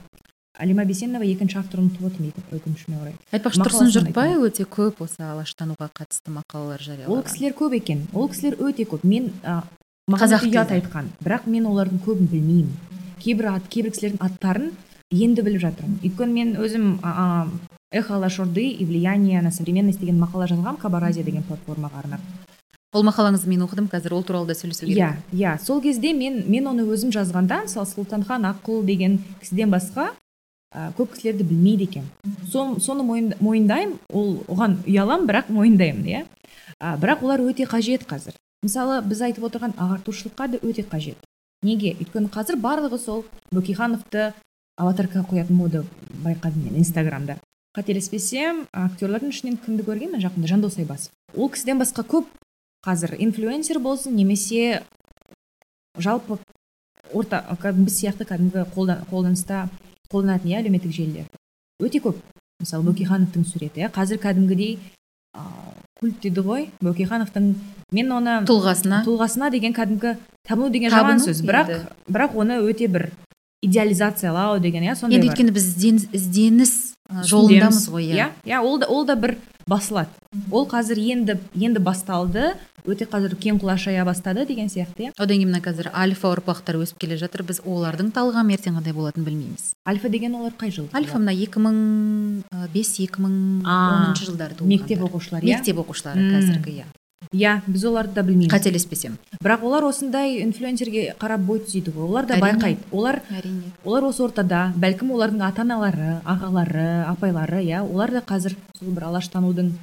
алима 0.57 0.85
бейсенова 0.85 1.21
екінші 1.23 1.59
авторын 1.61 1.91
ұмытып 1.91 2.09
отырмын 2.09 2.33
өкін- 2.33 2.57
өкінішіме 2.57 3.01
орай. 3.01 3.13
Айтпақшы 3.31 3.61
тұрсын 3.61 3.93
жұртбай 3.93 4.33
өте 4.41 4.65
көп 4.65 5.03
осы 5.05 5.21
алаштануға 5.21 5.91
қатысты 5.93 6.33
мақалалар 6.33 6.81
ол 6.81 6.85
жариялаған 6.89 7.23
кісілер 7.29 7.53
көп 7.53 7.75
екен. 7.77 8.07
Ол 8.13 8.29
кісілер 8.29 8.57
өте 8.57 8.87
көп. 8.89 9.03
Мен 9.03 9.29
ә, 9.43 9.61
маған 10.05 10.21
Қазақ 10.21 10.43
ұят 10.51 10.71
айтқан. 10.75 11.07
Бірақ 11.25 11.47
мен 11.49 11.65
олардың 11.65 12.01
көбін 12.05 12.27
білмеймін. 12.29 12.73
Кейбір 13.23 13.47
ат 13.55 13.67
кейбір 13.73 13.91
кісілердің 13.95 14.21
аттарын 14.21 14.67
енді 15.11 15.41
біліп 15.41 15.63
жатырмын. 15.63 15.95
Өйткені 16.05 16.33
мен 16.35 16.51
өзім 16.61 16.99
эхо 17.91 18.15
алашорды 18.19 18.67
и 18.69 18.85
влияние 18.85 19.41
на 19.41 19.51
современность 19.51 19.99
деген 19.99 20.19
мақала 20.21 20.45
жазғанмын 20.47 20.77
хабар 20.81 21.07
азия 21.09 21.23
деген 21.23 21.43
платформаға 21.43 22.03
арнап. 22.03 22.21
Ол 22.93 23.03
мақалаңызды 23.03 23.49
мен 23.49 23.65
оқыдым 23.65 23.89
қазір 23.89 24.13
ол 24.13 24.23
туралы 24.23 24.47
да 24.47 24.53
сөйлесу 24.53 24.85
керек. 24.85 25.17
Иә 25.33 25.57
иә. 25.57 25.57
Сол 25.59 25.81
кезде 25.81 26.13
мен 26.13 26.43
мен 26.47 26.67
оны 26.67 26.85
өзім 26.85 27.09
жазғанда 27.11 27.63
мысалы 27.65 27.89
сұлтанхан 27.89 28.45
аққұл 28.53 28.85
деген 28.85 29.17
кісіден 29.41 29.71
басқа 29.73 30.11
ә, 30.73 30.93
көп 30.93 31.15
кісілерді 31.15 31.43
білмейді 31.43 31.83
екен. 31.89 32.03
Сол, 32.51 32.77
соны 32.79 33.03
мойын- 33.03 33.35
мойындаймын 33.39 33.97
ол 34.13 34.43
оған 34.47 34.77
ұяламын 34.85 35.27
бірақ 35.27 35.49
мойындаймын 35.49 36.05
иә. 36.05 36.25
Ә, 36.79 36.97
бірақ 36.99 37.23
олар 37.23 37.39
өте 37.41 37.65
қажет 37.65 38.05
қазір. 38.05 38.35
Мысалы 38.65 38.99
біз 39.05 39.21
айтып 39.21 39.45
отырған 39.47 39.75
ағартушылыққа 39.77 40.47
да 40.51 40.59
өте 40.65 40.83
қажет. 40.89 41.21
Неге? 41.61 41.93
Өйткені 42.01 42.29
қазір 42.33 42.57
барлығы 42.61 42.97
сол 42.99 43.25
бөкейхановты 43.53 44.33
аватаркаға 44.77 45.25
қоятын 45.29 45.55
мода 45.55 45.83
байқадым 46.23 46.65
мен 46.65 46.79
инстаграмда. 46.81 47.37
Қателеспесем 47.77 48.65
актерлардың 48.73 49.31
ішінен 49.33 49.57
кімді 49.63 49.85
көргенмін 49.87 50.23
жақында? 50.23 50.47
Жандос 50.47 50.77
айбасов. 50.79 51.11
Ол 51.35 51.49
кісіден 51.49 51.79
басқа 51.81 52.05
көп 52.07 52.29
қазір 52.85 53.15
инфлюенсер 53.19 53.79
болсын 53.79 54.15
немесе 54.15 54.83
жалпы 55.97 56.37
орта 57.13 57.43
біз 57.71 57.99
сияқты 57.99 58.27
кәдімгі 58.27 58.65
қолда- 58.75 59.03
қолданыста 59.09 59.67
қолданатын 60.11 60.51
иә 60.51 60.61
әлеуметтік 60.61 60.91
желілер. 60.91 61.27
Өте 61.79 61.99
көп. 61.99 62.15
Мысалы 62.59 62.87
бөкейхановтың 62.91 63.43
суреті 63.43 63.81
иә. 63.83 63.91
Қазір 63.91 64.21
кәдімгідей 64.23 64.79
культ 65.99 66.19
дейді 66.21 66.41
ғой. 66.43 66.65
Бөкейхановтың 66.83 67.53
мен 67.95 68.11
оны 68.11 68.39
тұлғасына. 68.49 69.03
Тұлғасына 69.05 69.51
деген 69.51 69.73
кәдімгі 69.73 70.15
табыну 70.47 70.69
деген 70.73 70.91
жаман 70.91 71.21
сөз. 71.23 71.41
Бірақ 71.45 71.69
енді. 71.71 71.85
бірақ 72.11 72.35
оны 72.35 72.57
өте 72.65 72.87
бір 72.91 73.09
идеализациялау 73.63 74.59
деген 74.59 74.83
иә 74.83 74.95
сондай 74.95 75.19
енді 75.19 75.29
өйткені 75.31 75.53
біз 75.55 75.65
ізден- 75.71 76.09
ізденіс 76.11 76.73
жолындамыз 77.23 77.87
ғой 77.89 78.09
иә. 78.11 78.27
Иә 78.45 78.51
иә 78.51 78.59
ол 78.61 78.77
да 78.79 78.87
ол 78.87 79.05
да 79.05 79.15
бір 79.15 79.37
басылады. 79.67 80.09
Ол 80.51 80.67
қазір 80.69 80.99
енді 80.99 81.37
енді 81.55 81.81
басталды. 81.83 82.53
Өте 82.85 83.07
қазір 83.09 83.33
кең 83.41 83.57
құлаш 83.57 83.87
жая 83.87 84.03
бастады 84.05 84.45
деген 84.45 84.67
сияқты. 84.69 85.07
Иә 85.07 85.13
одан 85.17 85.39
кейін 85.39 85.49
мына 85.49 85.61
қазір 85.65 85.89
альфа 85.89 86.29
ұрпақтар 86.35 86.77
өсіп 86.83 86.99
келе 87.01 87.17
жатыр. 87.17 87.41
Біз 87.47 87.63
олардың 87.65 88.11
талғамы 88.13 88.53
ертең 88.53 88.77
қандай 88.77 88.93
болатынын 88.93 89.25
білмейміз. 89.25 89.71
Альфа 89.89 90.09
деген 90.13 90.35
олар 90.37 90.53
қай 90.53 90.69
жыл 90.75 90.85
альфа 90.93 91.17
мына 91.17 91.33
екі 91.33 91.63
мың 91.65 91.79
бес 92.75 92.93
екі 93.01 93.25
мың 93.25 93.65
оныншы 93.65 94.29
жылдары 94.29 94.69
мектеп 94.69 95.01
оқушылары 95.01 95.49
иә? 95.49 95.57
Мектеп 95.57 95.81
оқушылары 95.81 96.29
қазіргі 96.29 96.77
иә. 96.83 96.85
Иә 97.33 97.61
біз 97.67 97.85
оларды 97.85 98.13
да 98.13 98.23
білмейміз 98.23 98.53
қателеспесем. 98.53 99.17
Бірақ 99.43 99.63
олар 99.65 99.87
осындай 99.89 100.41
инфлюенсерге 100.43 101.15
қарап 101.19 101.45
бой 101.45 101.59
түзейді 101.63 101.93
ғой. 101.95 102.09
Олар 102.09 102.25
да 102.25 102.37
байқайды. 102.39 102.79
Олар 102.91 103.21
әрине. 103.31 103.71
олар 103.83 104.03
осы 104.09 104.23
ортада 104.23 104.73
бәлкім 104.75 105.11
олардың 105.15 105.43
ата 105.45 105.61
аналары 105.61 106.19
ағалары 106.25 107.05
апайлары 107.09 107.63
иә 107.63 107.81
олар 107.83 108.11
да 108.11 108.21
қазір 108.21 108.55
сол 108.79 108.93
бір 108.95 109.09
алаштанудың 109.09 109.73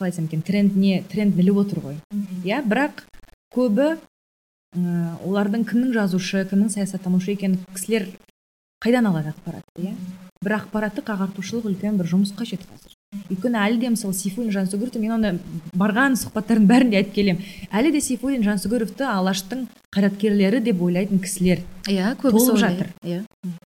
қалай 0.00 0.14
айтсам 0.14 0.24
екен 0.30 0.42
трендіне 0.42 1.02
тренд 1.12 1.36
іліп 1.36 1.58
отыр 1.60 1.82
ғой. 1.84 1.96
Иә 2.44 2.62
бірақ 2.64 3.04
көбі 3.52 3.96
ы, 3.96 4.80
олардың 5.26 5.66
кімнің 5.68 5.92
жазушы 5.92 6.46
кімнің 6.48 6.70
саясаттанушы 6.72 7.34
екенін 7.34 7.58
кісілер 7.74 8.08
қайдан 8.80 9.10
алады 9.10 9.34
ақпаратты 9.34 9.90
иә? 9.90 9.92
Бір 10.40 10.56
ақпараттық 10.56 11.12
ағартушылық 11.12 11.68
үлкен 11.68 12.00
бір 12.00 12.08
жұмыс 12.14 12.32
қажет 12.32 12.64
қазір 12.64 12.96
өйткені 13.30 13.58
әлі 13.58 13.78
де 13.82 13.88
мысалы 13.90 14.14
сейфуллин 14.14 14.52
жансүгіровті 14.54 15.00
мен 15.02 15.12
оны 15.16 15.30
барған 15.74 16.14
сұхбаттардың 16.20 16.66
бәрінде 16.70 16.98
айтып 17.00 17.14
келемін 17.16 17.42
әлі 17.74 17.90
де 17.96 18.00
сейфуллин 18.06 18.44
жансүгіровті 18.46 19.06
алаштың 19.10 19.64
қайраткерлері 19.94 20.60
деп 20.62 20.82
ойлайтын 20.86 21.18
кісілер 21.24 21.64
иә 21.90 22.12
көбісі 22.22 22.52
Толып 22.52 22.60
жатыр. 22.62 22.92
иә. 23.02 23.24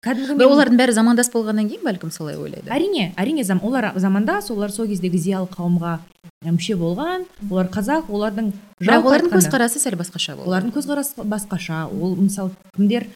Кәдімгі 0.05 0.37
мен- 0.37 0.53
олардың 0.53 0.77
бәрі 0.77 0.93
замандас 0.93 1.31
болғаннан 1.33 1.69
кейін 1.71 1.81
бәлкім 1.87 2.11
солай 2.13 2.35
ойлайды? 2.37 2.69
Әрине 2.69 3.13
әрине 3.17 3.43
зам, 3.43 3.59
олар 3.63 3.93
замандас 3.95 4.51
олар 4.51 4.69
сол 4.71 4.85
кездегі 4.87 5.17
зиялы 5.17 5.47
қауымға 5.49 5.97
мүше 6.45 6.77
болған 6.77 7.25
олар 7.49 7.67
қазақ 7.73 8.09
олардың 8.13 8.53
бірақ 8.83 9.01
олардың 9.07 9.33
көзқарасы 9.33 9.79
сәл 9.81 9.97
басқаша 9.97 10.35
болды. 10.35 10.49
Олардың 10.49 10.73
көзқарасы 10.77 11.25
басқаша. 11.25 11.87
Ол 11.89 12.15
мысалы 12.19 12.51
кімдер 12.75 13.07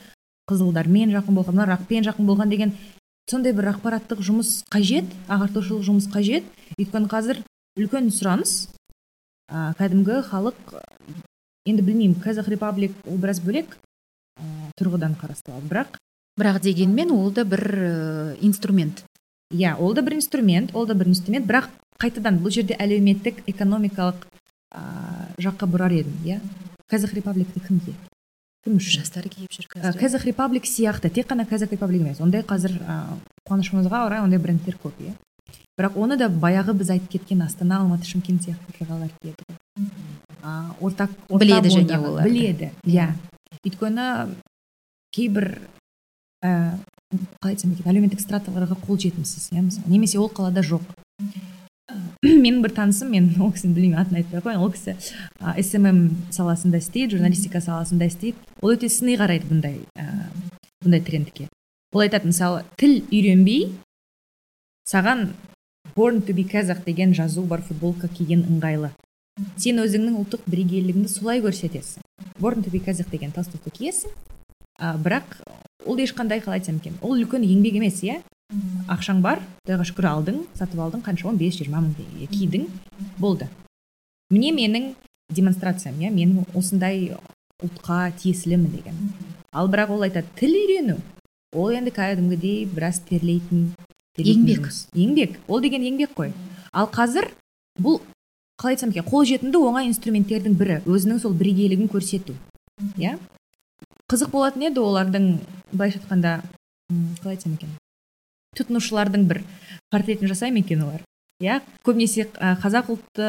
қызылдармен 0.50 1.12
жақын 1.12 1.36
болған 1.36 1.68
рақпен 1.68 2.08
жақын 2.08 2.26
болған 2.26 2.50
деген 2.50 2.72
сондай 3.28 3.54
бір 3.56 3.74
ақпараттық 3.74 4.22
жұмыс 4.24 4.64
қажет 4.72 5.12
ағартушылық 5.28 5.84
жұмыс 5.88 6.08
қажет. 6.14 6.48
Өйткені 6.80 7.10
қазір 7.12 7.42
үлкен 7.78 8.10
сұраныс. 8.14 8.70
Ә, 9.48 9.74
кәдімгі 9.80 10.22
халық 10.28 10.58
енді 11.68 11.84
білмеймін 11.84 12.20
казах 12.24 12.48
репаблик 12.52 12.96
ол 13.08 13.20
біраз 13.20 13.40
бөлек 13.44 13.78
ә, 14.40 14.44
тұрғыдан 14.80 15.16
қарастырылады. 15.20 15.68
Бірақ 15.68 16.00
бірақ 16.40 16.62
дегенмен 16.64 17.12
ол 17.12 17.32
да 17.32 17.46
бір 17.46 17.64
э, 17.76 18.36
инструмент. 18.42 19.04
Иә 19.52 19.76
ол 19.80 19.94
да 19.94 20.02
бір 20.02 20.20
инструмент 20.20 20.76
ол 20.76 20.86
да 20.86 20.96
бір 20.96 21.12
инструмент. 21.12 21.48
Бірақ 21.48 21.72
қайтадан 22.00 22.40
бұл 22.44 22.54
жерде 22.54 22.78
әлеуметтік 22.80 23.44
экономикалық 23.48 24.28
ә, 24.72 24.84
жаққа 25.40 25.68
бұрар 25.68 25.96
едім 25.96 26.20
иә? 26.24 26.40
Казах 26.88 27.16
репабликті 27.18 27.60
кімге? 27.60 27.92
кім 27.92 27.98
үшін 27.98 28.17
жастар 28.66 29.28
киіп 29.30 29.52
жүр 29.52 29.66
Ә, 29.68 29.80
қазір. 29.80 30.00
Казах 30.00 30.26
репаблик 30.26 30.66
сияқты 30.66 31.10
тек 31.14 31.28
қана 31.30 31.46
казах 31.48 31.72
репаблик 31.72 32.02
емес. 32.02 32.20
Ондай 32.20 32.42
қазір 32.44 32.74
ә, 32.82 32.98
қуанышымызға 33.48 34.06
орай 34.08 34.20
ондай 34.22 34.40
брендтер 34.40 34.78
көп 34.84 34.98
иә. 35.00 35.14
Бірақ 35.78 35.96
оны 35.96 36.18
да 36.18 36.28
баяғы 36.28 36.74
біз 36.74 36.90
айтып 36.90 37.12
кеткен 37.12 37.42
астана 37.46 37.78
алматы 37.80 38.08
шымкент 38.10 38.42
сияқты 38.44 38.74
оқиғалар 38.74 39.12
тиеді 39.22 39.46
ғой 39.48 39.58
ортақ 40.82 41.10
орта 41.30 41.46
Біледі 41.46 41.70
және 41.70 41.98
оларды. 42.00 42.30
біледі 42.30 42.72
иә. 42.86 43.14
Өйткені 43.64 44.36
кейбір 45.14 45.60
ә, 46.44 46.74
қалай 47.14 47.54
айтсам 47.54 47.72
екен 47.72 47.92
әлеуметтік 47.92 48.20
страталарға 48.20 48.76
қол 48.88 48.98
жетімсіз 48.98 49.52
иә 49.54 49.62
мысалы. 49.62 49.88
Немесе 49.88 50.18
ол 50.20 50.30
қалада 50.30 50.62
жоқ. 50.66 50.82
менің 52.24 52.62
бір 52.66 52.74
танысым 52.76 53.12
мен 53.14 53.30
ол 53.40 53.52
кісіні 53.56 53.76
білмеймін 53.78 54.00
атын 54.02 54.20
айтпай 54.20 54.40
ақ 54.40 54.48
қояйын. 54.48 54.64
Ол 54.64 54.72
кісі 54.74 54.96
а, 55.40 55.56
SMM 55.56 56.00
саласында 56.36 56.82
істейді 56.82 57.16
журналистика 57.16 57.62
саласында 57.64 58.10
істейді. 58.10 58.38
Ол 58.62 58.76
өте 58.76 58.90
сыни 58.92 59.16
қарайды 59.20 59.48
бұндай 59.48 59.80
ә, 59.96 60.08
бұндай 60.84 61.04
трендке. 61.08 61.48
Ол 61.96 62.04
айтады 62.04 62.28
мысалы 62.32 62.66
тіл 62.80 63.00
үйренбей 63.08 63.70
саған 64.90 65.30
born 65.96 66.22
to 66.22 66.36
be 66.36 66.44
казах 66.44 66.84
деген 66.86 67.14
жазу 67.14 67.44
бар 67.44 67.62
футболка 67.62 68.08
киген 68.08 68.44
ыңғайлы. 68.50 68.92
Сен 69.56 69.80
өзіңнің 69.80 70.18
ұлттық 70.24 70.48
бірегейлігіңді 70.50 71.12
солай 71.12 71.42
көрсетесің. 71.46 72.04
Born 72.42 72.66
to 72.66 72.74
be 72.74 72.82
казах 72.84 73.10
деген 73.14 73.32
толстовка 73.32 73.72
киесің. 73.72 74.12
А, 74.78 74.98
бірақ 74.98 75.40
ол 75.86 75.98
ешқандай 75.98 76.42
қалай 76.44 76.60
айтсам 76.60 76.82
екен 76.82 76.98
ол 77.02 77.16
үлкен 77.16 77.46
еңбек 77.48 77.80
емес 77.80 78.04
иә? 78.04 78.20
Ақшаң 78.88 79.22
бар? 79.22 79.42
Құдайға 79.66 79.86
шүкір 79.90 80.08
алдың 80.12 80.38
сатып 80.56 80.80
алдың 80.80 81.04
қанша 81.06 81.28
он 81.28 81.38
бес 81.40 81.58
жиырма 81.60 81.82
мың 81.84 81.96
теңгеге 81.98 82.28
кидің 82.32 82.68
болды. 83.20 83.48
Міне 84.32 84.54
менің 84.56 84.94
демонстрациям 85.36 86.00
иә 86.00 86.12
менің 86.16 86.46
осындай 86.56 87.12
ұлтқа 87.64 88.14
тиесілімін 88.22 88.72
деген. 88.72 89.00
Ал 89.52 89.68
бірақ 89.72 89.92
ол 89.96 90.06
айтады 90.08 90.28
тіл 90.40 90.56
үйрену. 90.56 90.98
Ол 91.56 91.74
енді 91.76 91.92
кәдімгідей 91.96 92.66
біраз 92.72 93.02
терлейтін 93.08 93.72
терлейтін 94.16 94.44
Еңбек. 94.44 94.62
жұмыс. 94.68 94.80
еңбек. 94.94 95.40
Ол 95.48 95.62
деген 95.62 95.82
еңбек 95.82 96.14
қой. 96.16 96.32
Ал 96.72 96.88
қазір 96.88 97.32
бұл 97.80 98.00
қалай 98.60 98.76
айтсам 98.76 98.92
екен 98.92 99.08
қолжетімді 99.08 99.60
оңай 99.60 99.88
инструменттердің 99.92 100.56
бірі. 100.60 100.80
Өзінің 100.86 101.20
сол 101.20 101.34
бірегейлігін 101.34 101.90
көрсету. 101.92 102.36
Иә? 102.96 103.18
Қызық 104.08 104.32
болатын 104.32 104.70
еді 104.70 104.80
олардың 104.80 105.40
былайша 105.72 106.00
айтқанда 106.00 106.42
қалай 107.22 107.36
айтсам 107.36 107.54
екен? 107.54 107.70
Тұтынушылардың 108.56 109.28
бір 109.28 109.42
портретін 109.92 110.32
жасай 110.32 110.54
ма 110.54 110.64
екен 110.64 110.86
олар? 110.86 111.04
Иә? 111.44 111.60
Көбінесе 111.86 112.30
қазақ 112.64 112.94
ұлтты 112.96 113.28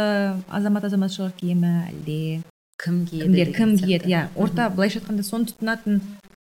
азамат 0.48 0.86
азаматшалар 0.88 1.34
кие 1.36 1.56
ма 1.58 1.88
әлде 1.90 2.40
кім 2.80 3.02
киеді 3.08 3.26
кімдер 3.26 3.52
кім 3.56 3.74
киеді? 3.76 4.08
иә 4.08 4.22
орта 4.36 4.70
былайша 4.70 5.02
айтқанда 5.02 5.26
соны 5.26 5.50
тұтынатын 5.50 6.00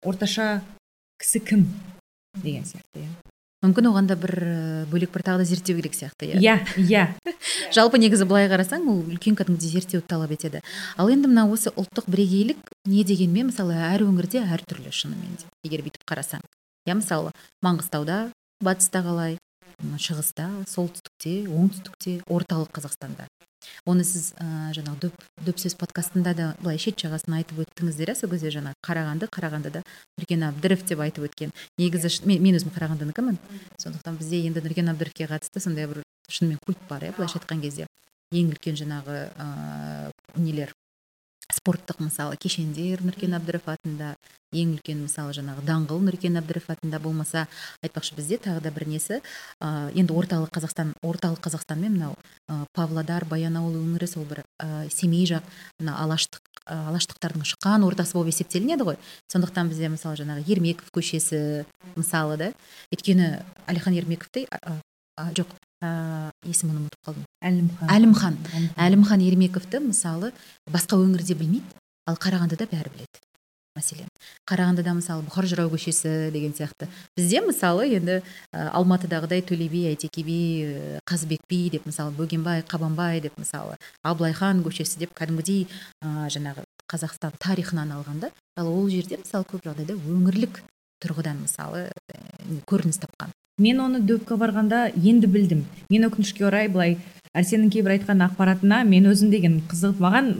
орташа 0.05 0.61
кісі 1.19 1.41
кім 1.43 1.67
деген 2.39 2.63
сияқты 2.63 3.03
иә. 3.03 3.09
Мүмкін 3.61 3.91
оған 3.91 4.07
да 4.09 4.15
бір 4.17 4.31
бөлек 4.89 5.11
бір 5.13 5.21
тағы 5.21 5.43
да 5.43 5.45
зерттеу 5.45 5.75
керек 5.77 5.93
сияқты 5.93 6.31
иә. 6.31 6.39
Иә 6.41 6.55
иә. 6.81 7.03
Жалпы 7.75 7.99
негізі 8.01 8.25
былай 8.25 8.47
қарасаң 8.49 8.87
ол 8.89 9.03
үлкен 9.03 9.35
кәдімгідей 9.37 9.75
зерттеуді 9.75 10.07
талап 10.09 10.31
етеді. 10.33 10.63
Ал 10.97 11.11
енді 11.13 11.29
мына 11.29 11.45
осы 11.45 11.69
ұлттық 11.69 12.07
бірегейлік 12.09 12.57
не 12.89 13.03
дегенмен 13.05 13.51
мысалы 13.51 13.75
әр 13.77 14.07
өңірде 14.07 14.41
әртүрлі 14.47 14.89
шынымен 14.89 15.37
де 15.37 15.45
егер 15.67 15.85
бүйтіп 15.85 16.07
қарасаң. 16.09 16.41
Иә 16.89 16.97
мысалы 16.97 17.35
маңғыстауда 17.61 18.31
батыста 18.61 19.01
қалай? 19.05 19.37
Шығыста 19.81 20.47
солтүстікте 20.69 21.47
оңтүстікте 21.49 22.19
орталық 22.29 22.69
қазақстанда. 22.75 23.25
Оны 23.85 24.03
сіз 24.05 24.31
ә, 24.41 24.71
жаңағы 24.73 25.11
дөп 25.45 25.61
сөз 25.61 25.75
подкастында 25.77 26.33
да 26.37 26.47
былай 26.61 26.79
шет 26.81 26.97
жағасын 27.01 27.35
айтып 27.39 27.61
өттіңіздер 27.65 28.11
иә 28.13 28.15
сол 28.17 28.29
кезде 28.33 28.51
жаңағы 28.53 28.77
қарағанды 28.85 29.29
қарағандыда 29.33 29.83
нұркен 30.21 30.45
әбдіров 30.49 30.85
деп 30.89 31.01
айтып 31.05 31.27
өткен. 31.29 31.53
Негізі 31.81 32.13
мен, 32.29 32.41
мен 32.41 32.57
өзім 32.57 32.73
қарағандыныкімін 32.73 33.37
сондықтан 33.81 34.17
бізде 34.21 34.43
енді 34.47 34.65
нұркен 34.65 34.93
әбдіровке 34.93 35.29
қатысты 35.29 35.61
сондай 35.61 35.89
бір 35.89 36.01
шынымен 36.29 36.61
культ 36.65 36.81
бар 36.89 37.05
иә 37.09 37.15
былайша 37.17 37.41
айтқан 37.41 37.61
кезде. 37.61 37.89
Ең 38.33 38.53
үлкен 38.53 38.77
жаңағы 38.81 39.17
ыыы 39.35 40.41
нелер? 40.41 40.73
Спорттық 41.49 42.03
мысалы 42.05 42.37
кешендер 42.37 43.01
нұркен 43.05 43.35
әбдіров 43.37 43.67
атында 43.71 44.13
ең 44.51 44.75
үлкен 44.75 45.01
мысалы 45.05 45.33
жаңағы 45.35 45.63
даңғыл 45.67 46.01
нұркен 46.05 46.37
әбдіров 46.41 46.69
атында 46.73 46.99
болмаса 46.99 47.45
айтпақшы 47.85 48.17
бізде 48.17 48.37
тағы 48.43 48.61
да 48.65 48.71
бір 48.75 48.87
несі 48.91 49.21
ә, 49.63 49.89
енді 49.95 50.13
орталық 50.13 50.51
қазақстан 50.51 50.93
орталық 51.01 51.39
қазақстан 51.43 51.79
мен 51.79 51.95
мынау 51.95 52.15
ә, 52.51 52.65
павлодар 52.75 53.25
баянауыл 53.25 53.79
өңірі 53.79 54.11
сол 54.11 54.27
бір 54.27 54.43
ә, 54.59 54.89
семей 54.91 55.25
жақ 55.29 55.47
мына 55.79 55.95
алаштық 56.03 56.43
ә, 56.65 56.77
алаштықтардың 56.91 57.47
шыққан 57.47 57.85
ортасы 57.87 58.15
болып 58.17 58.31
есептелінеді 58.31 58.85
ғой. 58.87 58.99
Сондықтан 59.31 59.71
бізде 59.71 59.89
мысалы 59.91 60.19
жаңағы 60.19 60.45
ермеков 60.47 60.91
көшесі 60.93 61.65
мысалы 61.95 62.37
да. 62.37 62.51
Өйткені 62.93 63.33
әлихан 63.71 63.97
ермековтей 63.97 64.47
а, 64.51 64.77
а, 65.17 65.31
жоқ 65.37 65.55
ә, 65.81 66.29
есімін 66.45 66.83
ұмытып 66.83 67.09
қалдым. 67.09 67.25
Әлімхан. 67.41 67.91
Әлімхан. 67.97 68.39
Әлімхан. 68.77 69.25
Ермековті 69.25 69.81
мысалы 69.89 70.31
басқа 70.69 71.01
өңірде 71.01 71.35
білмейді. 71.35 71.81
Ал 72.09 72.17
қарағандыда 72.21 72.69
бәрі 72.71 72.93
біледі 72.93 73.21
мәселен. 73.77 74.09
Қарағандыда 74.49 74.93
мысалы 74.97 75.23
бұхар 75.27 75.47
жырау 75.47 75.71
көшесі 75.71 76.31
деген 76.33 76.53
сияқты. 76.57 76.89
Бізде 77.15 77.41
мысалы 77.45 77.87
енді 77.87 78.19
ә, 78.51 78.67
алматыдағыдай 78.75 79.43
төле 79.47 79.69
би 79.71 79.85
әйтеке 79.89 80.25
би 80.27 80.37
қазыбек 81.07 81.45
би 81.49 81.69
деп 81.71 81.87
мысалы 81.87 82.11
бөгенбай 82.17 82.65
қабанбай 82.67 83.21
деп 83.23 83.37
мысалы 83.39 83.77
абылайхан 84.03 84.63
көшесі 84.65 84.99
деп 84.99 85.15
кәдімгідей 85.15 85.67
ә, 86.03 86.27
жаңағы 86.27 86.65
қазақстан 86.91 87.37
тарихынан 87.39 87.95
алғанда 87.95 88.31
ал 88.59 88.67
ол 88.67 88.89
жерде 88.91 89.21
мысалы 89.23 89.47
көп 89.47 89.63
жағдайда 89.69 89.95
өңірлік 89.95 90.63
тұрғыдан 91.01 91.45
мысалы 91.45 91.87
ә, 91.87 92.19
көрініс 92.67 92.99
тапқан. 93.05 93.31
Мен 93.59 93.79
оны 93.81 93.99
дөпке 93.99 94.37
барғанда 94.39 94.91
енді 94.95 95.27
білдім. 95.27 95.65
Мен 95.89 96.05
өкінішке 96.07 96.45
орай 96.47 96.67
былай 96.71 96.97
әрсеннің 97.35 97.71
кейбір 97.71 97.97
айтқан 97.97 98.23
ақпаратына 98.27 98.83
мен 98.87 99.05
өзім 99.11 99.29
деген 99.31 99.59
қызығып 99.71 99.99
маған 100.03 100.31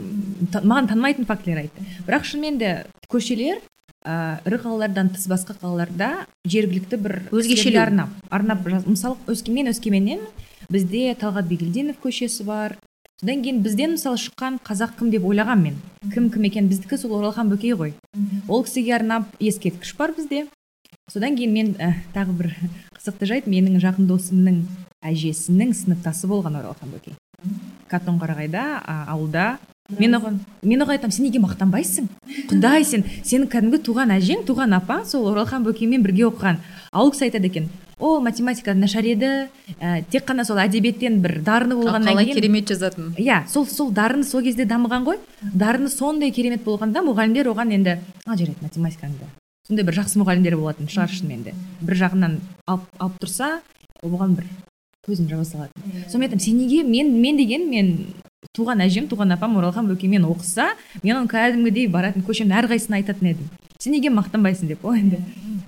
та- 0.52 0.60
маған 0.62 0.88
танымайтын 0.90 1.26
фактілер 1.28 1.62
айтты. 1.64 1.84
Бірақ 2.06 2.24
шынымен 2.28 2.58
де 2.58 2.72
көшелер 3.08 3.60
ә, 4.04 4.40
ірі 4.44 4.58
қалалардан 4.64 5.12
тыс 5.14 5.28
басқа 5.30 5.54
қалаларда 5.60 6.26
жергілікті 6.44 6.96
бір 6.98 7.22
Өзгешелеу. 7.30 7.80
арнап 7.82 8.08
арнап 8.30 8.66
мысалы 8.86 9.16
өскемен 9.26 9.70
өскеменнен 9.70 10.20
бізде 10.70 11.14
талғат 11.14 11.46
бигелдинов 11.48 11.96
көшесі 12.02 12.44
бар. 12.44 12.76
Содан 13.20 13.42
кейін 13.44 13.62
бізден 13.62 13.92
мысалы 13.94 14.18
шыққан 14.18 14.58
қазақ 14.66 14.96
кім 14.98 15.10
деп 15.10 15.22
ойлағам 15.22 15.62
мен. 15.62 15.76
Кім 16.12 16.30
кім 16.30 16.42
екен 16.42 16.68
біздікі 16.68 16.98
сол 16.98 17.12
оралхан 17.20 17.48
бөкей 17.48 17.74
ғой. 17.78 17.92
Ол 18.48 18.64
кісіге 18.64 18.96
арнап 18.96 19.28
ескерткіш 19.38 19.94
бар 19.96 20.12
бізде. 20.16 20.48
Содан 21.10 21.36
кейін 21.36 21.52
мен 21.52 21.74
ә, 21.80 21.92
тағы 22.14 22.34
бір 22.36 22.52
қызықты 22.94 23.26
жайт 23.26 23.50
менің 23.50 23.80
жақын 23.82 24.06
досымның 24.06 24.62
әжесінің 25.02 25.74
сыныптасы 25.74 26.30
болған 26.30 26.60
оралхан 26.60 26.92
бөкей. 26.94 27.16
Қатонқарағайда 27.90 28.64
а, 28.86 29.04
ауылда. 29.14 29.58
Мен 29.98 30.14
оған 30.16 30.38
мен 30.62 30.84
оған 30.84 30.96
айтамын 30.96 31.12
сен 31.12 31.26
неге 31.26 31.42
мақтанбайсың? 31.42 32.06
Құдай 32.52 32.86
сен 32.86 33.02
сенің 33.26 33.50
кәдімгі 33.50 33.82
туған 33.88 34.14
әжең 34.14 34.46
туған 34.48 34.78
апаң 34.78 35.02
сол 35.10 35.26
оралхан 35.32 35.66
бөкеймен 35.66 36.06
бірге 36.06 36.28
оқыған. 36.30 36.62
Ал 36.92 37.08
ол 37.08 37.12
кісі 37.12 37.26
айтады 37.26 37.50
екен 37.50 37.68
о 37.98 38.20
математика 38.20 38.74
нашар 38.74 39.04
еді 39.04 39.50
ә, 39.80 40.04
тек 40.10 40.24
қана 40.26 40.46
сол 40.46 40.62
әдебиеттен 40.62 41.20
бір 41.22 41.40
дарыны 41.44 41.76
болғаннан 41.76 42.14
қалай 42.14 42.30
кейін 42.30 42.40
керемет 42.40 42.72
жазатын? 42.72 43.12
Иә 43.18 43.42
сол 43.50 43.66
сол 43.66 43.90
дарыны 43.90 44.24
сол 44.24 44.42
кезде 44.42 44.64
дамыған 44.64 45.06
ғой. 45.06 45.20
Дарыны 45.42 45.90
сондай 45.90 46.30
керемет 46.30 46.64
болғанда 46.64 47.04
мұғалімдер 47.04 47.52
оған 47.52 47.74
енді 47.74 48.00
ал 48.26 48.36
жарайды 48.38 48.62
математикаңды 48.62 49.41
сондай 49.72 49.86
бір 49.88 49.96
жақсы 49.96 50.20
мұғалімдер 50.20 50.56
болатын 50.60 50.88
шығар 50.92 51.08
шынымен 51.08 51.44
де. 51.46 51.54
Бір 51.80 51.96
жағынан 51.96 52.34
алып, 52.68 52.84
алып 53.00 53.14
тұрса 53.22 53.62
оған 54.04 54.34
бір 54.36 54.44
көзін 55.06 55.30
жаба 55.30 55.46
салатын. 55.48 55.94
Сонымен 56.12 56.28
айтамын 56.28 56.44
сен 56.44 56.58
неге 56.60 56.82
мен 56.84 57.08
мен 57.22 57.38
деген 57.40 57.64
мен 57.70 57.88
туған 58.52 58.84
әжем 58.84 59.08
туған 59.08 59.32
апам 59.32 59.56
оралхан 59.56 59.88
бөкеймен 59.88 60.26
оқыса 60.28 60.74
мен 61.02 61.22
оны 61.22 61.30
кәдімгідей 61.32 61.88
баратын 61.88 62.26
көшемнің 62.26 62.60
әрқайсысына 62.60 63.00
айтатын 63.00 63.32
едім. 63.32 63.48
Сен 63.80 63.96
неге 63.96 64.12
мақтанбайсың 64.12 64.68
деп 64.68 64.84
ол 64.84 64.98
енді 64.98 65.22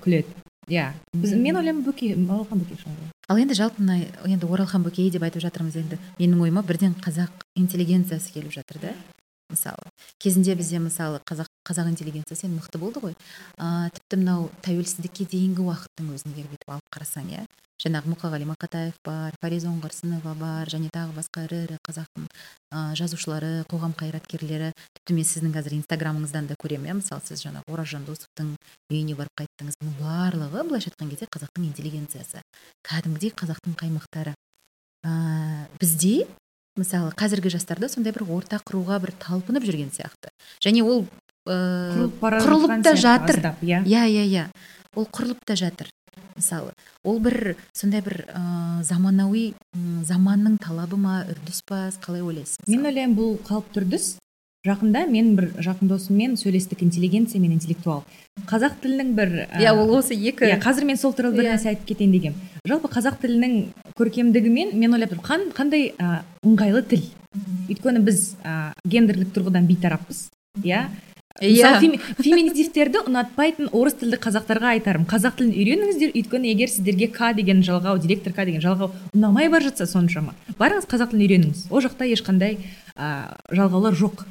күледі. 0.04 0.28
Иә. 0.68 0.92
Біз 1.16 1.32
мен 1.32 1.56
ойлаймын 1.56 1.84
бөкей 1.86 2.12
оралхан 2.12 2.60
бөкей 2.60 2.76
шығар. 2.82 3.10
Ал 3.28 3.40
енді 3.40 3.56
жалпы 3.56 3.80
мына 3.80 4.04
енді 4.28 4.46
оралхан 4.46 4.84
бөкей 4.84 5.10
деп 5.10 5.24
айтып 5.24 5.44
жатырмыз 5.48 5.80
енді. 5.80 5.98
Менің 6.20 6.44
ойыма 6.44 6.62
бірден 6.62 6.94
қазақ 7.00 7.44
интеллигенциясы 7.56 8.32
келіп 8.32 8.52
жатыр 8.52 8.80
да. 8.80 8.94
Мысалы. 9.54 9.90
Кезінде 10.18 10.54
бізде 10.58 10.82
мысалы 10.82 11.22
қазақ 11.24 11.48
қазақ 11.64 11.90
интеллигенциясы 11.94 12.48
енді 12.48 12.60
мықты 12.60 12.78
болды 12.82 13.00
ғой. 13.00 13.14
А, 13.56 13.88
тіпті 13.94 14.20
мынау 14.20 14.50
тәуелсіздікке 14.66 15.28
дейінгі 15.30 15.64
уақыттың 15.64 16.10
өзін 16.14 16.34
егер 16.34 16.50
бүйтіп 16.52 16.74
алып 16.74 16.90
қарасаң 16.92 17.30
иә. 17.32 17.46
Жаңағы 17.82 18.12
мұқағали 18.12 18.46
мақатаев 18.46 18.94
бар 19.04 19.34
фариза 19.42 19.66
оңғарсынова 19.66 20.34
бар 20.38 20.70
және 20.70 20.92
тағы 20.94 21.16
басқа 21.16 21.42
ірі 21.48 21.56
ірі 21.64 21.78
қазақтың 21.88 22.28
а, 22.70 22.94
жазушылары 22.94 23.64
қоғам 23.70 23.96
қайраткерлері. 23.98 24.70
Тіпті 24.94 25.16
мен 25.16 25.26
сіздің 25.26 25.56
қазір 25.56 25.74
инстаграмыңыздан 25.80 26.46
да 26.52 26.54
көремін 26.54 26.92
иә. 26.92 26.96
Мысалы 27.00 27.26
сіз 27.26 27.42
жаңағы 27.42 27.74
ораз 27.74 27.90
жандосовтың 27.96 28.54
үйіне 28.94 29.18
барып 29.18 29.42
қайттыңыз. 29.42 29.80
Бұның 29.82 29.98
барлығы 29.98 30.64
былайша 30.70 30.92
айтқан 30.92 31.10
кезде 31.10 31.26
қазақтың 31.34 31.66
интеллигенциясы. 31.72 32.44
Кәдімгідей 32.86 33.34
қазақтың 33.42 33.74
қаймақтары. 33.82 34.36
Ә, 35.04 35.12
бізде 35.82 36.28
мысалы 36.76 37.12
қазіргі 37.14 37.52
жастарда 37.54 37.88
сондай 37.88 38.12
бір 38.16 38.24
орта 38.34 38.58
құруға 38.66 39.00
бір 39.02 39.12
талпынып 39.22 39.64
жүрген 39.66 39.90
сияқты. 39.94 40.32
Және 40.64 40.82
ол 40.82 41.04
ә, 41.46 41.56
құрылып 41.94 42.16
бара 42.20 42.40
құрылып 42.44 42.82
та 42.82 42.94
жатыр. 42.96 43.40
иә. 43.62 43.82
Иә 43.84 44.06
иә 44.10 44.24
иә. 44.30 44.46
Ол 44.94 45.06
құрылып 45.06 45.44
та 45.46 45.54
жатыр. 45.56 45.90
Мысалы 46.34 46.72
ол 47.04 47.18
бір 47.22 47.56
сондай 47.72 48.00
бір 48.02 48.24
ә, 48.26 48.82
заманауи 48.82 49.54
м, 49.74 50.02
заманның 50.06 50.58
талабы 50.62 50.96
ма 50.98 51.22
үрдіс 51.30 51.62
па 51.66 51.88
қалай 52.02 52.22
ойлайсыз? 52.26 52.58
Мен 52.66 52.86
ойлаймын 52.86 53.16
бұл 53.18 53.36
қалыпты 53.46 53.82
үрдіс. 53.82 54.16
Жақында 54.64 55.02
мен 55.12 55.34
бір 55.36 55.50
жақын 55.60 55.88
досыммен 55.90 56.36
сөйлестік 56.40 56.82
интеллигенция 56.86 57.40
мен 57.40 57.52
интеллектуал. 57.52 58.02
Қазақ 58.48 58.78
тілінің 58.82 59.10
бір 59.16 59.32
иә 59.60 59.72
ол 59.76 59.92
осы 59.98 60.14
екі. 60.16 60.46
иә 60.48 60.58
қазір 60.62 60.84
мен 60.88 60.96
сол 60.96 61.12
туралы 61.12 61.36
бір 61.36 61.44
Иә. 61.44 61.52
нәрсе 61.54 61.68
айтып 61.74 61.86
кетейін 61.92 62.12
дегенмін 62.12 62.40
жалпы 62.66 62.88
қазақ 62.88 63.20
тілінің 63.20 63.56
көркемдігімен 63.98 64.72
мен 64.74 64.94
ойлап 64.96 65.12
тұрмын 65.12 65.24
қан- 65.28 65.52
қандай 65.52 65.92
ә, 65.98 66.22
ыңғайлы 66.44 66.82
тіл? 66.88 67.04
Өйткені 67.68 68.00
біз 68.04 68.36
ә, 68.42 68.72
гендерлік 68.88 69.34
тұрғыдан 69.36 69.66
бейтараппыз 69.68 70.30
иә? 70.64 70.86
Иә. 71.42 71.80
феми- 71.80 71.98
феминитивтерді 72.22 73.04
ұнатпайтын 73.08 73.68
орыс 73.72 73.94
тілді 74.00 74.16
қазақтарға 74.22 74.70
айтарым. 74.78 75.04
Қазақ 75.04 75.34
тілін 75.36 75.52
үйреніңіздер 75.52 76.12
өйткені 76.14 76.46
егер 76.54 76.68
сіздерге 76.70 77.08
к 77.10 77.32
деген 77.34 77.60
жалғау 77.60 77.98
директор 77.98 78.32
к 78.32 78.44
деген 78.46 78.62
жалғау 78.62 78.92
ұнамай 79.12 79.50
бара 79.50 79.64
жатса 79.68 79.84
соншама. 79.86 80.34
Барыңыз 80.58 80.86
қазақ 80.86 81.10
тілін 81.10 81.26
үйреніңіз. 81.26 81.66
Ол 81.70 81.82
жақта 81.82 82.06
ешқандай 82.06 82.58
ә, 82.96 83.34
жалғаулар 83.50 83.94
жоқ. 83.98 84.24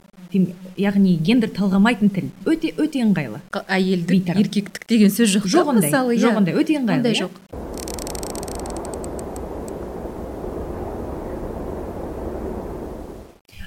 Яғни 0.79 1.17
гендер 1.21 1.51
талғамайтын 1.53 2.09
тіл. 2.13 2.29
Өте 2.49 2.73
өте 2.77 3.03
ыңғайлы. 3.05 3.41
Әйелдік 3.67 4.33
еркектік 4.35 4.87
деген 4.89 5.13
сөз 5.13 5.37
жоқ 5.37 5.49
жоқ 5.53 5.73
ондай 5.75 5.89
мысалы 5.91 6.17
жоқ 6.17 6.33
иә. 6.33 6.37
ондай 6.41 6.57
өте 6.57 6.79
ыңғайлы 6.79 6.97
ондай 6.97 7.13
иә? 7.13 7.25
жоқ. 7.25 7.63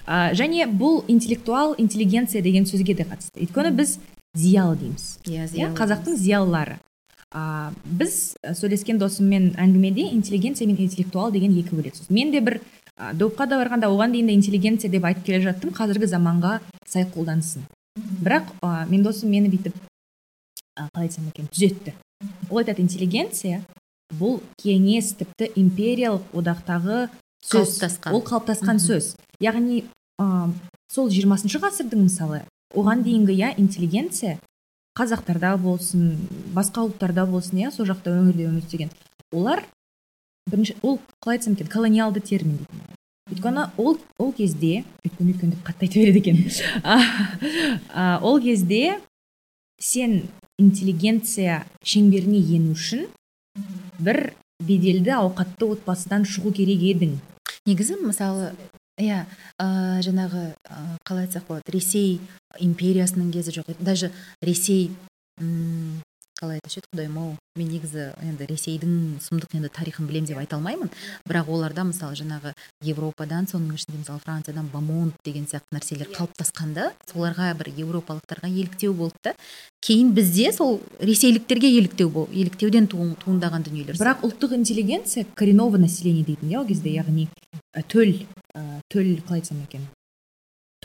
Ә, 0.06 0.32
және 0.38 0.66
бұл 0.70 1.02
интеллектуал 1.10 1.74
интеллигенция 1.78 2.42
деген 2.42 2.64
сөзге 2.64 2.94
де 2.94 3.02
қатысты. 3.02 3.42
Өйткені 3.42 3.72
біз 3.74 3.98
зиялы 4.34 4.76
дейміз. 4.78 5.18
Иә 5.26 5.42
иә 5.42 5.48
зиялы. 5.50 5.74
қазақтың 5.74 6.16
зиялылары. 6.16 6.78
А, 7.34 7.72
біз 7.84 8.36
сөйлескен 8.54 9.00
досыммен 9.02 9.56
әңгімеде 9.58 10.12
интеллигенция 10.14 10.68
мен 10.68 10.78
интеллектуал 10.78 11.32
деген 11.32 11.58
екі 11.58 11.74
бөлек 11.74 11.98
сөз. 11.98 12.06
Мен 12.08 12.30
де 12.30 12.40
бір 12.40 12.60
допқа 12.96 13.46
да 13.46 13.58
барғанда 13.60 13.90
оған 13.92 14.12
дейін 14.14 14.30
де 14.30 14.34
интеллигенция 14.38 14.90
деп 14.90 15.04
айтып 15.04 15.24
келе 15.26 15.42
жаттым. 15.44 15.72
Қазіргі 15.76 16.08
заманға 16.08 16.60
сай 16.88 17.04
қолдансын. 17.04 17.66
Бірақ 17.96 18.48
ә, 18.62 18.86
мен 18.88 19.02
досым 19.04 19.30
мені 19.30 19.50
бүйтіп 19.52 19.76
ә, 19.76 20.88
қалай 20.94 21.08
айтсам 21.08 21.28
екен 21.28 21.48
түзетті. 21.52 21.94
Ол 22.50 22.62
айтады 22.62 22.82
интеллигенция 22.82 23.62
бұл 24.16 24.40
кеңес 24.62 25.12
тіпті 25.20 25.50
империялық 25.60 26.32
одақтағы 26.32 27.06
сөз 27.44 27.76
Қалыптасқан. 27.76 28.12
ол 28.16 28.22
қалыптасқан 28.24 28.80
сөз. 28.80 29.14
Яғни 29.40 29.84
ә, 30.20 30.50
сол 30.92 31.10
жиырмасыншы 31.10 31.60
ғасырдың 31.60 32.06
мысалы 32.08 32.42
оған 32.74 33.02
дейінгі 33.04 33.36
иә 33.36 33.54
интеллигенция 33.60 34.38
қазақтарда 34.96 35.56
болсын 35.60 36.16
басқа 36.56 36.86
ұлттарда 36.88 37.26
болсын 37.28 37.60
иә 37.60 37.70
сол 37.72 37.86
жақта 37.88 38.14
өңірде 38.16 38.48
өмір 38.48 38.64
сүрген. 38.64 38.90
Олар 39.32 39.64
бірінші 40.50 40.76
ол 40.82 41.00
қалай 41.20 41.38
айтсам 41.38 41.54
екен 41.54 41.68
колониалды 41.72 42.20
термин 42.20 42.60
дейді 42.62 42.96
өйткені 43.26 43.66
ол 43.76 43.98
ол 44.18 44.32
кезде 44.32 44.84
өйткені 45.02 45.32
өйткені 45.32 45.54
деп 45.56 45.62
қатты 45.66 45.88
айта 45.88 45.98
береді 45.98 46.20
екен. 46.22 46.36
Ол 48.22 48.38
кезде 48.40 49.00
сен 49.82 50.28
интеллигенция 50.58 51.64
шеңберіне 51.82 52.38
ену 52.38 52.76
үшін 52.76 53.08
бір 53.98 54.32
беделді 54.62 55.16
ауқатты 55.18 55.66
отбасыдан 55.74 56.22
шығу 56.22 56.54
керек 56.54 56.86
едің. 56.86 57.18
Негізі 57.66 57.98
мысалы 57.98 58.52
иә 59.02 59.26
ә, 59.58 59.66
жаңағы 60.06 60.46
ә, 60.54 60.78
қалай 61.04 61.26
айтсақ 61.26 61.50
болады 61.50 61.74
ресей 61.74 62.20
империясының 62.62 63.34
кезі 63.34 63.58
жоқ 63.58 63.74
даже 63.80 64.12
ресей 64.40 64.92
қалай 66.36 66.58
айтушы 66.60 66.80
еді? 66.82 66.88
құдайым 66.92 67.16
ау 67.18 67.30
мен 67.56 67.70
негізі 67.72 68.10
енді 68.20 68.46
ресейдің 68.50 68.92
сұмдық 69.24 69.54
енді 69.56 69.70
тарихын 69.72 70.06
білемін 70.08 70.28
деп 70.28 70.40
айта 70.42 70.58
алмаймын. 70.58 70.90
Бірақ 71.24 71.48
оларда 71.48 71.86
мысалы 71.88 72.18
жаңағы 72.20 72.52
европадан 72.84 73.48
соның 73.48 73.78
ішінде 73.78 74.02
мысалы 74.02 74.20
франциядан 74.20 74.68
бамонт 74.72 75.16
деген 75.24 75.48
сияқты 75.48 75.72
нәрселер 75.78 76.12
қалыптасқанда 76.12 76.90
соларға 77.08 77.48
бір 77.56 77.72
еуропалықтарға 77.72 78.52
еліктеу 78.52 78.92
болды 78.92 79.16
да. 79.24 79.34
Кейін 79.80 80.12
бізде 80.12 80.52
сол 80.52 80.80
ресейліктерге 81.00 81.72
еліктеу 81.78 82.10
бол 82.12 82.28
еліктеуден 82.32 82.88
туын- 82.92 83.16
туындаған 83.24 83.64
дүниелер 83.70 83.96
бірақ 83.96 84.24
ұлттық 84.26 84.56
интеллигенция 84.60 85.24
коренного 85.34 85.78
населения 85.78 86.24
дейтін 86.24 86.52
иә 86.52 86.60
ол 86.60 86.66
кезде 86.68 86.92
яғни 86.92 87.28
ә, 87.72 87.82
төл 87.88 88.26
ә, 88.52 88.82
төл 88.92 89.16
қалай 89.24 89.40
айтсам 89.40 89.62
екен? 89.64 89.88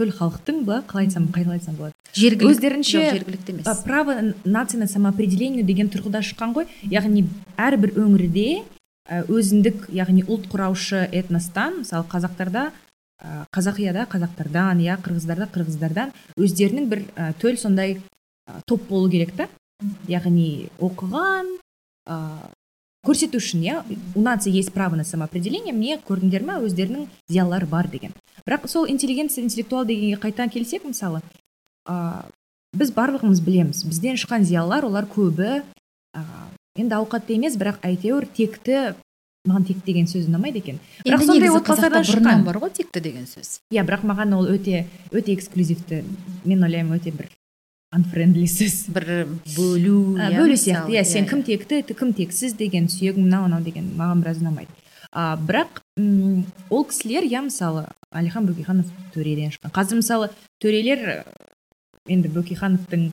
Төл 0.02 0.12
халықтың 0.18 0.64
ба 0.66 0.82
қалай 0.90 1.06
айтсам 1.06 1.30
қалай 1.30 1.60
айтсам 1.60 1.78
болады? 1.78 1.94
Жергілікті 2.18 2.50
өздерінше, 2.50 3.02
жергілікті 3.14 3.54
емес. 3.54 3.84
право 3.86 4.34
нации 4.44 4.78
на 4.78 4.88
самоопределение 4.88 5.64
деген 5.64 5.88
тұрғыда 5.94 6.26
шыққан 6.26 6.56
ғой. 6.58 6.66
Яғни 6.90 7.28
әрбір 7.58 7.94
өңірде 8.02 8.64
өзіндік 9.30 9.90
яғни 9.94 10.24
ұлт 10.26 10.48
құраушы 10.52 11.08
этностан 11.12 11.82
мысалы 11.84 12.08
қазақтарда 12.10 12.72
қазақияда 13.54 14.08
қазақтардан 14.10 14.82
иә 14.82 14.98
қырғыздарда 15.06 15.50
қырғыздардан 15.54 16.14
өздерінің 16.42 16.88
бір 16.90 17.04
төл 17.42 17.58
сондай 17.58 18.00
топ 18.66 18.88
болу 18.90 19.10
керек 19.12 19.36
та. 19.38 19.48
Яғни 20.10 20.70
оқыған 20.80 21.58
ә, 22.08 22.18
көрсету 23.06 23.42
үшін 23.42 23.64
иә 23.66 23.82
у 24.16 24.22
нации 24.22 24.52
есть 24.54 24.74
право 24.74 24.96
на 24.96 25.04
самоопределение 25.04 25.74
міне 25.74 25.98
көрдіңдер 26.06 26.46
ма 26.46 26.60
өздерінің 26.62 27.08
зиялылары 27.30 27.66
бар 27.66 27.90
деген. 27.90 28.14
Бірақ 28.46 28.68
сол 28.70 28.88
интеллигенция 28.90 29.44
интеллектуал 29.44 29.86
дегенге 29.86 30.20
қайта 30.22 30.48
келсек 30.50 30.86
мысалы 30.86 31.22
ә, 31.90 32.26
біз 32.78 32.94
барлығымыз 32.94 33.42
білеміз 33.42 33.84
бізден 33.86 34.22
шыққан 34.22 34.46
зиялылар 34.46 34.86
олар 34.86 35.10
көбі 35.10 35.64
ә, 36.14 36.22
енді 36.78 37.00
ауқатты 37.02 37.40
емес 37.40 37.58
бірақ 37.58 37.82
әйтеуір 37.82 38.30
текті 38.30 38.94
маған 39.50 39.66
текті 39.66 39.86
деген 39.88 40.06
сөз 40.06 40.30
ұнамайды 40.30 40.62
екен. 40.62 40.80
Бірақ 41.02 41.26
сондай 41.26 41.50
отбасылардан 41.50 42.06
шыққан. 42.06 42.44
бар 42.46 42.62
ғой 42.62 42.70
текті 42.78 43.02
деген 43.02 43.26
сөз. 43.26 43.58
Иә 43.74 43.82
бірақ 43.82 44.06
маған 44.06 44.38
ол 44.38 44.46
өте 44.46 44.86
өте 45.10 45.34
эксклюзивті 45.34 46.04
мен 46.46 46.62
ойлаймын 46.62 47.00
өте 47.00 47.10
бір 47.10 47.32
сөз 48.58 48.78
бір 48.96 49.08
бөлу 49.56 50.16
ә, 50.16 50.30
иә, 50.32 50.40
бөлу 50.40 50.56
сияқты. 50.56 50.94
Иә 50.96 51.04
сен 51.04 51.26
иә. 51.26 51.30
кім 51.30 51.44
текті 51.44 51.82
кім 51.94 52.14
тексіз 52.16 52.54
деген 52.56 52.88
сүйегім 52.88 53.26
мынау 53.28 53.48
мынау 53.50 53.62
деген 53.66 53.92
маған 54.00 54.24
біраз 54.24 54.40
ұнамайды. 54.40 54.72
А, 55.12 55.36
бірақ 55.36 55.82
м, 56.00 56.46
ол 56.70 56.86
кісілер 56.88 57.28
иә 57.28 57.42
мысалы 57.44 57.84
әлихан 58.16 58.48
бөкейханов 58.48 58.88
төреден 59.12 59.52
шыққан 59.52 59.74
қазір 59.76 60.00
мысалы 60.00 60.30
төрелер 60.64 61.26
енді 62.08 62.32
бөкейхановтың 62.32 63.10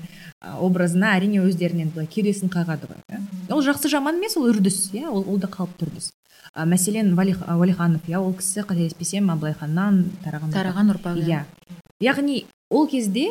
образына 0.63 1.17
әрине 1.19 1.43
өздерінен 1.43 1.91
былай 1.91 2.07
кеудесін 2.07 2.49
қағады 2.55 2.87
ғой 2.87 3.03
иә. 3.11 3.19
ол 3.51 3.65
жақсы 3.67 3.91
жаман 3.91 4.23
емес 4.23 4.37
ол 4.39 4.47
үрдіс 4.49 4.93
иә 4.95 5.11
ол, 5.11 5.25
ол 5.27 5.39
да 5.43 5.51
қалыпты 5.51 5.89
үрдіс. 5.89 6.13
А, 6.55 6.65
мәселен 6.65 7.13
уәлиханов 7.19 8.07
иә 8.07 8.23
ол 8.23 8.33
кісі 8.39 8.63
қателеспесем 8.63 9.29
абылайханнан 9.35 10.05
тараған 10.25 10.55
тараған 10.55 10.95
ұрпақ 10.95 11.19
иә. 11.27 11.43
Яғни 12.01 12.45
ол 12.71 12.87
кезде 12.89 13.27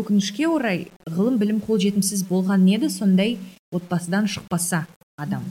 өкінішке 0.00 0.48
орай 0.48 0.86
ғылым 1.06 1.38
білім 1.40 1.60
қолжетімсіз 1.66 2.24
болған 2.28 2.66
еді? 2.70 2.90
Сондай 2.90 3.38
отбасыдан 3.74 4.28
шықпаса 4.30 4.86
адам. 5.16 5.44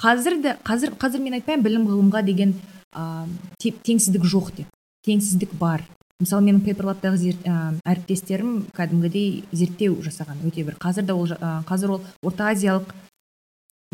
Қазір 0.00 0.40
де 0.42 0.56
қазір 0.66 0.96
қазір 1.00 1.22
мен 1.24 1.38
айтпаймын 1.38 1.64
білім 1.64 1.86
ғылымға 1.88 2.22
деген 2.26 2.54
ә, 2.92 3.26
теңсіздік 3.62 4.26
жоқ 4.28 4.52
деп. 4.58 4.68
Теңсіздік 5.06 5.54
бар. 5.56 5.86
Мысалы 6.20 6.46
менің 6.46 6.62
пейперлабтағы 6.64 7.16
зер, 7.20 7.38
ә, 7.44 7.74
әріптестерім 7.84 8.66
кәдімгідей 8.76 9.44
зерттеу 9.52 9.98
жасаған 10.04 10.44
өте 10.48 10.64
бір. 10.64 10.76
Қазір 10.80 11.08
де 11.08 11.16
ол 11.16 11.32
ә, 11.32 11.62
қазір 11.68 11.96
ол 11.96 12.04
орта 12.22 12.50
азиялық 12.52 12.92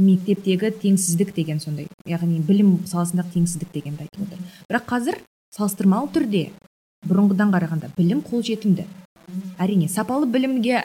мектептегі 0.00 0.72
теңсіздік 0.82 1.34
деген 1.36 1.60
сондай 1.60 1.86
яғни 2.08 2.40
білім 2.46 2.78
саласындағы 2.88 3.36
теңсіздік 3.36 3.74
дегенді 3.74 4.06
айтып 4.06 4.26
отыр. 4.26 4.44
Бірақ 4.70 4.86
қазір 4.88 5.18
салыстырмалы 5.54 6.08
түрде 6.14 6.44
бұрынғыдан 7.06 7.52
қарағанда 7.52 7.92
білім 7.98 8.22
қолжетімді. 8.24 8.86
Әрине 9.58 9.88
сапалы 9.88 10.26
білімге 10.26 10.84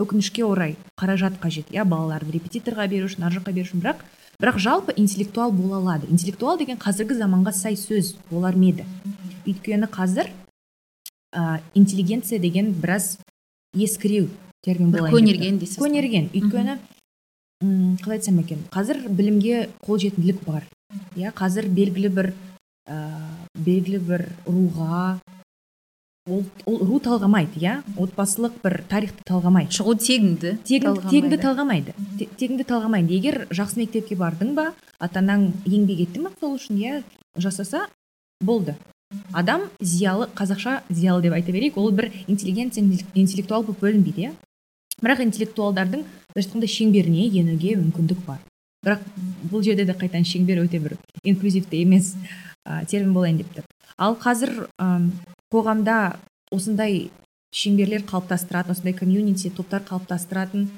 өкінішке 0.00 0.44
орай 0.44 0.76
қаражат 1.00 1.38
қажет 1.40 1.70
иә 1.72 1.84
балаларды 1.88 2.34
репетиторға 2.34 2.86
беру 2.90 3.08
үшін 3.08 3.24
ар 3.24 3.32
жаққа 3.32 3.52
беру 3.56 3.64
үшін. 3.64 3.80
Бірақ 3.80 4.02
бірақ 4.40 4.58
жалпы 4.60 4.94
интеллектуал 4.96 5.52
бола 5.52 5.78
алады. 5.78 6.10
Интеллектуал 6.12 6.58
деген 6.58 6.76
қазіргі 6.76 7.16
заманға 7.16 7.54
сай 7.56 7.78
сөз 7.80 8.14
болар 8.30 8.56
ма 8.56 8.68
еді? 8.72 8.84
Өйткені 9.46 9.88
қазір 9.88 10.28
ә, 11.32 11.60
интеллигенция 11.74 12.38
деген 12.38 12.72
біраз 12.72 13.16
ескіреу 13.72 14.28
термин 14.62 14.92
бір 14.92 15.08
көнерген 15.14 15.60
дейсіз 15.62 15.80
көнерген. 15.80 16.28
Өйткені 16.34 16.76
қалай 18.02 18.18
айтсам 18.18 18.40
екен 18.42 18.66
қазір 18.72 19.00
білімге 19.08 19.70
қолжетімділік 19.86 20.44
бар 20.44 20.68
иә. 21.16 21.32
Қазір 21.32 21.70
белгілі 21.72 22.12
бір 22.12 22.32
ә, 22.84 23.00
белгілі 23.56 24.02
бір 24.04 24.28
руға 24.44 25.16
ол, 26.26 26.42
ол 26.66 26.78
ру 26.86 26.98
талғамайды 27.02 27.60
иә? 27.62 27.74
Отбасылық 27.96 28.58
бір 28.62 28.82
тарихты 28.90 29.22
талғамайды. 29.28 29.72
Шығу 29.76 29.94
тегіңді 30.02 30.56
тегіңді 30.66 31.38
талғамайды. 31.42 31.94
Те- 32.18 32.28
тегіңді 32.38 32.66
талғамайды. 32.66 33.14
Егер 33.14 33.46
жақсы 33.50 33.80
мектепке 33.82 34.16
бардың 34.18 34.54
ба 34.54 34.72
ата 34.98 35.20
анаң 35.22 35.52
еңбек 35.64 36.02
етті 36.06 36.24
ма 36.24 36.32
сол 36.40 36.56
үшін 36.58 36.80
иә 36.82 37.02
жасаса 37.38 37.86
болды. 38.40 38.74
Адам 39.32 39.68
зиялы 39.80 40.26
қазақша 40.34 40.82
зиялы 40.90 41.22
деп 41.22 41.32
айта 41.32 41.52
берейік. 41.52 41.76
Ол 41.76 41.90
бір 41.92 42.10
интеллигенция 42.26 42.82
интеллектуал 43.14 43.62
болып 43.62 43.80
бөлінбейді 43.80 44.26
иә? 44.26 44.32
Бірақ 45.02 45.22
интеллектуалдардың 45.22 46.02
былайша 46.34 46.50
айтқанда 46.50 46.66
шеңберіне 46.66 47.28
енуге 47.30 47.76
мүмкіндік 47.76 48.24
бар. 48.26 48.40
Бірақ 48.84 49.00
бұл 49.50 49.62
жерде 49.62 49.84
де 49.84 49.92
қайтадан 49.92 50.24
шеңбер 50.24 50.64
өте 50.64 50.80
бір 50.80 50.96
инклюзивті 51.22 51.82
емес 51.82 52.14
ә, 52.66 52.84
термин 52.86 53.12
болайын 53.12 53.38
деп 53.38 53.52
тұр. 53.54 53.64
Ал 53.98 54.16
қазір 54.16 54.66
қоғамда 55.56 55.96
осындай 56.52 57.08
шеңберлер 57.56 58.04
қалыптастыратын 58.10 58.74
осындай 58.76 58.92
комьюнити 58.94 59.50
топтар 59.56 59.82
қалыптастыратын 59.88 60.68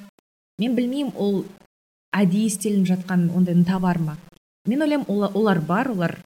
мен 0.58 0.74
білмеймін 0.78 1.12
ол 1.16 1.44
әдейі 2.16 2.46
істелініп 2.52 2.86
жатқан 2.92 3.28
ондай 3.36 3.54
ынта 3.58 3.78
бар 3.82 3.98
ма 3.98 4.16
мен 4.66 4.82
ойлаймын 4.82 5.06
ола- 5.08 5.32
олар 5.34 5.60
бар 5.60 5.90
олар 5.90 6.16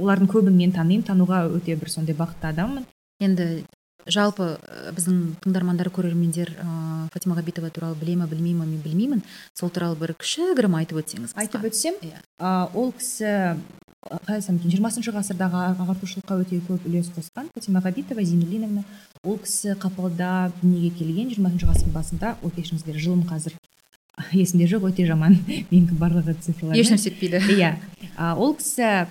олардың 0.00 0.28
көбін 0.34 0.56
мен 0.58 0.72
танимын 0.74 1.06
тануға 1.06 1.44
өте 1.54 1.76
бір 1.78 1.90
сондай 1.92 2.16
бақытты 2.18 2.50
адаммын 2.50 2.84
енді 3.22 3.64
жалпы 4.10 4.46
біздің 4.96 5.20
тыңдармандар 5.44 5.88
көрермендер 5.94 6.50
ә, 6.60 7.08
фатима 7.14 7.36
ғабитова 7.38 7.70
туралы 7.72 7.96
біле 8.00 8.16
ма 8.20 8.26
білмей 8.28 8.52
ма 8.58 8.66
мен 8.68 8.82
білмеймін 8.84 9.22
сол 9.56 9.70
туралы 9.70 9.96
бір 9.96 10.12
кішігірім 10.20 10.74
айтып 10.80 10.98
өтсеңіз 11.00 11.32
қысқа. 11.32 11.40
айтып 11.40 11.64
өтсем 11.70 11.94
Иә. 12.02 12.20
ол 12.74 12.92
кісі 12.92 13.56
қалай 14.04 14.38
айтсам 14.38 14.56
екен 14.60 14.74
жиырмасыншы 14.74 15.14
ғасырдағы 15.14 15.60
ағартушылыққа 15.74 16.40
өте 16.44 16.60
көп 16.68 16.88
үлес 16.88 17.10
қосқан 17.14 17.48
фатима 17.54 17.80
ғабитова 17.84 18.24
зейнуллиновна 18.24 18.84
ол 19.24 19.38
кісі 19.40 19.76
қапалда 19.80 20.50
дүниеге 20.60 20.90
келген 20.98 21.30
жиырмасыншы 21.32 21.70
ғасырдың 21.70 21.94
басында 21.94 22.34
ой 22.42 22.52
кешіріңіздер 22.56 23.00
жылым 23.00 23.24
қазір 23.28 23.56
есімде 24.32 24.68
жоқ 24.70 24.88
өте 24.90 25.06
жаман. 25.08 25.38
Менікі 25.72 25.98
барлығы 25.98 26.36
цифрлар. 26.44 26.78
Ешнәрсе 26.78 27.10
етпейді. 27.10 27.42
Иә. 27.56 27.74
Ол 28.38 28.54
кісі 28.58 29.06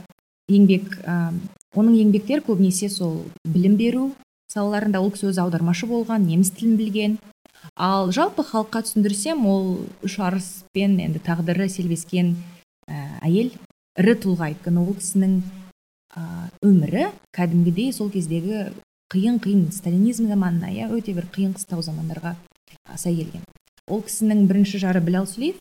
еңбек 0.51 0.99
а, 1.07 1.33
оның 1.75 1.99
еңбектері 2.03 2.45
көбінесе 2.47 2.89
сол 2.91 3.23
білім 3.47 3.77
беру 3.79 4.09
салаларында 4.53 5.01
ол 5.01 5.11
кісі 5.13 5.31
өзі 5.31 5.43
аудармашы 5.43 5.89
болған 5.89 6.27
неміс 6.27 6.53
тілін 6.55 6.77
білген. 6.79 7.19
Ал 7.79 8.11
жалпы 8.13 8.43
халыққа 8.45 8.83
түсіндірсем 8.87 9.45
ол 9.49 9.69
үш 10.05 10.19
арыспен 10.19 10.97
енді 11.01 11.21
тағдыры 11.23 11.69
селбескен 11.71 12.35
ә, 12.87 13.19
әйел. 13.23 13.53
Ірі 13.99 14.15
тұлға 14.23 14.49
өйткені 14.53 14.81
ол 14.81 14.95
кісінің 14.97 15.35
ә, 16.15 16.23
өмірі. 16.65 17.09
Кәдімгідей 17.35 17.91
сол 17.93 18.09
кездегі 18.13 18.71
қиын 19.13 19.37
қиын 19.43 19.67
сталинизм 19.73 20.27
заманына 20.31 20.71
иә 20.73 20.89
өте 20.93 21.13
бір 21.13 21.27
қиын 21.33 21.53
қыстау 21.57 21.83
замандарға 21.85 22.35
сай 22.97 23.15
келген. 23.19 23.43
Ол 23.87 24.01
кісінің 24.05 24.47
бірінші 24.49 24.81
жары 24.81 25.01
білал 25.03 25.27
сүлеев 25.29 25.59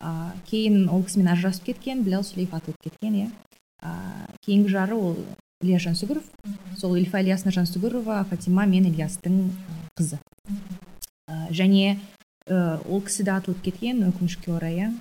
а, 0.00 0.32
кейін 0.50 0.88
ол 0.92 1.04
кісімен 1.06 1.32
ажырасып 1.32 1.70
кеткен 1.70 2.02
білал 2.04 2.24
сүлеев 2.26 2.52
атылып 2.56 2.80
кеткен 2.84 3.16
иә. 3.22 3.28
А, 3.82 4.26
кейінгі 4.44 4.72
жары 4.72 4.98
ол 4.98 5.16
ильяс 5.62 5.86
жансүгіров. 5.86 6.26
Сол 6.76 6.96
ильфа 6.98 7.22
ильясовна 7.22 7.54
жансүгірова 7.54 8.24
фатима 8.30 8.66
мен 8.66 8.90
ильястың 8.90 9.46
а, 9.48 9.78
қызы. 9.98 10.18
Және 11.50 11.94
ә, 11.94 11.98
ол 12.48 13.02
кісі 13.06 13.26
де 13.26 13.34
атылып 13.34 13.62
кеткен 13.62 14.02
өкінішке 14.08 14.52
орай 14.54 14.78
иә. 14.78 14.92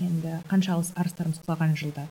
Енді 0.00 0.38
қанша 0.50 0.76
алыс 0.76 0.92
арыстарымыз 0.96 1.42
құлаған 1.44 1.76
жылда. 1.76 2.06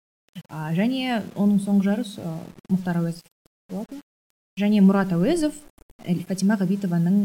А, 0.50 0.70
және 0.78 1.22
оның 1.36 1.60
соңғы 1.64 1.88
жары 1.90 2.06
ә, 2.06 2.36
мұхтар 2.70 3.02
әуезов 3.02 3.26
болатын. 3.72 4.02
Және 4.60 4.82
мұрат 4.86 5.14
әуезов 5.16 5.58
фатима 6.28 6.56
ғабитованың 6.60 7.18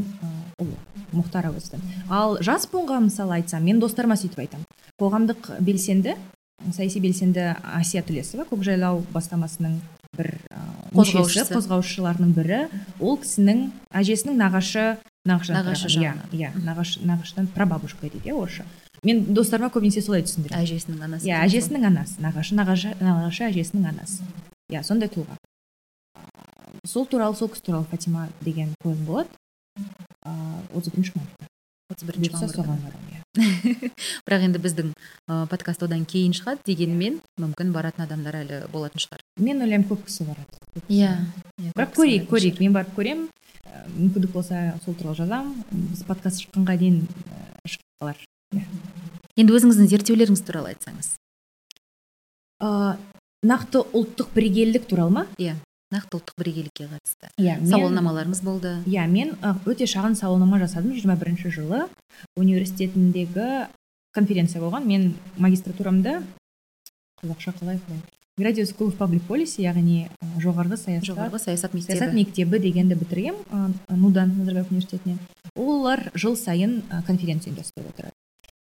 ұлы 0.63 0.77
мұхтар 1.15 1.47
әуезовтің 1.51 1.83
ал 2.11 2.39
жас 2.43 2.67
буынға 2.71 3.01
мысалы 3.05 3.39
айтсам 3.39 3.63
мен 3.65 3.79
достарыма 3.83 4.17
сөйтіп 4.19 4.41
айтамын 4.45 4.67
қоғамдық 5.01 5.51
белсенді 5.63 6.17
саяси 6.75 7.03
белсенді 7.03 7.53
әсия 7.79 8.03
төлесова 8.07 8.47
көкжайлау 8.51 9.05
бастамасының 9.15 9.79
бір 10.17 10.31
ә, 10.51 10.61
мүшесі 10.95 11.43
қозғаушыларының 11.51 12.35
бірі. 12.37 12.61
Ол 13.03 13.19
кісінің 13.19 13.67
әжесінің 13.99 14.39
нағашы 14.39 14.85
нағашы 15.25 15.55
Нағашы 15.57 15.89
иә 15.99 16.15
иә. 16.33 16.51
Нағашы 16.65 17.05
нағашыдан 17.05 17.49
прабабушка 17.55 18.09
дейді 18.09 18.29
иә 18.29 18.35
орысша. 18.37 18.67
Мен 19.03 19.25
достарыма 19.35 19.71
көбінесе 19.73 20.03
солай 20.05 20.25
түсіндіремін 20.25 20.61
әжесінің 20.61 21.05
анасы. 21.09 21.29
Иә 21.29 21.41
әжесінің 21.45 21.89
анасы. 21.89 22.21
Нағашы 22.25 22.57
нағашы 22.59 22.95
нағашы 23.01 23.49
әжесінің 23.49 23.89
анасы. 23.93 24.25
Иә 24.73 24.83
сондай 24.85 25.09
тұлға. 25.13 25.37
Сол 26.85 27.07
туралы 27.07 27.37
сол 27.37 27.49
кісі 27.49 27.65
туралы 27.71 27.89
фатима 27.91 28.29
деген 28.45 28.75
қойылым 28.85 29.05
болады. 29.09 29.29
Отыз 30.75 30.93
бірінші 30.93 31.13
мамырда. 31.17 31.49
отыз 31.93 32.09
бірінші 32.09 32.33
мамырда. 32.33 32.55
соған 32.55 32.81
барамын 32.85 33.11
иә. 33.13 33.21
Бірақ 34.27 34.45
енді 34.47 34.61
біздің 34.63 34.93
подкаст 35.51 35.83
одан 35.83 36.05
кейін 36.09 36.33
шығады 36.37 36.63
дегенмен 36.69 37.19
мүмкін 37.41 37.73
баратын 37.75 38.05
адамдар 38.07 38.39
әлі 38.41 38.61
болатын 38.73 39.03
шығар. 39.03 39.25
Мен 39.37 39.61
ойлаймын 39.65 39.89
көп 39.89 40.05
кісі 40.07 40.29
барады. 40.29 40.61
Иә. 40.89 41.17
барады. 41.59 41.73
бірақ 41.75 41.97
көрейік 41.99 42.29
көрейік. 42.31 42.61
Мен 42.63 42.77
барып 42.77 42.95
көремін. 42.97 43.29
Мүмкіндік 43.95 44.33
болса 44.33 44.79
сол 44.85 44.97
туралы 44.99 45.17
жазамын. 45.19 45.65
Біз 45.91 46.05
подкаст 46.09 46.43
шыққанға 46.45 46.77
дейін 46.81 47.03
ә, 47.29 47.43
шығып 47.69 48.03
қалар. 48.03 48.25
Енді 49.35 49.57
өзіңіздің 49.57 49.91
зерттеулеріңіз 49.93 50.43
туралы 50.47 50.73
айтсаңыз. 50.75 51.15
Ә, 52.63 52.97
нақты 53.45 53.85
ұлттық 53.85 54.35
бірегейлік 54.35 54.89
туралы 54.91 55.15
ма? 55.19 55.27
Нақты 55.95 56.19
ұлттық 56.19 56.39
бірегейлікке 56.41 56.89
қатысты. 56.91 57.31
Иә 57.39 57.59
сауалнамаларымыз 57.71 58.41
болды. 58.43 58.79
Иә 58.91 59.07
мен 59.11 59.37
ы, 59.39 59.55
өте 59.71 59.87
шағын 59.87 60.17
сауалнама 60.19 60.59
жасадым 60.63 60.95
21 60.97 61.53
жылы. 61.55 61.85
Университетіндегі 62.41 63.69
конференция 64.15 64.63
болған. 64.63 64.89
Мен 64.89 65.15
магистратурамды 65.39 66.23
қазақша 67.23 67.55
қалай 67.61 67.79
қалай 67.85 68.03
graduate 68.39 68.69
school 68.69 68.89
of 68.91 68.97
public 68.99 69.23
policy 69.29 69.63
яғни 69.63 70.09
жоғарғы 70.43 70.77
саясат 70.77 71.07
жоғарғы 71.13 71.39
саясат 71.39 71.75
мектебі. 71.75 71.87
саясат 71.99 72.15
мектебі 72.15 72.59
дегенді 72.59 72.95
бітіргем 72.95 73.37
нудан 73.91 74.35
назарбаев 74.39 74.67
университетінен 74.71 75.19
олар 75.57 76.11
жыл 76.15 76.35
сайын 76.37 76.83
конференция 77.07 77.53
ұйымдастырып 77.53 77.93
отырады. 77.93 78.13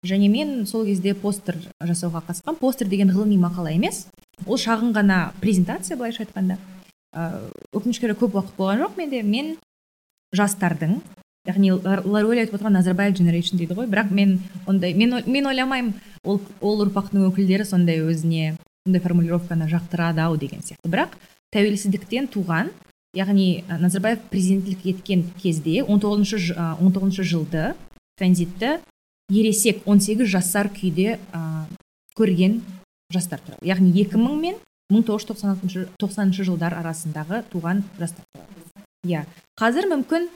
Және 0.05 0.29
мен 0.29 0.65
сол 0.67 0.85
кезде 0.85 1.13
постер 1.15 1.55
жасауға 1.81 2.21
қатысқам. 2.27 2.57
Постер 2.59 2.87
деген 2.87 3.09
ғылыми 3.09 3.37
мақала 3.39 3.71
емес. 3.71 4.07
Ол 4.45 4.57
шағын 4.57 4.91
ғана 4.93 5.31
презентация 5.39 5.97
былайша 5.97 6.25
айтқанда. 6.25 6.57
Өкінішке 7.73 8.09
орай 8.09 8.17
көп 8.19 8.35
уақыт 8.35 8.57
болған 8.57 8.83
жоқ 8.83 8.97
менде. 8.97 9.23
Мен 9.23 9.55
жастардың 10.35 10.99
яғни 11.47 11.71
лар- 11.71 12.03
лауреат 12.05 12.49
айтып 12.49 12.59
отырған 12.59 12.77
назарбаев 12.77 13.15
generation 13.15 13.57
дейді 13.57 13.73
ғой. 13.79 13.87
Бірақ 13.87 14.11
мен 14.11 14.41
ондай 14.67 14.93
мен, 14.93 15.23
мен 15.25 15.45
ойламаймын. 15.47 15.93
Ол 16.23 16.41
ол 16.61 16.85
ұрпақтың 16.85 17.23
өкілдері 17.31 17.65
сондай 17.65 18.03
өзіне 18.03 18.57
сондай 18.85 19.01
формулировканы 19.01 19.67
жақтырады 19.71 20.19
ау 20.19 20.35
деген 20.37 20.59
сияқты. 20.59 20.89
Бірақ 20.89 21.15
тәуелсіздіктен 21.55 22.27
туған 22.27 22.71
яғни 23.15 23.63
назарбаев 23.69 24.19
президенттік 24.29 24.83
еткен 24.85 25.23
кезде 25.41 25.83
19 25.83 26.37
ж- 26.37 26.53
ә, 26.55 26.75
19 26.81 27.23
жылды 27.23 27.75
транзитті 28.17 28.79
ересек 29.31 29.83
18 29.87 30.25
жасар 30.27 30.67
күйде 30.67 31.17
ә, 31.31 31.65
көрген 32.17 32.59
жастар 33.13 33.39
туралы. 33.39 33.63
Яғни 33.63 33.93
2000 33.93 34.35
мен 34.41 34.55
1996 34.91 35.87
90 35.97 36.43
жылдар 36.43 36.73
арасындағы 36.75 37.43
туған 37.53 37.83
жастар 37.99 38.25
туралы. 38.33 38.83
Иә. 39.07 39.25
Қазір 39.59 39.87
мүмкін 39.93 40.27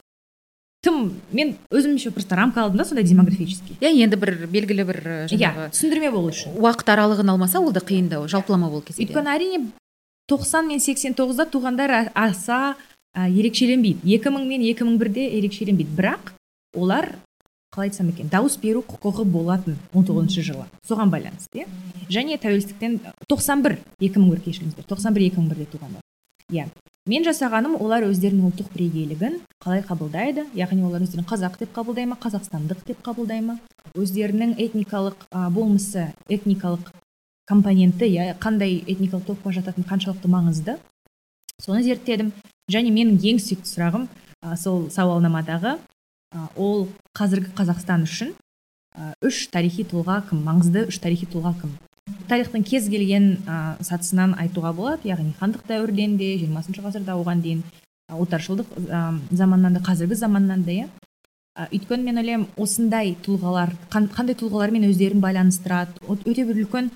тым 0.87 1.11
мен 1.35 1.55
өзімше 1.69 2.13
просто 2.15 2.37
рамка 2.39 2.63
алдым 2.63 2.79
да 2.79 2.85
сондай 2.87 3.03
демографический. 3.03 3.75
Иә 3.81 3.91
енді 4.05 4.15
бір 4.15 4.47
белгілі 4.47 4.85
бір 4.87 4.99
ә, 5.03 5.17
иә 5.27 5.35
жаңағы 5.35 5.67
түсіндірме 5.75 6.11
болу 6.15 6.31
үшін. 6.31 6.55
уақыт 6.55 6.93
аралығын 6.95 7.33
алмаса 7.33 7.59
ол 7.59 7.73
да 7.75 7.83
қиындау 7.83 8.27
жалпылама 8.31 8.69
болып 8.71 8.87
кетеді 8.87 9.11
өйткені 9.11 9.33
әрине 9.35 9.59
90 10.31 10.67
мен 10.67 10.79
89-да 10.79 11.45
туғандар 11.51 11.91
а- 11.91 12.11
аса 12.15 12.75
ә, 13.15 13.27
ерекшеленбейді. 13.27 13.99
2000 14.03 14.47
мен 14.47 14.61
2001-де 14.61 15.27
ерекшеленбейді. 15.39 15.91
Бірақ 15.97 16.33
олар 16.75 17.15
қалай 17.73 17.89
айтсам 17.91 18.09
екен 18.09 18.29
дауыс 18.31 18.57
беру 18.57 18.83
құқығы 18.87 19.23
болатын 19.25 19.77
19 19.93 20.41
жылы. 20.43 20.65
Соған 20.87 21.11
байланысты 21.11 21.63
иә. 21.63 21.67
Және 22.09 22.39
тәуелсіздіктен 22.39 22.99
91 23.29 23.77
2001 23.99 24.43
кешіріңіздер 24.47 24.87
91 24.87 25.31
2001-де 25.31 25.65
туғандар. 25.71 26.01
Иә. 26.51 26.67
Мен 27.07 27.23
жасағаным 27.23 27.77
олар 27.79 28.03
өздерінің 28.07 28.49
ұлттық 28.49 28.69
бірегейлігін 28.73 29.37
қалай 29.63 29.81
қабылдайды? 29.87 30.43
Яғни 30.57 30.83
олар 30.83 31.05
өздерін 31.05 31.27
қазақ 31.27 31.55
деп 31.61 31.71
қабылдай 31.75 32.05
ма 32.09 32.17
қазақстандық 32.19 32.83
деп 32.87 32.99
қабылдай 33.05 33.39
ма? 33.41 33.57
Өздерінің 33.95 34.57
этникалық 34.59 35.23
ә, 35.31 35.47
болмысы 35.49 36.09
этникалық 36.27 36.91
компоненті 37.47 38.09
иә 38.11 38.35
қандай 38.43 38.81
этникалық 38.83 39.23
топқа 39.29 39.55
жататыны 39.55 39.87
қаншалықты 39.87 40.27
маңызды? 40.27 40.77
Соны 41.63 41.83
зерттедім. 41.83 42.33
Және 42.67 42.91
менің 42.91 43.23
ең 43.23 43.39
сүйікті 43.39 43.71
сұрағым 43.71 44.09
ә, 44.43 44.57
сол 44.59 44.89
сауалнамадағы 44.91 45.77
ә, 45.79 46.47
ол 46.59 46.89
қазіргі 47.15 47.55
қазақстан 47.55 48.03
үшін 48.03 48.35
үш 49.23 49.47
тарихи 49.53 49.87
тұлға 49.87 50.25
кім? 50.27 50.43
Маңызды 50.43 50.89
үш 50.91 50.99
тарихи 50.99 51.29
тұлға 51.31 51.55
кім? 51.61 51.77
Тарихтың 52.27 52.63
кез 52.63 52.87
келген 52.89 53.37
ә, 53.47 53.81
сатысынан 53.83 54.35
айтуға 54.39 54.73
болады. 54.75 55.07
Яғни 55.09 55.33
хандық 55.39 55.67
дәуірден 55.67 56.17
де 56.17 56.37
жиырмасыншы 56.41 56.83
ғасырда 56.83 57.15
оған 57.19 57.41
дейін 57.41 57.63
отаршылдық 58.07 58.71
ә, 58.87 59.19
заманнан 59.31 59.73
да 59.73 59.81
қазіргі 59.83 60.15
заманнан 60.15 60.63
да 60.63 60.71
иә. 60.71 60.87
Өйткені 61.57 62.03
мен 62.05 62.21
ойлаймын 62.21 62.47
осындай 62.55 63.15
тұлғалар 63.25 63.73
қан- 63.89 64.11
қандай 64.13 64.37
тұлғалармен 64.37 64.85
өздерін 64.91 65.23
байланыстырады 65.23 65.97
өте 66.05 66.45
бір 66.45 66.61
үлкен 66.63 66.91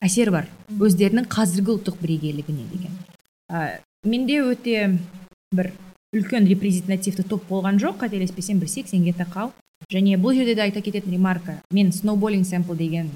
әсері 0.00 0.30
бар. 0.30 0.48
Өздерінің 0.70 1.26
қазіргі 1.26 1.74
ұлттық 1.74 1.98
бірегейлігіне 2.00 2.68
деген. 2.70 2.94
Ә, 3.50 3.80
менде 4.04 4.40
өте 4.46 4.98
бір 5.52 5.72
үлкен 6.14 6.46
репрезентативті 6.46 7.26
топ 7.26 7.48
болған 7.50 7.80
жоқ. 7.82 7.98
Қателеспесем 8.04 8.60
бір 8.62 8.70
сексенге 8.70 9.12
тақау. 9.12 9.50
Және 9.92 10.16
бұл 10.16 10.34
жерде 10.34 10.54
де 10.54 10.62
айта 10.62 10.80
кететін 10.80 11.12
ремарка 11.12 11.60
мен 11.70 11.92
сноуболинг 11.92 12.46
сэмпл 12.46 12.74
деген 12.74 13.10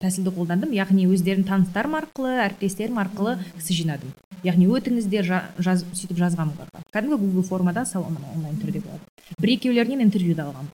тәсілді 0.00 0.32
қолдандым. 0.34 0.72
Яғни 0.74 1.06
өздерінің 1.10 1.46
таныстарым 1.48 1.96
арқылы 1.98 2.32
әріптестерім 2.46 3.00
арқылы 3.02 3.36
кісі 3.58 3.76
жинадым. 3.82 4.14
Яғни 4.44 4.66
өтіңіздер 4.72 5.26
жа, 5.28 5.40
жаз, 5.60 5.84
сөйтіп 5.92 6.16
жазғанмын 6.22 6.56
оларға 6.56 6.80
кәдімгі 6.94 7.18
гугл 7.20 7.44
формада 7.44 7.84
онлайн 7.94 8.56
түрде 8.62 8.80
болады. 8.80 9.04
Бір 9.38 9.52
екеулерінен 9.56 10.00
интервью 10.06 10.34
да 10.34 10.48
алғанмын. 10.48 10.72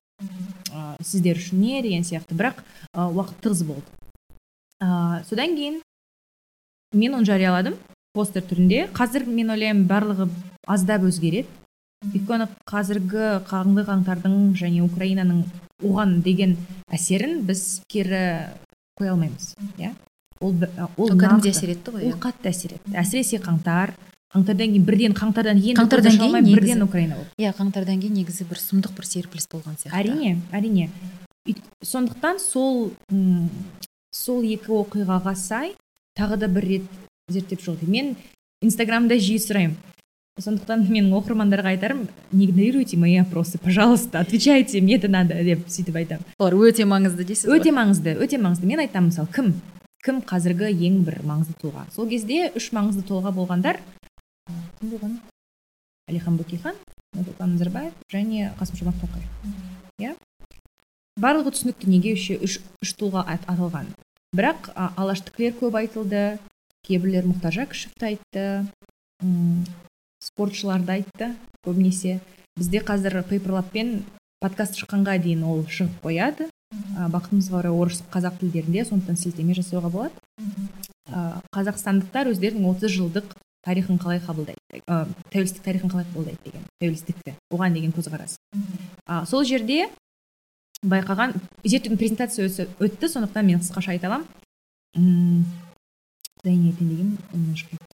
Ә, 0.70 1.02
сіздер 1.02 1.36
үшін 1.40 1.60
не 1.60 1.82
деген 1.82 2.06
сияқты. 2.06 2.36
Бірақ 2.38 2.62
уақыт 2.94 3.42
тығыз 3.42 3.64
болды. 3.66 3.84
Ә, 4.80 5.24
содан 5.28 5.56
кейін 5.58 5.80
мен 6.94 7.18
оны 7.18 7.26
жарияладым. 7.26 7.76
Постер 8.14 8.46
түрінде. 8.46 8.86
Қазір 8.96 9.26
мен 9.28 9.50
ойлаймын 9.52 9.88
барлығы 9.90 10.30
аздап 10.66 11.04
өзгереді. 11.04 11.48
Өйткені 12.06 12.46
қазіргі 12.68 13.26
қаңды 13.48 13.82
қаңтардың 13.88 14.54
және 14.56 14.84
украинаның 14.84 15.42
оған 15.84 16.20
деген 16.24 16.54
әсерін 16.92 17.42
біз 17.48 17.82
кері 17.92 18.22
қоя 18.96 19.12
алмаймыз 19.14 19.54
иә? 19.78 19.94
Ол 20.40 20.52
ол 20.96 21.10
кәдімгідей 21.12 21.52
әсер 21.52 21.72
етті 21.72 21.94
ғой 21.94 22.08
ол 22.08 22.14
иә. 22.14 22.20
қатты 22.20 22.50
әсер 22.50 22.76
етті. 22.76 22.92
Әсіресе 22.96 23.40
қаңтар. 23.40 23.94
Қаңтардан 24.34 24.72
кейін 24.74 24.84
бірден 24.84 25.14
қаңтардан 25.16 25.60
енді 25.60 25.76
қаңтардан 25.78 26.18
кейін 26.20 26.48
бірден 26.50 26.82
украина 26.84 27.16
болды. 27.16 27.30
Иә 27.38 27.54
қаңтардан 27.56 28.00
кейін 28.02 28.18
негізі 28.20 28.44
бір 28.50 28.60
сұмдық 28.60 28.96
бір 28.98 29.06
серпіліс 29.08 29.48
болған 29.52 29.78
сияқты. 29.80 29.94
Әрине 29.96 30.36
әрине. 30.52 30.90
Сондықтан 31.80 32.40
сол 32.42 32.90
сол 34.12 34.42
екі 34.44 34.74
оқиғаға 34.76 35.36
сай 35.38 35.74
тағы 36.18 36.40
да 36.42 36.48
бір 36.52 36.66
рет 36.68 36.88
зерттеп 37.32 37.62
шығу 37.62 37.88
мен 37.88 38.16
инстаграмда 38.60 39.16
жиі 39.16 39.38
сұраймын. 39.40 39.76
Сондықтан 40.36 40.82
менің 40.90 41.14
оқырмандарға 41.16 41.70
айтарым 41.72 42.02
не 42.32 42.44
игнорируйте 42.44 42.98
мои 43.00 43.16
опросы 43.16 43.56
пожалуйста 43.58 44.20
отвечайте 44.20 44.82
мне 44.82 44.96
это 44.96 45.08
надо 45.08 45.34
деп 45.42 45.64
сөйтіп 45.64 45.96
айтамын 45.96 46.26
олар 46.38 46.54
өте 46.60 46.84
маңызды 46.84 47.24
дейсіз 47.24 47.48
өте 47.48 47.72
маңызды 47.72 48.12
өте 48.20 48.36
маңызды. 48.36 48.68
Мен 48.68 48.82
айтамын 48.84 49.08
мысалы 49.08 49.32
кім 49.32 49.54
кім 50.04 50.20
қазіргі 50.28 50.68
ең 50.76 50.98
бір 51.06 51.22
маңызды 51.24 51.56
тұлға? 51.62 51.86
Сол 51.94 52.10
кезде 52.10 52.50
үш 52.52 52.68
маңызды 52.76 53.06
тұлға 53.08 53.32
болғандар 53.32 53.80
кім 54.80 54.92
болған? 54.92 55.16
Әлихан 56.12 56.36
бөкейхан 56.36 56.76
нұрсұлтан 57.16 57.56
назарбаев 57.56 57.96
және 58.12 58.52
қасым 58.60 58.76
жомарт 58.76 59.00
тоқаев. 59.00 59.56
Иә? 60.04 60.12
Барлығы 61.16 61.54
түсінікті 61.56 61.88
неге 61.88 62.12
үш, 62.12 62.28
үш, 62.36 62.58
үш 62.84 62.92
тұлға 63.00 63.24
аталған? 63.32 63.88
Бірақ 64.36 64.68
алаштікілер 64.76 65.56
көп 65.62 65.80
айтылды 65.80 66.22
кейбіреулер 66.84 67.24
мұқтаж 67.32 67.62
әкішевті 67.64 68.10
айтты 68.12 68.44
спортшыларды 70.26 70.98
айтты. 70.98 71.32
Көбінесе 71.66 72.20
бізде 72.58 72.82
қазір 72.84 73.22
пейперлаппен 73.28 74.02
подкаст 74.42 74.78
шыққанға 74.80 75.16
дейін 75.22 75.44
ол 75.46 75.64
шығып 75.70 76.02
қояды. 76.04 76.50
Ә, 76.96 77.08
бақытымызға 77.12 77.60
орай 77.60 77.72
орыс 77.72 78.02
қазақ 78.12 78.40
тілдерінде 78.40 78.84
сондықтан 78.88 79.18
сілтеме 79.20 79.54
жасауға 79.54 79.90
болады. 79.92 80.14
Ә, 81.06 81.40
қазақстандықтар 81.54 82.32
өздерінің 82.32 82.66
30 82.72 82.96
жылдық 82.96 83.36
тарихын 83.66 83.98
қалай 84.02 84.20
қабылдайды 84.22 84.82
ә, 84.86 85.06
тәуелсіздік 85.32 85.64
тарихын 85.64 85.90
қалай 85.92 86.06
қабылдайды 86.10 86.38
деген 86.44 86.66
тәуелсіздікті 86.82 87.36
оған 87.54 87.74
деген 87.78 87.94
көзқарас. 87.96 88.36
Ә, 89.06 89.24
сол 89.26 89.44
жерде 89.46 89.88
байқаған 90.82 91.34
зерттеудің 91.64 92.00
презентациясы 92.00 92.68
өтті 92.78 93.10
сондықтан 93.10 93.46
мен 93.46 93.62
қысқаша 93.62 93.94
айта 93.94 94.10
аламын. 94.10 95.44
Құдай 96.40 96.56
не 96.56 96.72
айтайын 96.72 96.90
дегенмін 96.90 97.86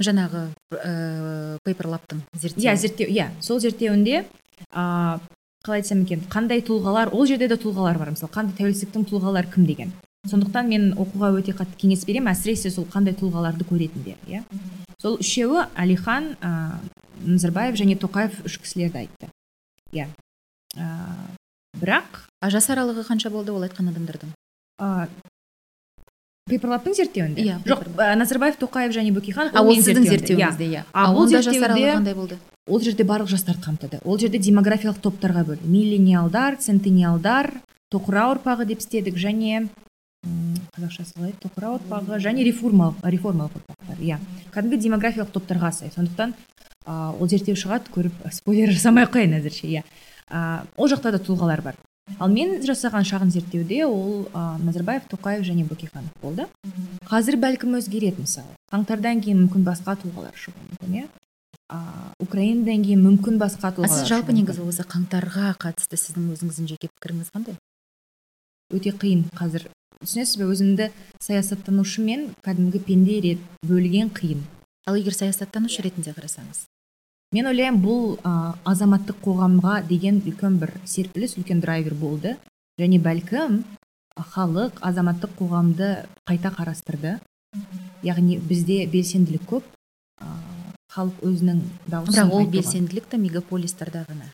жаңағы 0.00 0.46
ыыы 0.78 1.58
пейперлаптың 1.66 2.22
зерттеуі 2.32 2.64
иә 2.64 2.76
зерттеу 2.76 3.08
иә. 3.10 3.28
Сол 3.40 3.60
зерттеуінде 3.60 4.22
ыыы 4.22 5.20
қалай 5.62 5.82
айтсам 5.82 6.02
екен 6.02 6.24
қандай 6.30 6.62
тұлғалар 6.64 7.12
ол 7.14 7.26
жерде 7.26 7.48
де 7.48 7.58
тұлғалар 7.60 7.98
бар. 7.98 8.10
Мысалы 8.14 8.32
қандай 8.34 8.56
тәуелсіздіктің 8.58 9.06
тұлғалары 9.10 9.52
кім 9.52 9.66
деген. 9.66 9.92
Сондықтан 10.30 10.68
мен 10.70 10.88
оқуға 10.94 11.32
өте 11.38 11.54
қатты 11.54 11.78
кеңес 11.80 12.04
беремін 12.06 12.32
әсіресе 12.32 12.70
сол 12.70 12.86
қандай 12.90 13.14
тұлғаларды 13.18 13.66
көретіндер 13.66 14.18
иә. 14.30 14.42
Сол 15.02 15.16
үшеуі 15.18 15.64
әлихан 15.74 16.36
ә, 16.38 16.78
назарбаев 17.26 17.74
және 17.78 17.96
тоқаев 17.98 18.36
үш 18.46 18.58
кісілерді 18.62 19.02
айтты. 19.02 19.30
Иә. 19.90 20.06
Ә, 20.78 20.86
бірақ 21.78 22.22
а 22.38 22.50
жас 22.54 22.70
аралығы 22.70 23.02
қанша 23.08 23.30
болды 23.34 23.50
ол 23.50 23.66
айтқан 23.66 23.90
адамдардың? 23.90 24.30
Ә, 24.78 25.08
пейперлаптың 26.50 26.94
зерттеуінде? 26.96 27.44
Иә 27.44 27.58
жоқ 27.66 27.84
назарбаев 28.18 28.58
тоқаев 28.60 28.94
және 28.94 29.12
бөкейхан 29.14 29.52
ол 29.56 29.70
сіздің 29.76 30.08
зерттеуіңізде 30.08 30.66
иә. 30.68 30.84
а 30.92 31.12
ол 31.14 31.28
қандай 31.28 32.14
болды? 32.14 32.38
Ол 32.66 32.80
жерде 32.80 33.04
барлық 33.04 33.28
жастарды 33.28 33.62
қамтыды. 33.62 33.98
Ол 34.04 34.18
жерде 34.18 34.38
демографиялық 34.38 35.00
топтарға 35.02 35.44
бөлді. 35.48 35.66
Миллениалдар 35.66 36.56
центениалдар 36.62 37.50
тоқыра 37.90 38.28
ұрпағы 38.36 38.66
деп 38.70 38.78
істедік 38.78 39.18
және 39.18 39.68
қазақшасы 40.76 41.16
қалай? 41.16 41.34
Тоқыра 41.42 41.74
ұрпағы 41.78 42.20
және 42.22 42.46
реформалық 42.46 43.02
реформалық 43.02 43.58
ұрпақтар 43.58 43.98
иә. 43.98 44.20
Кәдімгі 44.54 44.78
демографиялық 44.86 45.32
топтарға 45.34 45.72
сай. 45.74 45.90
Сондықтан 45.90 46.36
ә, 46.86 47.10
ол 47.18 47.28
зерттеу 47.28 47.58
шығады 47.58 47.90
көріп 47.90 48.30
спойлер 48.30 48.70
жасамай 48.70 49.08
ақ 49.08 49.16
қояйын 49.16 49.40
әзірше 49.40 49.66
иә. 49.66 49.82
Ә, 50.30 50.62
ол 50.76 50.86
жақта 50.86 51.10
да 51.10 51.18
тұлғалар 51.18 51.66
бар. 51.66 51.74
Ал 52.18 52.30
мен 52.30 52.58
жасаған 52.66 53.06
шағын 53.08 53.30
зерттеуде 53.34 53.84
ол 53.86 54.28
ә, 54.32 54.58
назарбаев 54.62 55.08
тоқаев 55.10 55.44
және 55.46 55.64
бөкейханов 55.68 56.12
болды. 56.22 56.46
Қазір 57.08 57.38
бәлкім 57.42 57.76
өзгереді 57.78 58.24
мысалы. 58.24 58.54
Қаңтардан 58.72 59.22
кейін 59.24 59.44
мүмкін 59.44 59.66
басқа 59.66 59.96
тұлғалар 60.02 60.36
шығуы 60.38 60.68
мүмкін 60.70 60.96
иә? 61.02 61.06
Украинадан 62.22 62.82
кейін 62.84 63.04
мүмкін 63.06 63.38
басқа 63.40 63.72
тұлғалар 63.76 64.02
сіз 64.02 64.10
жалпы 64.10 64.34
негізі 64.36 64.64
осы 64.66 64.84
қаңтарға 64.84 65.54
қатысты 65.62 65.96
сіздің 66.00 66.32
өзіңіздің 66.34 66.68
жеке 66.74 66.90
пікіріңіз 66.92 67.30
қандай? 67.32 67.56
Өте 68.72 68.92
қиын 68.92 69.24
қазір. 69.36 69.68
Түсінесіз 70.02 70.40
бе 70.40 70.48
өзімді 70.50 70.90
саясаттанушымен 71.22 72.32
кәдімгі 72.44 72.82
пенде 72.82 73.20
рет 73.22 73.42
бөлген 73.68 74.10
қиын. 74.12 74.42
Ал 74.88 74.98
егер 74.98 75.14
саясаттанушы 75.14 75.84
ретінде 75.86 76.12
қарасаңыз? 76.16 76.66
Мен 77.32 77.48
ойлаймын 77.48 77.80
бұл 77.82 78.16
ә, 78.20 78.54
азаматтық 78.68 79.20
қоғамға 79.24 79.80
деген 79.88 80.20
үлкен 80.26 80.58
бір 80.60 80.74
серпіліс 80.84 81.36
үлкен 81.40 81.62
драйвер 81.64 81.94
болды. 81.96 82.36
Және 82.80 83.00
бәлкім 83.02 83.62
халық 84.34 84.80
азаматтық 84.84 85.36
қоғамды 85.38 85.90
қайта 86.28 86.52
қарастырды. 86.52 87.18
Яғни 88.04 88.38
бізде 88.38 88.84
белсенділік 88.90 89.44
көп 89.48 89.68
халық 90.92 91.20
өзінің 91.24 91.60
дауысын 91.88 92.16
бірақ 92.16 92.32
ол 92.36 92.48
белсенділік 92.52 93.08
те 93.08 93.20
мегаполистарда 93.20 94.04
ғана 94.08 94.28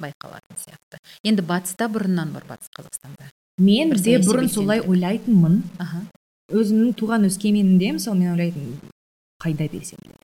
байқалатын 0.00 0.56
сияқты. 0.56 1.00
Енді 1.26 1.44
батыста 1.48 1.88
бұрыннан 1.92 2.32
бар 2.32 2.46
батыс 2.48 2.70
қазақстанда? 2.76 3.28
Мен 3.58 3.92
де 3.92 4.16
бұрын 4.22 4.48
солай 4.48 4.80
ойлайтынмын. 4.80 5.60
Аха. 5.82 6.04
Өзімнің 6.48 6.94
туған 6.96 7.28
өскеменімде 7.28 7.92
мысалы 7.98 8.22
мен 8.22 8.32
ойлайтынмын 8.36 8.94
қайда 9.42 9.68
белсенділік 9.68 10.16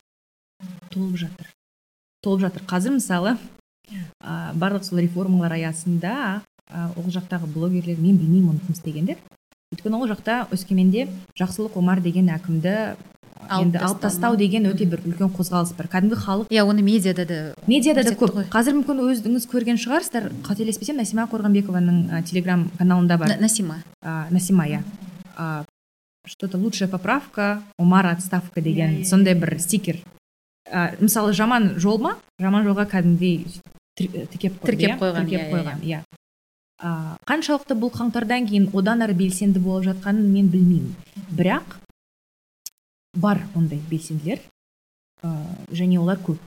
толып 0.95 1.18
жатыр. 1.27 1.51
Толып 2.25 2.47
жатыр. 2.49 2.64
Қазір 2.66 2.97
мысалы 2.97 3.37
ә, 4.25 4.53
барлық 4.57 4.85
сол 4.89 4.99
реформалар 5.05 5.55
аясында 5.61 6.43
ә, 6.66 6.91
ол 6.97 7.11
жақтағы 7.12 7.51
блогерлер 7.53 8.01
мен 8.01 8.16
білмеймін 8.16 8.57
оны 8.57 8.64
кім 8.64 8.77
істегендер 8.77 9.20
өйткені 9.75 9.99
ол 9.99 10.09
жақта 10.09 10.45
өскеменде 10.55 11.09
жақсылық 11.39 11.77
омар 11.81 12.01
деген 12.01 12.31
әкімді 12.33 12.95
енді 13.51 13.81
алып 13.83 14.01
тастау 14.01 14.37
деген 14.41 14.68
өте 14.70 14.87
бір 14.89 15.03
үлкен 15.05 15.33
қозғалыс 15.35 15.75
бар. 15.77 15.89
Кәдімгі 15.93 16.16
халық 16.20 16.53
иә 16.53 16.64
оны 16.64 16.85
медиада 16.87 17.27
да 17.29 17.39
медиада 17.66 18.05
да 18.07 18.14
көп. 18.16 18.39
қазір 18.53 18.79
мүмкін 18.79 19.03
өзіңіз 19.05 19.49
көрген 19.51 19.81
шығарсыздар. 19.81 20.31
Қателеспесем 20.47 20.97
насима 20.97 21.27
қорғанбекованың 21.29 22.25
телеграм 22.25 22.70
каналында 22.79 23.18
бар. 23.18 23.37
Насима. 23.41 23.83
Насима 24.31 24.68
иә. 24.68 24.83
Что 26.27 26.49
то 26.49 26.57
лучшая 26.57 26.89
поправка 26.89 27.62
омар 27.79 28.07
отставка 28.07 28.62
деген 28.62 29.05
сондай 29.05 29.35
бір 29.35 29.59
стикер. 29.61 29.99
Ә, 30.75 30.91
мысалы 30.99 31.33
жаман 31.33 31.75
жол 31.79 32.03
ма? 32.03 32.16
Жаман 32.43 32.66
жолға 32.66 32.89
кәдімгідей 32.91 33.47
тіркеп 33.95 34.61
тіркеп 34.66 34.99
қойған 34.99 35.31
тіркеп 35.31 35.55
қойған 35.55 35.87
иә 35.87 36.03
ә, 36.83 37.16
қаншалықты 37.29 37.77
бұл 37.79 37.93
қаңтардан 37.95 38.49
кейін 38.49 38.68
одан 38.77 39.05
әрі 39.07 39.16
белсенді 39.18 39.62
болып 39.62 39.87
жатқанын 39.89 40.27
мен 40.33 40.51
білмеймін. 40.53 40.95
Бірақ 41.37 41.79
бар 43.16 43.45
ондай 43.55 43.81
белсенділер 43.91 44.43
ә, 45.22 45.31
және 45.70 46.01
олар 46.03 46.18
көп. 46.18 46.41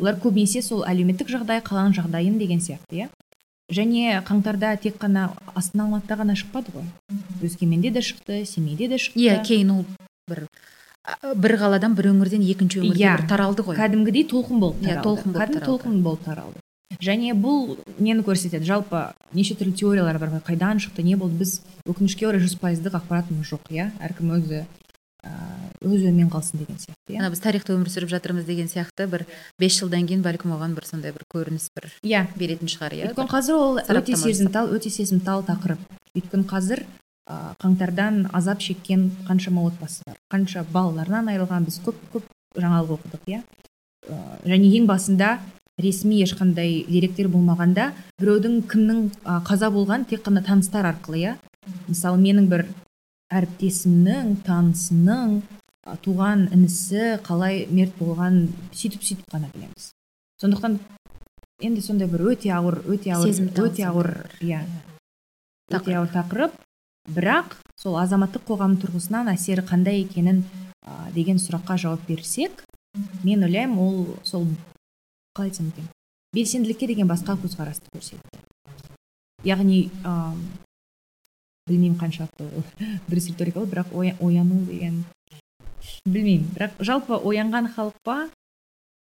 Олар 0.00 0.18
көбінесе 0.20 0.62
сол 0.62 0.84
әлеуметтік 0.88 1.32
жағдай 1.32 1.62
қаланың 1.64 1.96
жағдайын 1.98 2.38
деген 2.40 2.62
сияқты 2.64 3.02
иә. 3.02 3.08
Және 3.72 4.20
қаңтарда 4.28 4.74
тек 4.80 4.98
қана 5.00 5.30
астана 5.54 5.86
алматыда 5.86 6.20
ғана 6.20 6.36
шықпады 6.36 6.74
ғой. 6.74 6.86
Өскеменде 7.42 7.90
де 7.90 8.00
шықты 8.04 8.44
семейде 8.44 8.88
де 8.88 9.00
шықты. 9.00 9.20
Иә 9.20 9.40
кейін 9.46 9.70
ол 9.78 9.84
бір 10.28 10.46
бір 11.34 11.56
қаладан 11.58 11.96
бір 11.98 12.12
өңірден 12.12 12.44
екінші 12.46 12.82
өңірге 12.82 13.02
yeah, 13.02 13.22
таралды 13.28 13.64
ғой. 13.66 13.78
Кәдімгідей 13.78 14.26
толқын 14.30 14.60
болып 14.62 14.82
таралды. 14.82 14.92
yeah, 14.92 15.02
толқын 15.02 15.32
болып 15.32 15.42
кәдімгі 15.42 15.66
толқын 15.66 16.02
болып 16.02 16.22
таралды. 16.26 16.62
Және 17.02 17.32
бұл 17.34 17.78
нені 17.98 18.22
көрсетеді? 18.22 18.66
Жалпы 18.68 19.08
неше 19.34 19.56
түрлі 19.58 19.74
теориялар 19.74 20.20
бар? 20.22 20.36
Ғой 20.36 20.44
қайдан 20.46 20.78
шықты 20.82 21.02
не 21.02 21.16
болды? 21.16 21.40
Біз 21.40 21.56
өкінішке 21.88 22.28
орай 22.28 22.44
жүз 22.44 22.58
пайыздық 22.60 23.00
ақпаратымыз 23.00 23.48
жоқ 23.48 23.72
иә? 23.72 23.88
Әркім 24.04 24.36
өзі 24.36 24.62
өз 25.22 26.02
өмірімен 26.02 26.30
қалсын 26.30 26.62
деген 26.62 26.78
сияқты 26.78 27.14
иә? 27.14 27.28
Біз 27.30 27.42
тарихта 27.42 27.74
өмір 27.74 27.90
сүріп 27.90 28.10
жатырмыз 28.10 28.46
деген 28.46 28.68
сияқты 28.70 29.06
бір 29.10 29.24
бес 29.58 29.78
жылдан 29.78 30.06
кейін 30.06 30.22
бәлкім 30.22 30.54
оған 30.56 30.74
бір 30.74 30.86
сондай 30.86 31.14
бір 31.14 31.24
көрініс 31.30 31.68
бір 31.74 31.90
иә. 32.02 32.26
беретін 32.38 32.70
шығар 32.70 32.96
иә? 32.96 33.10
Өйткені 33.10 33.30
қазір 33.30 33.58
ол 33.58 33.78
өте 33.82 34.16
сезімтал 34.18 34.70
өте 34.74 34.90
сезімтал 34.90 35.42
тақырып. 35.46 35.78
Өйткені 36.18 36.46
қазір 36.50 36.84
қаңтардан 37.62 38.26
азап 38.32 38.60
шеккен 38.60 39.10
қаншама 39.28 39.64
отбасы 39.68 40.04
бар. 40.06 40.16
Қанша 40.32 40.64
балаларынан 40.72 41.30
айырылған 41.32 41.66
біз 41.68 41.80
көп 41.84 41.98
көп 42.12 42.28
жаңалық 42.58 42.96
оқыдық 42.98 43.28
иә. 43.32 43.42
Ә, 44.08 44.16
және 44.44 44.70
ең 44.78 44.86
басында 44.90 45.38
ресми 45.80 46.20
ешқандай 46.22 46.82
деректер 46.88 47.30
болмағанда 47.32 47.92
біреудің 48.20 48.62
кімнің 48.70 49.02
қаза 49.48 49.70
болған 49.72 50.06
тек 50.10 50.24
қана 50.26 50.44
таныстар 50.44 50.88
арқылы 50.90 51.22
иә. 51.22 51.36
Мысалы 51.88 52.20
менің 52.20 52.48
бір 52.50 52.66
әріптесімнің 53.32 54.34
танысының 54.46 55.38
ә, 55.86 55.96
туған 56.04 56.48
інісі 56.52 57.18
қалай 57.24 57.66
мерт 57.70 57.94
болған 58.00 58.48
сөйтіп 58.74 59.06
сөйтіп 59.06 59.30
қана 59.32 59.48
білеміз. 59.54 59.92
Сондықтан 60.42 60.80
енді 61.62 61.84
сондай 61.84 62.10
бір 62.10 62.26
өте 62.34 62.50
ауыр 62.52 62.80
өте 62.90 63.14
ауыр 63.14 63.30
Сезімтал 63.30 63.70
өте 63.70 63.86
ауыр 63.86 64.10
иә. 64.42 64.64
Өте 65.70 65.96
ауыр 65.96 66.10
тақырып. 66.12 66.58
Бірақ 67.10 67.56
сол 67.82 67.96
азаматтық 67.98 68.44
қоғам 68.46 68.76
тұрғысынан 68.82 69.32
әсері 69.32 69.64
қандай 69.66 70.04
екенін 70.04 70.44
ә, 70.86 71.10
деген 71.14 71.40
сұраққа 71.42 71.78
жауап 71.78 72.06
берсек 72.06 72.64
мен 73.24 73.42
ойлаймын 73.42 73.78
ол 73.78 74.16
сол 74.22 74.46
қалай 75.34 75.50
айтсам 75.50 75.72
екен 75.72 75.88
белсенділікке 76.32 76.86
деген 76.86 77.08
басқа 77.10 77.36
көзқарасты 77.40 77.90
көрсетті. 77.92 78.38
Яғни 79.44 79.90
ә, 80.04 80.34
білмеймін 81.66 81.98
қаншалықты 82.00 82.62
дұрыс 83.10 83.26
риторика 83.32 83.60
ол 83.60 83.66
бірақ 83.66 83.92
оя- 83.92 84.16
ояну 84.20 84.62
деген 84.66 85.02
білмеймін. 86.06 86.46
Бірақ 86.54 86.78
жалпы 86.80 87.18
оянған 87.18 87.72
халық 87.74 87.98
па 88.06 88.16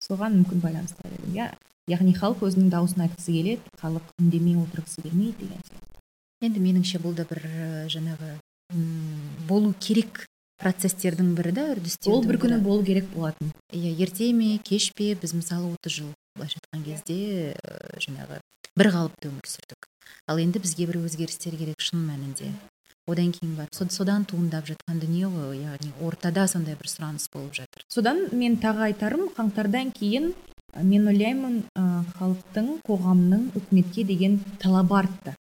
соған 0.07 0.39
мүмкін 0.39 0.63
байланысты 0.63 1.11
иә 1.35 1.51
яғни 1.91 2.15
халық 2.15 2.45
өзінің 2.47 2.71
дауысын 2.71 3.05
айтқысы 3.05 3.35
келеді 3.35 3.77
халық 3.81 4.13
үндемей 4.21 4.55
отырғысы 4.63 5.03
келмейді 5.03 5.45
деген 5.45 5.61
сияқты. 5.67 5.90
Енді 6.41 6.59
меніңше 6.61 6.99
бұл 7.03 7.13
да 7.17 7.25
бір 7.29 7.43
ә, 7.45 7.69
жаңағы 7.91 8.35
болу 9.49 9.73
керек 9.79 10.25
процестердің 10.61 11.33
бірі 11.37 11.51
да 11.57 11.65
үрдістердің 11.73 12.13
ол 12.15 12.25
бір 12.25 12.37
күні 12.41 12.59
болу 12.63 12.85
керек 12.85 13.07
болатын. 13.13 13.51
Иә 13.73 13.93
ерте 14.05 14.31
ме 14.33 14.57
кеш 14.63 14.91
пе 14.97 15.13
біз 15.15 15.33
мысалы 15.37 15.73
отыз 15.73 15.99
жыл 15.99 16.11
былайша 16.37 16.59
айтқан 16.61 16.83
кезде 16.85 17.17
ә, 17.53 17.97
жаңағы 18.01 18.39
бір 18.77 18.91
қалыпты 18.95 19.31
өмір 19.31 19.49
сүрдік. 19.49 19.89
Ал 20.29 20.37
енді 20.41 20.61
бізге 20.63 20.87
бір 20.89 21.01
өзгерістер 21.05 21.57
керек 21.57 21.81
шын 21.81 22.05
мәнінде. 22.05 22.51
Одан 23.09 23.31
кейін 23.33 23.55
барып 23.57 23.73
со- 23.73 23.89
содан 23.89 24.25
туындап 24.25 24.69
жатқан 24.69 25.01
дүние 25.01 25.27
ғой 25.27 25.57
яғни 25.65 25.91
ортада 26.05 26.47
сондай 26.47 26.77
бір 26.77 26.87
сұраныс 26.87 27.27
болып 27.33 27.53
жатыр. 27.57 27.83
Содан 27.89 28.29
мен 28.31 28.57
тағы 28.61 28.91
айтарым 28.91 29.27
қаңтардан 29.35 29.91
кейін 29.97 30.33
ә, 30.77 30.83
мен 30.83 31.07
ойлаймын 31.09 31.63
халықтың 32.19 32.77
қоғамның 32.87 33.49
үкіметке 33.57 34.05
деген 34.05 34.39
талабы 34.61 35.01
артты. 35.01 35.33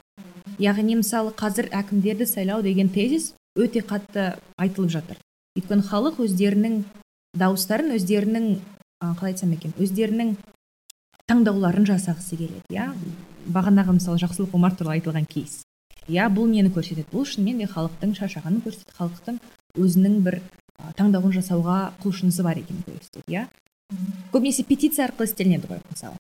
Яғни 0.61 0.99
мысалы 1.01 1.33
қазір 1.37 1.71
әкімдерді 1.73 2.27
сайлау 2.29 2.63
деген 2.63 2.91
тезис 2.93 3.33
өте 3.59 3.81
қатты 3.81 4.35
айтылып 4.61 4.93
жатыр. 4.93 5.19
Өйткені 5.59 5.87
халық 5.89 6.21
өздерінің 6.27 6.83
дауыстарын 7.41 7.97
өздерінің 7.97 8.47
қалай 9.01 9.33
айтсам 9.33 9.55
екен 9.57 9.73
өздерінің 9.81 10.37
таңдауларын 11.31 11.89
жасағысы 11.89 12.37
келеді 12.37 12.75
иә? 12.75 12.91
Бағанағы 13.49 13.97
мысалы 13.97 14.21
жақсылық 14.21 14.55
омар 14.55 14.77
туралы 14.77 14.99
айтылған 14.99 15.27
кейс. 15.31 15.63
Иә 16.11 16.29
бұл 16.33 16.51
нені 16.51 16.73
көрсетеді? 16.75 17.09
Бұл 17.13 17.25
шынымен 17.25 17.63
де 17.63 17.69
халықтың 17.71 18.15
шаршағанын 18.19 18.63
көрсетеді. 18.65 18.97
Халықтың 18.99 19.41
өзінің 19.81 20.19
бір 20.27 20.41
таңдауын 20.99 21.35
жасауға 21.39 21.79
құлшынысы 22.03 22.45
бар 22.45 22.61
екенін 22.61 22.83
көрсетеді 22.87 23.37
иә? 23.37 23.47
Көбінесе 24.35 24.65
петиция 24.67 25.07
арқылы 25.09 25.31
істелінеді 25.31 25.71
ғой 25.71 25.81
мысалы. 25.91 26.19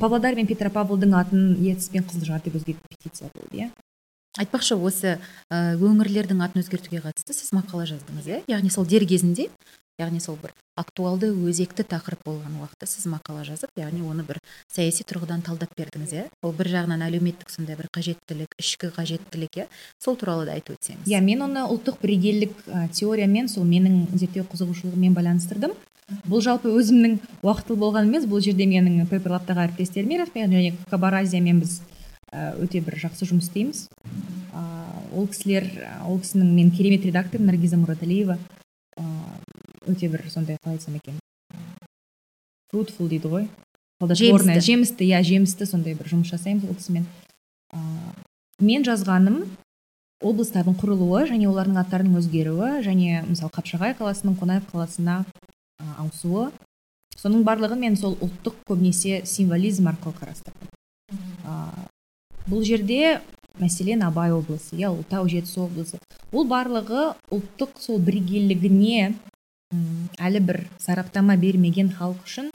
Павлодар 0.00 0.36
мен 0.38 0.46
петропавлдың 0.46 1.14
атын 1.18 1.46
ертіс 1.58 1.90
пен 1.92 2.06
қызылжар 2.06 2.42
деп 2.44 2.58
өзгертіп 2.60 2.90
петиция 2.94 3.30
болды 3.34 3.64
иә? 3.64 3.70
Айтпақшы 4.38 4.76
осы 4.78 5.16
өңірлердің 5.50 6.42
атын 6.46 6.62
өзгертуге 6.62 7.02
қатысты 7.04 7.34
сіз 7.34 7.52
мақала 7.54 7.86
жаздыңыз 7.90 8.28
иә? 8.30 8.42
Яғни 8.50 8.70
сол 8.70 8.86
дер 8.86 9.06
кезінде 9.06 9.48
яғни 9.98 10.18
сол 10.18 10.34
бір 10.42 10.50
актуалды 10.74 11.28
өзекті 11.30 11.84
тақырып 11.86 12.24
болған 12.26 12.56
уақытта 12.58 12.88
сіз 12.90 13.06
мақала 13.12 13.44
жазып 13.46 13.70
яғни 13.78 14.02
оны 14.02 14.24
бір 14.26 14.40
саяси 14.74 15.06
тұрғыдан 15.06 15.44
талдап 15.46 15.70
бердіңіз 15.78 16.14
иә? 16.16 16.24
Ол 16.42 16.54
бір 16.54 16.70
жағынан 16.72 17.04
әлеуметтік 17.06 17.50
сондай 17.54 17.78
бір 17.78 17.86
қажеттілік 17.94 18.58
ішкі 18.58 18.90
қажеттілік 18.96 19.60
иә? 19.62 19.68
Сол 20.02 20.18
туралы 20.18 20.48
да 20.48 20.58
айтып 20.58 20.74
өтсеңіз. 20.80 21.06
Иә 21.06 21.22
мен 21.22 21.46
оны 21.46 21.62
ұлттық 21.70 22.02
бірегейлік 22.02 22.56
ә, 22.66 22.88
теориямен 22.90 23.46
сол 23.46 23.70
менің 23.70 24.08
зерттеу 24.18 24.48
қызығушылығыммен 24.50 25.14
байланыстырдым. 25.14 25.78
Бұл 26.28 26.42
жалпы 26.44 26.68
өзімнің 26.68 27.18
уақытылы 27.42 27.78
болған 27.80 28.10
емес 28.10 28.26
бұл 28.28 28.42
жерде 28.44 28.66
менің 28.68 29.06
пейперлабтағы 29.08 29.68
әріптестеріме 29.68 30.18
рахмет. 30.20 30.50
Және 30.52 30.74
кабар 30.90 31.20
азиямен 31.22 31.60
біз 31.62 31.80
өте 32.32 32.80
бір 32.84 32.98
жақсы 33.04 33.28
жұмыс 33.30 33.48
істейміз. 33.48 33.86
Ол 35.14 35.28
кісілер 35.30 35.68
ол 36.04 36.18
кісінің 36.20 36.54
мен 36.54 36.70
керемет 36.74 37.04
редактор 37.06 37.40
наргиза 37.40 37.78
мұраталиева 37.80 38.38
өте 39.86 40.08
бір 40.08 40.26
сондай 40.32 40.58
қалай 40.62 40.78
айтсам 40.78 40.96
екен? 40.98 41.20
Фрутфул 42.72 43.08
дейді 43.08 43.30
ғой. 43.30 43.48
Плодотворная 44.00 44.60
жемісті. 44.60 45.04
иә 45.06 45.22
жемісті 45.22 45.66
сондай 45.70 45.94
бір 45.94 46.08
жұмыс 46.10 46.32
жасаймыз 46.34 46.66
ол 46.66 46.74
кісімен. 46.74 47.06
Мен 48.58 48.84
жазғаным 48.84 49.44
облыстардың 50.24 50.74
құрылуы 50.80 51.28
және 51.28 51.46
олардың 51.50 51.78
аттарының 51.84 52.18
өзгеруі 52.18 52.82
және 52.86 53.22
мысалы 53.28 53.52
қапшағай 53.54 53.94
қаласының 53.98 54.38
қонаев 54.40 54.66
қаласына 54.72 55.24
ауысуы. 55.80 56.50
Соның 57.16 57.44
барлығын 57.46 57.80
мен 57.80 57.96
сол 57.96 58.16
ұлттық 58.22 58.60
көбінесе 58.68 59.22
символизм 59.26 59.88
арқылы 59.92 60.16
қарастырдым. 60.18 60.72
Ә, 61.46 61.54
бұл 62.50 62.64
жерде 62.66 63.20
мәселен 63.60 64.02
абай 64.02 64.34
облысы 64.34 64.76
иә 64.76 64.90
ұлытау 64.90 65.28
жетісу 65.30 65.68
облысы. 65.68 66.00
Ол 66.32 66.48
барлығы 66.50 67.12
ұлттық 67.32 67.78
сол 67.80 68.02
бірегейлігіне 68.02 69.14
әлі 70.18 70.42
бір 70.48 70.60
сараптама 70.82 71.36
бермеген 71.40 71.92
халық 71.94 72.26
үшін 72.26 72.50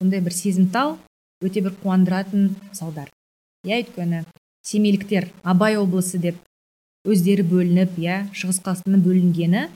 сондай 0.00 0.22
бір 0.24 0.34
сезімтал 0.34 0.96
өте 1.44 1.62
бір 1.64 1.76
қуандыратын 1.82 2.54
мысалдар 2.70 3.10
иә 3.66 3.82
өйткені 3.82 4.24
семейліктер 4.66 5.28
абай 5.42 5.78
облысы 5.78 6.18
деп 6.22 6.40
өздері 7.04 7.44
бөлініп 7.50 7.98
иә 8.00 8.18
шығыс 8.32 8.62
қазақстаннан 8.64 9.04
бөлінгені 9.04 9.66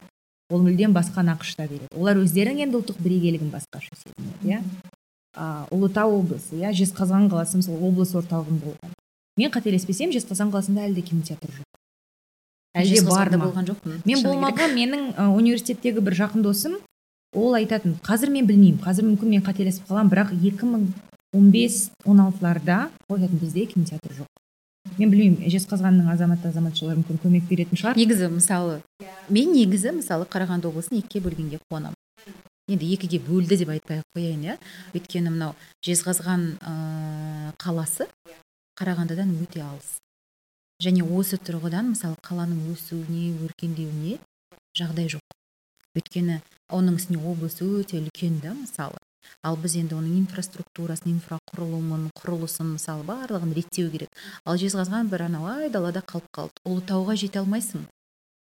ол 0.51 0.61
мүлдем 0.65 0.93
басқа 0.97 1.23
нақышта 1.27 1.69
береді. 1.69 1.89
Олар 1.97 2.17
өздерінің 2.23 2.65
енді 2.67 2.81
ұлттық 2.81 2.99
бірегейлігін 3.05 3.51
басқаша 3.53 3.95
сезінеді 4.01 4.49
иә. 4.49 4.59
Ұлытау 5.75 6.09
облысы 6.23 6.57
иә 6.59 6.73
жезқазған 6.75 7.29
қаласы 7.31 7.61
мысалы 7.61 7.79
облыс 7.85 8.15
орталығын 8.19 8.59
болған. 8.65 8.91
Мен 9.39 9.51
қателеспесем 9.55 10.11
жезқазған 10.15 10.51
қаласында 10.55 10.89
әлі 10.89 10.95
де 10.99 11.03
кинотеатр 11.07 11.51
жоқ. 11.53 11.69
Әлде 12.79 13.03
бар 13.07 13.29
болған 13.35 13.65
жоқпын 13.69 13.93
мен 14.09 14.19
болмаған 14.25 14.71
менің 14.77 15.01
университеттегі 15.35 16.01
бір 16.05 16.15
жақын 16.23 16.41
досым 16.45 16.75
ол 17.37 17.53
айтатын 17.59 17.93
қазір 18.05 18.29
мен 18.33 18.47
білмеймін 18.49 18.81
қазір 18.85 19.05
мүмкін 19.09 19.29
мен 19.35 19.43
қателесіп 19.47 19.85
қаламын 19.89 20.11
бірақ 20.13 20.29
2015-16ларда 21.35 22.79
ол 23.09 23.17
айтатын 23.17 23.39
бізде 23.43 23.63
кинотеатр 23.73 24.13
жоқ 24.21 24.28
мен 24.99 25.13
білмеймін 25.13 25.53
жезқазғанның 25.55 26.11
азаматты 26.13 26.51
азаматшалары 26.51 26.99
мүмкін 27.01 27.21
көмек 27.23 27.47
беретін 27.49 27.79
шығар. 27.79 27.99
Негізі 27.99 28.29
мысалы 28.35 28.81
мен 29.31 29.55
негізі 29.55 29.95
мысалы 30.01 30.27
қарағанды 30.31 30.69
облысын 30.71 30.99
екіге 30.99 31.25
бөлгенге 31.29 31.61
қуанамын. 31.71 31.97
Енді 32.69 32.91
екіге 32.93 33.23
бөлді 33.25 33.57
деп 33.63 33.71
айтпай 33.73 34.03
ақ 34.03 34.19
қояйын 34.19 34.43
иә. 34.45 34.59
Өйткені 34.93 35.33
мынау 35.33 35.55
жезқазған 35.87 36.45
ыыы 36.59 37.55
қаласы 37.63 38.09
қарағандыдан 38.77 39.33
өте 39.41 39.63
алыс. 39.65 39.97
Және 40.83 41.03
осы 41.03 41.39
тұрғыдан 41.41 41.95
мысалы 41.95 42.19
қаланың 42.23 42.69
өсуіне 42.75 43.33
өркендеуіне 43.47 44.19
жағдай 44.77 45.09
жоқ. 45.15 45.25
Өйткені 45.97 46.43
оның 46.69 47.01
үстіне 47.01 47.23
облыс 47.25 47.57
өте 47.65 48.03
үлкен 48.03 48.43
да 48.45 48.53
мысалы. 48.55 49.01
Ал 49.43 49.57
біз 49.61 49.77
енді 49.81 49.97
оның 49.99 50.17
инфраструктурасын 50.23 51.13
инфрақұрылымын 51.15 52.09
құрылысын 52.19 52.75
мысалы 52.75 53.05
барлығын 53.09 53.55
реттеу 53.59 53.91
керек. 53.93 54.11
Ал 54.45 54.59
жезқазған 54.61 55.11
бір 55.13 55.27
анау 55.29 55.47
айдалада 55.53 56.03
қалып 56.03 56.29
қалды. 56.35 56.65
Ұлытауға 56.69 57.17
жете 57.19 57.43
алмайсың. 57.43 57.85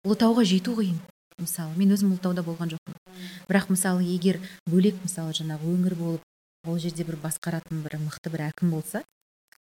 Ұлытауға 0.04 0.44
жету 0.48 0.76
қиын. 0.78 1.00
Мысалы 1.40 1.74
мен 1.76 1.96
өзім 1.96 2.14
ұлытауда 2.14 2.44
болған 2.46 2.74
жоқпын. 2.76 3.00
Бірақ 3.48 3.72
мысалы 3.72 4.04
егер 4.06 4.38
бөлек 4.70 5.00
мысалы 5.02 5.34
жаңағы 5.34 5.72
өңір 5.74 5.98
болып 5.98 6.70
ол 6.70 6.78
жерде 6.78 7.04
бір 7.04 7.18
басқаратын 7.22 7.82
бір 7.84 7.98
мықты 8.04 8.30
бір 8.32 8.46
әкім 8.50 8.70
болса 8.72 9.02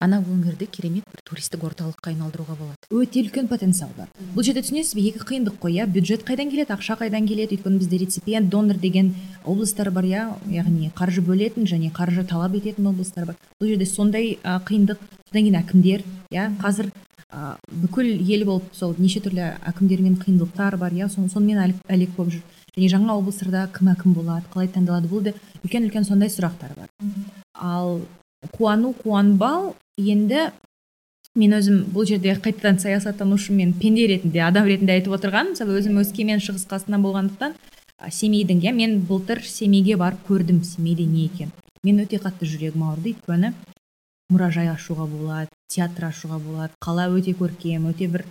ана 0.01 0.19
өңірді 0.21 0.67
керемет 0.71 1.05
бір 1.09 1.23
туристік 1.25 1.63
орталыққа 1.65 2.11
айналдыруға 2.13 2.57
болады. 2.59 2.89
Өте 2.91 3.23
үлкен 3.23 3.49
потенциал 3.49 3.91
бар. 3.97 4.09
Бұл 4.35 4.45
жерде 4.45 4.63
түсінесіз 4.65 4.95
бе 4.99 5.07
екі 5.09 5.23
қиындық 5.31 5.57
қой 5.63 5.79
иә? 5.79 5.87
Бюджет 5.87 6.25
қайдан 6.27 6.51
келеді 6.51 6.75
ақша 6.75 6.99
қайдан 7.01 7.29
келеді? 7.29 7.57
Өйткені 7.57 7.79
бізде 7.79 7.99
реципиент 8.03 8.51
донор 8.51 8.77
деген 8.77 9.15
облыстар 9.45 9.91
бар 9.91 10.05
иә? 10.05 10.27
Яғни 10.51 10.91
қаржы 10.95 11.23
бөлетін 11.25 11.65
және 11.71 11.93
қаржы 11.95 12.27
талап 12.27 12.55
ететін 12.59 12.91
облыстар 12.91 13.31
бар. 13.31 13.37
Бұл 13.61 13.71
жерде 13.71 13.87
сондай 13.87 14.37
ә, 14.43 14.59
қиындық 14.67 14.99
содан 15.31 15.47
кейін 15.47 15.61
әкімдер 15.63 16.05
иә? 16.35 16.51
Қазір 16.61 16.91
ә, 17.31 17.55
бүкіл 17.71 18.11
ел 18.29 18.45
болып 18.45 18.75
сол 18.75 18.95
неше 18.99 19.23
түрлі 19.25 19.55
әкімдермен 19.65 20.19
қиындықтар 20.21 20.77
бар 20.77 20.93
иә? 20.93 21.09
Сон- 21.09 21.31
сонымен 21.31 21.63
әлек, 21.65 21.81
әлек 21.89 22.13
болып 22.19 22.35
жүр. 22.35 22.43
Және 22.75 22.91
жаңа 22.91 23.15
облыстарда 23.15 23.69
кім 23.73 23.93
әкім 23.95 24.15
болады 24.19 24.51
қалай 24.53 24.69
таңдалады 24.69 25.09
бұл 25.09 25.23
да 25.23 25.33
үлкен 25.63 25.87
үлкен 25.87 26.05
сондай 26.05 26.29
сұрақтар 26.29 26.75
бар. 26.75 26.91
Ал 27.55 28.01
қуану 28.51 28.93
қуанбау 28.99 29.77
енді 29.99 30.49
мен 31.35 31.55
өзім 31.55 31.85
бұл 31.95 32.07
жерде 32.07 32.35
қайтадан 32.39 32.81
саясаттанушымен 32.83 33.75
пенде 33.79 34.07
ретінде 34.11 34.43
адам 34.47 34.67
ретінде 34.71 34.97
айтып 34.99 35.17
отырғаным 35.17 35.55
мысалы 35.55 35.79
өзім 35.81 36.01
өскемен 36.03 36.43
шығыс 36.43 36.67
қазақстан 36.71 37.03
болғандықтан 37.03 37.55
семейдің 38.11 38.63
иә 38.63 38.73
мен 38.75 39.01
былтыр 39.09 39.43
семейге 39.43 39.97
барып 39.97 40.27
көрдім 40.29 40.63
семейде 40.65 41.07
не 41.07 41.27
екен. 41.27 41.51
Мен 41.83 42.01
өте 42.03 42.19
қатты 42.23 42.47
жүрегім 42.47 42.85
ауырды 42.87 43.15
өйткені 43.15 43.53
мұражай 44.33 44.71
ашуға 44.73 45.07
болады 45.11 45.51
театр 45.69 46.09
ашуға 46.11 46.39
болады 46.39 46.73
қала 46.81 47.09
өте 47.11 47.35
көркем 47.39 47.91
өте 47.91 48.09
бір 48.09 48.25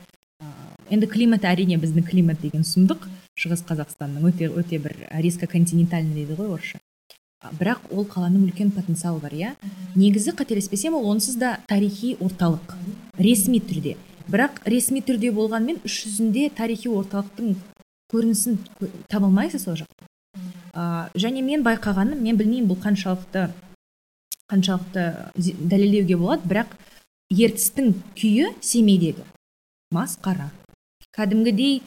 енді 0.90 1.08
климат 1.08 1.46
әрине 1.48 1.78
біздің 1.80 2.08
климат 2.10 2.42
деген 2.42 2.64
сұмдық. 2.68 3.08
Шығыс 3.40 3.64
қазақстанның 3.66 4.28
өте 4.30 4.50
өте 4.50 4.80
бір 4.80 4.96
резко 5.24 5.48
континентальный 5.48 6.14
дейді 6.14 6.38
ғой 6.38 6.54
орысша. 6.58 6.80
Бірақ 7.60 7.90
ол 7.92 8.08
қаланың 8.08 8.48
үлкен 8.48 8.72
потенциалы 8.76 9.20
бар 9.20 9.34
иә? 9.34 9.52
Негізі 9.96 10.32
қателеспесем 10.38 10.96
ол 10.96 11.10
онсыз 11.12 11.36
да 11.36 11.58
тарихи 11.68 12.16
орталық 12.20 12.76
ресми 13.20 13.60
түрде. 13.60 13.98
Бірақ 14.28 14.64
ресми 14.66 15.02
түрде 15.04 15.32
болғанмен 15.36 15.82
іс 15.84 16.00
жүзінде 16.06 16.50
тарихи 16.56 16.90
орталықтың 16.90 17.56
көрінісін 18.14 18.58
таба 19.12 19.28
алмайсыз 19.28 19.68
ол 19.68 19.78
жақта 19.82 20.08
ә, 20.74 21.10
және 21.16 21.44
мен 21.44 21.64
байқағаным 21.66 22.22
мен 22.24 22.38
білмеймін 22.40 22.70
бұл 22.72 22.80
қаншалықты 22.84 23.50
қаншалықты 24.50 25.06
дәлелдеуге 25.36 26.18
болады 26.18 26.50
бірақ 26.50 26.76
ертістің 27.34 27.94
күйі 28.18 28.54
семейдегі. 28.62 29.26
Масқара 29.94 30.52
кәдімгідей 31.14 31.82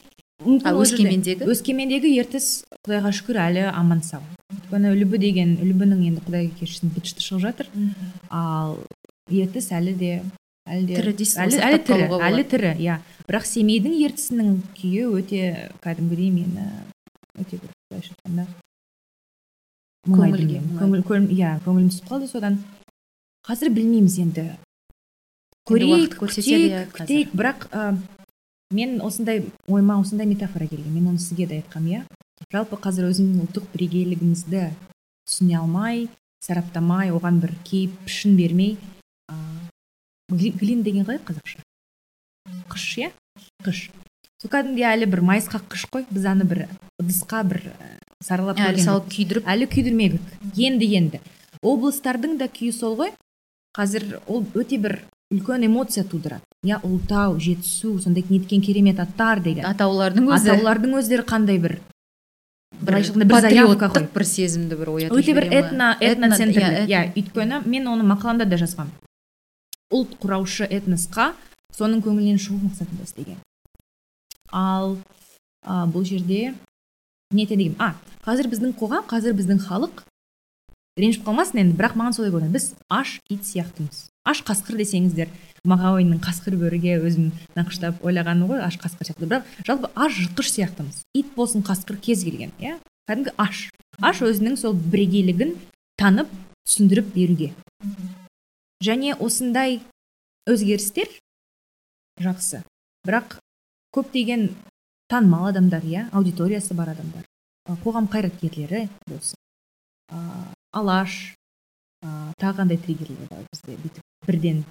өскемендегі? 0.44 1.46
өскемендегі 1.48 2.12
ертіс 2.20 2.64
құдайға 2.84 3.12
шүкір 3.18 3.40
әлі 3.48 3.68
аман 3.72 4.02
сау. 4.02 4.22
Өйткені 4.66 4.90
үлбі 4.94 5.18
деген 5.20 5.54
үлбінің 5.62 6.02
енді 6.10 6.22
құдай 6.26 6.48
кешірсін 6.58 6.90
быт 6.94 7.06
шығып 7.22 7.42
жатыр. 7.44 7.68
Ал 8.30 8.78
ертіс 9.30 9.70
әлі 9.72 9.94
де 9.94 10.22
әлі 10.66 10.86
де 10.86 10.96
тірі 10.98 11.12
дейсіз 11.14 11.38
әлі, 11.38 11.60
әлі 11.62 11.78
тірі 11.86 12.08
әлі 12.26 12.44
тірі 12.50 12.72
иә. 12.82 12.98
Бірақ 13.28 13.46
семейдің 13.46 13.94
ертісінің 14.06 14.50
күйі 14.74 15.06
өте 15.14 15.70
кәдімгідей 15.82 16.30
мені 16.34 16.66
өте 17.38 17.60
бір 17.62 17.70
былайша 17.90 18.14
айтқанда 18.16 18.46
көңіл 21.06 21.30
иә 21.34 21.56
көңілім 21.64 21.90
түсіп 21.94 22.10
қалды 22.10 22.30
содан. 22.30 22.58
Қазір 23.46 23.70
білмейміз 23.70 24.18
енді. 24.18 24.48
Көрейік 25.66 26.18
күтейік 26.18 26.94
күтейік. 26.94 27.34
Бірақ 27.34 27.68
мен 28.74 29.00
осындай 29.02 29.44
ойыма 29.70 30.00
осындай 30.00 30.26
метафора 30.26 30.66
келген. 30.66 30.92
Мен 30.94 31.14
оны 31.14 31.18
сізге 31.22 31.46
де 31.46 31.62
айтқанмын 31.62 31.90
иә. 31.92 32.15
Жалпы 32.53 32.78
қазір 32.80 33.11
өзімнің 33.11 33.47
ұлттық 33.47 33.68
бірегейлігімізді 33.72 34.64
түсіне 35.26 35.57
алмай 35.61 36.07
сараптамай 36.45 37.11
оған 37.14 37.41
бір 37.43 37.55
кейіп 37.66 37.95
пішін 38.07 38.37
бермей 38.39 38.76
ыыы 39.32 40.53
глин 40.59 40.82
деген 40.82 41.07
қалай 41.07 41.20
қазақша. 41.22 41.62
Қыш 42.70 42.87
иә? 43.01 43.11
Қыш. 43.64 43.89
Сол 44.43 44.51
кәдімгідей 44.53 44.87
әлі 44.91 45.09
бір 45.11 45.22
майысқақ 45.26 45.66
қыш 45.72 45.87
қой. 45.91 46.05
Біз 46.11 46.26
аны 46.28 46.45
бір 46.45 46.66
ыдысқа 47.01 47.43
бір 47.49 47.62
саралап 48.24 48.61
әлі 48.61 48.82
салып 48.84 49.09
күйдіріп? 49.12 49.47
Әлі 49.49 49.68
күйдірмедік. 49.70 50.34
Енді 50.57 50.89
енді. 50.99 51.20
Облыстардың 51.62 52.37
да 52.41 52.51
күйі 52.53 52.72
сол 52.76 52.97
ғой. 52.99 53.12
Қазір 53.76 54.20
ол 54.26 54.45
өте 54.55 54.78
бір 54.82 55.01
үлкен 55.32 55.66
эмоция 55.66 56.05
тудырады. 56.05 56.45
Иә 56.66 56.80
ұлытау 56.84 57.39
жетісу 57.41 57.97
сондай 58.03 58.24
неткен 58.28 58.62
керемет 58.62 59.01
аттар 59.01 59.41
деген. 59.43 59.66
Атаулардың 59.68 60.30
өзі. 60.30 60.51
Атаулардың 60.53 60.99
өздері 61.01 61.26
қандай 61.26 61.61
бір 61.62 61.78
бір 62.72 62.98
патриоттық 63.30 64.08
бір 64.14 64.24
сезімді 64.26 64.76
бір 64.76 64.90
оятып 64.94 65.18
өте 65.18 65.34
бір 65.36 65.48
этно 65.54 65.92
этноцентрлі 66.00 66.86
иә 66.86 67.02
өйткені 67.16 67.62
мен 67.64 67.88
оны 67.88 68.06
мақаламда 68.06 68.46
да 68.48 68.58
жазғанмын. 68.60 68.94
Ұлт 69.94 70.16
құраушы 70.22 70.66
этносқа 70.66 71.32
соның 71.76 72.02
көңілінен 72.04 72.40
шығу 72.42 72.58
мақсатында 72.66 73.06
істеген. 73.06 73.38
Ал 74.52 74.98
а, 75.62 75.86
бұл 75.86 76.04
жерде 76.04 76.54
не 77.30 77.46
айтайын 77.46 77.62
дегенмін 77.62 77.80
а 77.80 77.94
қазір 78.26 78.50
біздің 78.50 78.74
қоғам 78.78 79.06
қазір 79.10 79.36
біздің 79.38 79.62
халық 79.66 80.04
ренжіп 80.98 81.26
қалмасын 81.26 81.62
енді 81.62 81.78
бірақ 81.78 81.96
маған 81.98 82.18
солай 82.18 82.34
көрінеді. 82.34 82.56
Біз 82.58 82.74
аш 82.90 83.18
ит 83.30 83.46
сияқтымыз. 83.46 84.06
Аш 84.27 84.43
қасқыр 84.47 84.77
десеңіздер 84.83 85.31
мағауиннің 85.66 86.20
қасқыр 86.22 86.59
бөріге 86.61 86.99
өзім 87.01 87.31
нақыштап 87.57 88.03
ойлағаным 88.07 88.51
ғой 88.51 88.62
аш 88.66 88.77
қасқыр 88.83 89.09
сияқты. 89.09 89.27
Бірақ 89.27 89.49
жалпы 89.66 89.91
аш 89.95 90.18
жыртқыш 90.20 90.53
сияқтымыз. 90.55 91.03
Ит 91.14 91.33
болсын 91.35 91.64
қасқыр 91.66 91.99
кез 92.03 92.22
келген 92.27 92.53
иә? 92.59 92.77
Кәдімгі 93.09 93.35
аш. 93.39 93.68
Аш 94.03 94.22
өзінің 94.27 94.59
сол 94.61 94.74
бірегейлігін 94.74 95.57
танып 95.99 96.31
түсіндіріп 96.66 97.12
беруге. 97.14 97.53
Және 98.85 99.16
осындай 99.18 99.81
өзгерістер 100.47 101.11
жақсы. 102.22 102.62
Бірақ 103.07 103.39
көптеген 103.95 104.51
танымал 105.09 105.49
адамдар 105.51 105.85
иә 105.87 106.09
аудиториясы 106.12 106.74
бар 106.74 106.91
адамдар 106.95 107.24
қоғам 107.85 108.09
қайраткерлері 108.11 108.89
болсын 109.07 109.39
алаш 110.72 111.36
ә, 112.07 112.32
тағы 112.38 112.62
қандай 112.62 112.78
триггерлер 112.78 113.28
бар 113.30 113.42
бізде. 113.50 113.76
бүйтіп 113.82 114.02
бірден 114.26 114.64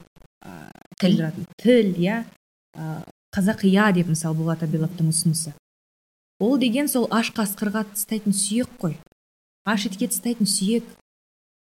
тіл 0.99 1.19
тіл? 1.59 1.93
иә. 1.99 2.23
Қазақия 3.36 3.91
деп 3.91 4.07
мысалы 4.07 4.38
болат 4.39 4.63
абиловтың 4.63 5.09
ұсынысы. 5.11 5.51
Ол 6.39 6.57
деген 6.59 6.88
сол 6.88 7.07
аш 7.11 7.33
қасқырға 7.36 7.83
тыстайтын 7.91 8.31
сүйек 8.36 8.71
қой. 8.79 8.95
Аш 9.67 9.88
итке 9.89 10.07
тыстайтын 10.07 10.47
сүйек. 10.47 10.88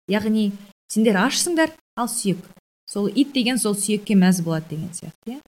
Яғни 0.09 0.53
сендер 0.89 1.19
ашсыңдар 1.21 1.75
ал 1.97 2.09
сүйек. 2.09 2.41
Сол 2.89 3.09
ит 3.09 3.33
деген 3.33 3.59
сол 3.59 3.77
сүйекке 3.77 4.17
мәз 4.17 4.41
болады 4.45 4.71
деген 4.71 4.93
сияқты 4.97 5.35
иә. 5.35 5.41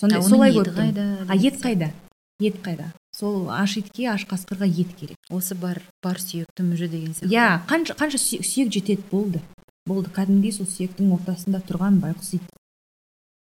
Сондай 0.00 0.22
солай 0.22 0.52
көрдім 0.52 1.28
а 1.28 1.36
ет 1.36 1.60
қайда? 1.60 1.92
Ет 2.40 2.60
қайда? 2.64 2.92
Сол 3.12 3.50
аш 3.50 3.76
итке 3.80 4.08
аш 4.12 4.24
қасқырға 4.28 4.68
ет 4.68 4.96
керек. 4.96 5.16
Осы 5.28 5.56
бар 5.56 5.82
бар 6.02 6.20
сүйекті 6.20 6.64
мүжі 6.64 6.88
деген 6.88 7.12
сияқты. 7.12 7.32
Иә 7.32 7.64
қанша 7.68 7.96
қанша 7.96 8.20
сүйек 8.20 8.72
жетеді 8.72 9.04
болды. 9.10 9.40
Болды 9.86 10.10
кәдімгідей 10.14 10.52
сол 10.52 10.68
сүйектің 10.70 11.12
ортасында 11.16 11.62
тұрған 11.68 12.00
байқұс 12.02 12.36
ит. 12.38 12.46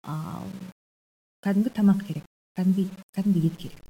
Ал 0.08 0.48
кәдімгі 1.44 1.72
тамақ 1.76 2.04
керек 2.08 2.28
кәдімгі 2.58 2.88
кәдімгі 3.16 3.46
ет 3.46 3.56
керек. 3.60 3.80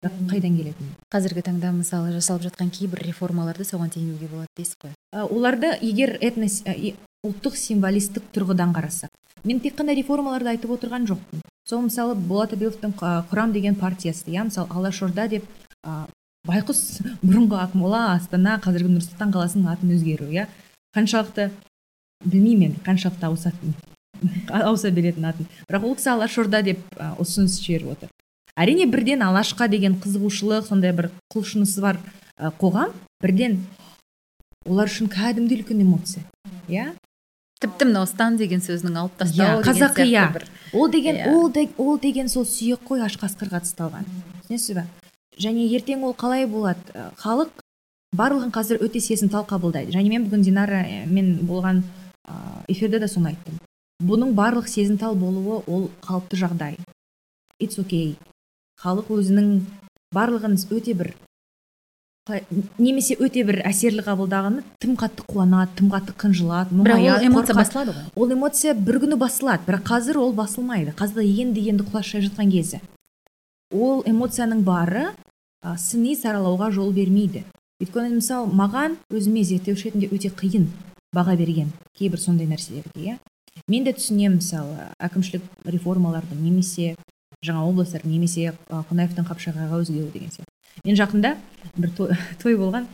Бірақ 0.00 0.20
қайдан 0.30 0.54
келетін? 0.56 0.92
Қазіргі 1.12 1.42
таңда 1.44 1.74
мысалы 1.76 2.14
жасалып 2.14 2.46
жатқан 2.46 2.70
кейбір 2.72 3.02
реформаларды 3.04 3.66
соған 3.68 3.90
теңеуге 3.92 4.30
болады 4.32 4.48
дейсіз 4.56 4.78
ғой. 4.80 4.94
Оларды 5.12 5.74
егер 5.84 6.14
этнос 6.24 6.62
ұлттық 7.26 7.58
символистік 7.60 8.30
тұрғыдан 8.32 8.72
қарасақ 8.72 9.12
мен 9.44 9.60
тек 9.60 9.76
қана 9.76 9.92
реформаларды 9.96 10.54
айтып 10.54 10.72
отырған 10.72 11.04
жоқпын. 11.10 11.42
Сол 11.68 11.84
мысалы 11.84 12.14
болат 12.14 12.54
абиловтың 12.56 12.94
құрам 12.96 13.52
деген 13.52 13.76
партиясы 13.76 14.30
иә 14.32 14.46
мысалы 14.48 14.72
алашорда 14.72 15.28
деп 15.28 15.44
ә, 15.84 16.06
байқұс 16.48 16.80
бұрынғы 17.20 17.60
ақмола 17.60 18.14
астана 18.14 18.56
қазіргі 18.64 18.96
нұр 18.96 19.04
сұлтан 19.04 19.32
қаласының 19.36 19.68
атын 19.72 19.94
өзгеру 19.96 20.30
иә. 20.32 20.48
Қаншалықты 20.96 21.50
білмеймін 22.24 22.70
енді 22.70 22.84
қаншалықты 22.86 23.28
ауысатын 23.28 23.74
ауыса 24.52 24.90
беретін 24.92 25.24
атын. 25.30 25.46
Бірақ 25.68 25.84
ол 25.88 25.94
кісі 25.96 26.12
алашорда 26.14 26.62
деп 26.62 26.80
ұсыныс 27.20 27.60
жіберіп 27.64 27.94
отыр. 27.94 28.10
Әрине 28.58 28.86
бірден 28.90 29.22
алашқа 29.24 29.68
деген 29.70 29.96
қызығушылық 30.02 30.66
сондай 30.68 30.92
бір 30.92 31.10
құлшынысы 31.32 31.80
бар 31.80 32.00
қоғам 32.60 32.92
бірден 33.22 33.60
олар 34.66 34.90
үшін 34.90 35.08
кәдімгідей 35.08 35.62
үлкен 35.62 35.80
эмоция. 35.80 36.24
Иә? 36.68 36.92
Тіпті 37.60 37.88
мынау 37.88 38.06
стан 38.08 38.36
деген 38.40 38.60
сөзінің 38.64 38.98
алып 39.00 39.16
тастау 39.20 39.62
қазақия 39.64 40.28
ол 40.72 40.90
деген 40.90 41.16
иә. 41.16 41.32
ол, 41.32 41.52
ол 41.78 41.98
деген 41.98 42.28
сол 42.28 42.44
сүйек 42.44 42.84
қой 42.88 43.04
аш 43.04 43.16
қасқырға 43.20 43.60
тасталған. 43.64 44.04
Түсінесіз 44.44 44.76
ба? 44.76 44.86
Және 45.36 45.66
ертең 45.76 46.04
ол 46.04 46.14
қалай 46.16 46.46
болады? 46.48 46.80
Халық 47.20 47.52
барлығын 48.16 48.52
қазір 48.52 48.80
өте 48.84 49.00
сезімтал 49.00 49.44
қабылдайды. 49.44 49.92
Және 49.92 50.08
мен 50.08 50.24
бүгін 50.28 50.44
динара 50.44 50.80
мен 51.06 51.38
болған 51.44 51.82
эфирде 52.72 53.00
де 53.02 53.08
соны 53.08 53.34
айттым. 53.34 53.58
Бұның 54.00 54.34
барлық 54.38 54.68
сезімтал 54.70 55.16
болуы 55.18 55.60
ол 55.66 55.90
қалыпты 56.04 56.38
жағдай. 56.40 56.78
It's 57.60 57.76
okay. 57.80 58.14
Халық 58.80 59.10
өзінің 59.12 59.58
барлығын 60.14 60.56
өте 60.72 60.94
бір 60.96 61.12
немесе 62.78 63.16
өте 63.18 63.42
бір 63.48 63.60
әсерлі 63.66 64.04
қабылдағаны 64.06 64.62
тым 64.82 64.94
қатты 64.98 65.24
қуанады 65.26 65.74
тым 65.78 65.90
қатты 65.92 66.14
қынжылады 66.20 66.76
ол 66.78 67.24
эмоция 67.26 67.56
басылады 67.56 67.94
ғой. 67.94 68.04
Ол 68.14 68.32
эмоция 68.34 68.74
бір 68.74 69.00
күні 69.02 69.18
басылады 69.20 69.66
бірақ 69.66 69.86
қазір 69.88 70.20
ол 70.20 70.32
басылмайды. 70.36 70.94
Қазір 70.96 71.24
енді 71.24 71.64
енді 71.72 71.86
құлаш 71.88 72.12
жайып 72.12 72.28
жатқан 72.28 72.52
кезі. 72.52 72.80
Ол 73.72 74.04
эмоцияның 74.06 74.62
бары 74.66 75.10
ә, 75.64 75.76
сыни 75.78 76.14
саралауға 76.16 76.70
жол 76.74 76.92
бермейді. 76.92 77.44
Өйткені 77.80 78.20
мысалы 78.20 78.52
маған 78.52 78.98
өзіме 79.10 79.44
зерттеуші 79.44 79.90
ретінде 79.90 80.10
өте 80.12 80.30
қиын. 80.30 80.68
Баға 81.14 81.36
берген 81.36 81.72
кейбір 81.98 82.20
сондай 82.20 82.48
нәрселерге 82.50 83.00
иә. 83.00 83.16
Мен 83.68 83.84
де 83.84 83.92
түсінемін 83.96 84.38
мысалы 84.38 84.90
әкімшілік 85.02 85.42
реформаларды 85.66 86.36
немесе 86.38 86.94
жаңа 87.44 87.64
облыстар 87.66 88.04
немесе 88.04 88.52
қонаевтың 88.70 89.26
қапшағайға 89.26 89.80
өзгеру 89.82 90.10
деген 90.12 90.30
сияқты. 90.30 90.52
Мен 90.84 90.96
жақында 90.96 91.34
бір 91.76 91.92
той, 91.96 92.16
той 92.42 92.56
болған 92.60 92.86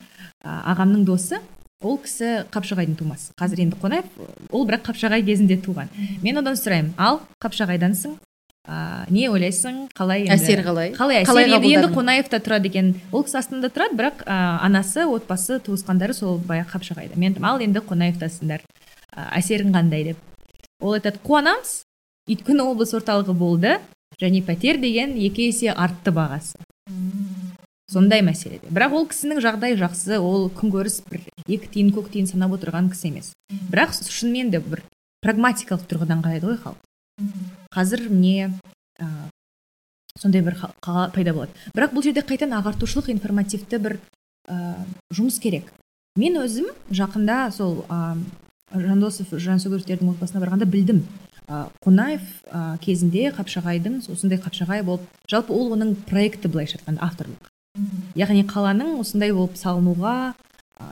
ағамның 0.42 1.04
досы 1.06 1.40
ол 1.84 1.98
кісі 2.00 2.46
қапшағайдың 2.54 2.96
тумасы. 2.98 3.32
Қазір 3.38 3.66
енді 3.66 3.80
қонаев 3.82 4.06
ол 4.50 4.66
бірақ 4.68 4.88
қапшағай 4.90 5.24
кезінде 5.26 5.58
туған. 5.60 5.90
Мен 6.22 6.40
одан 6.40 6.56
сұраймын 6.56 6.94
ал 6.96 7.20
қапшағайдансың? 7.42 8.16
Ә, 8.66 9.06
не 9.10 9.28
ойлайсың 9.30 9.86
қалай 9.96 10.26
енді? 10.26 10.34
Әсер 10.36 10.62
қалай? 10.66 10.92
Қалай 10.96 11.22
әсер? 11.22 11.30
Қалай 11.30 11.54
енді, 11.56 11.72
енді 11.78 11.90
қонаевта 11.94 12.40
тұрады 12.42 12.70
екен. 12.70 12.92
Ол 13.12 13.24
кісі 13.26 13.40
астанада 13.40 13.70
тұрады 13.72 13.98
бірақ 13.98 14.22
ә, 14.26 14.36
анасы 14.66 15.06
отбасы 15.06 15.58
туысқандары 15.66 16.16
сол 16.18 16.38
баяғы 16.38 16.74
қапшағайда 16.74 17.18
мен 17.20 17.38
ал 17.42 17.62
енді 17.62 17.82
қонаевтасыңдар 17.86 18.64
ә, 18.66 19.28
әсерің 19.38 19.74
қандай 19.74 20.10
деп. 20.12 20.22
Ол 20.80 20.98
айтады 20.98 21.22
қуанамыз 21.24 21.82
өйткені 22.30 22.66
облыс 22.66 22.94
орталығы 22.98 23.36
болды 23.38 23.78
және 24.20 24.42
пәтер 24.44 24.80
деген 24.82 25.14
екі 25.16 25.50
есе 25.50 25.70
артты 25.72 26.12
бағасы 26.14 26.58
сондай 27.90 28.22
мәселеде 28.26 28.66
бірақ 28.70 28.96
ол 28.98 29.06
кісінің 29.10 29.40
жағдайы 29.44 29.78
жақсы 29.78 30.18
ол 30.18 30.48
күнкөріс 30.58 31.00
бір 31.06 31.22
екі 31.46 31.70
тиын 31.76 31.92
көк 31.94 32.10
тиын 32.10 32.26
санап 32.26 32.56
отырған 32.56 32.90
кісі 32.90 33.12
емес. 33.12 33.30
Бірақ 33.70 33.94
шынымен 33.94 34.50
де 34.50 34.58
бір 34.58 34.82
прагматикалық 35.22 35.86
тұрғыдан 35.86 36.24
қарайды 36.24 36.50
ғой 36.50 36.58
халық. 36.64 36.82
Қазір 37.76 38.06
міне 38.08 38.50
ә, 38.98 39.06
сондай 40.16 40.42
бір 40.42 40.56
қала 40.80 41.10
пайда 41.12 41.34
болады. 41.36 41.52
Бірақ 41.76 41.92
бұл 41.92 42.06
жерде 42.06 42.24
қайтадан 42.24 42.56
ағартушылық 42.62 43.10
информативті 43.12 43.80
бір 43.84 43.98
ә, 44.48 44.74
жұмыс 45.12 45.38
керек. 45.42 45.68
Мен 46.16 46.40
өзім 46.40 46.70
жақында 46.88 47.50
сол 47.52 47.82
ә, 47.92 48.16
жандосов 48.72 49.36
жансүгіровтердің 49.36 50.14
отбасына 50.14 50.40
барғанда 50.40 50.68
білдім. 50.70 51.04
Ә, 51.46 51.66
қонаев 51.84 52.24
ә, 52.48 52.78
кезінде 52.80 53.28
қапшағайдың 53.36 54.00
осындай 54.10 54.40
қапшағай 54.40 54.82
болып 54.82 55.04
жалпы 55.30 55.52
ол 55.52 55.76
оның 55.76 55.94
проекті 56.08 56.48
былайша 56.48 56.80
айтқанда 56.80 57.04
авторлық. 57.06 57.52
Яғни 58.16 58.46
қаланың 58.48 58.96
осындай 59.02 59.34
болып 59.36 59.58
салынуға 59.60 60.32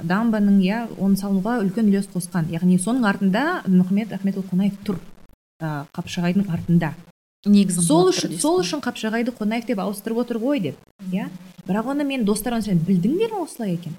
дамбаның 0.04 0.60
иә 0.64 0.84
оны 1.00 1.16
салынуға 1.16 1.58
үлкен 1.64 1.88
үлес 1.88 2.06
қосқан. 2.12 2.52
Яғни 2.52 2.78
соның 2.78 3.08
артында 3.08 3.64
мұхаммед 3.66 4.12
ахметұлы 4.16 4.46
қонаев 4.52 4.78
тұр. 4.84 5.00
Ә, 5.64 5.72
қапшағайдың 5.96 6.50
артында. 6.52 6.92
Негізін 7.44 7.84
сол 7.84 8.08
үшін 8.12 8.38
сол 8.40 8.60
үшін 8.62 8.80
қапшағайды 8.84 9.34
қонаев 9.36 9.66
деп 9.68 9.80
ауыстырып 9.82 10.22
отыр 10.24 10.38
ғой 10.40 10.60
деп 10.64 10.76
иә? 11.12 11.26
Бірақ 11.68 11.90
оны 11.92 12.04
мен 12.08 12.24
достарыма 12.24 12.62
сұраймын 12.64 12.86
білдіңдер 12.88 13.32
ме 13.34 13.42
осылай 13.44 13.74
екен 13.76 13.98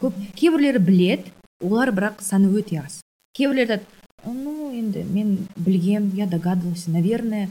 көп 0.00 0.14
кейбіреулері 0.38 0.78
білет 0.82 1.28
олар 1.62 1.90
бірақ 1.94 2.20
саны 2.22 2.50
өте 2.54 2.80
аз. 2.82 3.00
Кейбіреулері 3.34 3.78
айтады 3.78 3.84
ну 4.26 4.70
енді 4.74 5.04
мен 5.04 5.46
білгем 5.56 6.10
я 6.14 6.26
догадывался 6.26 6.90
наверное 6.90 7.48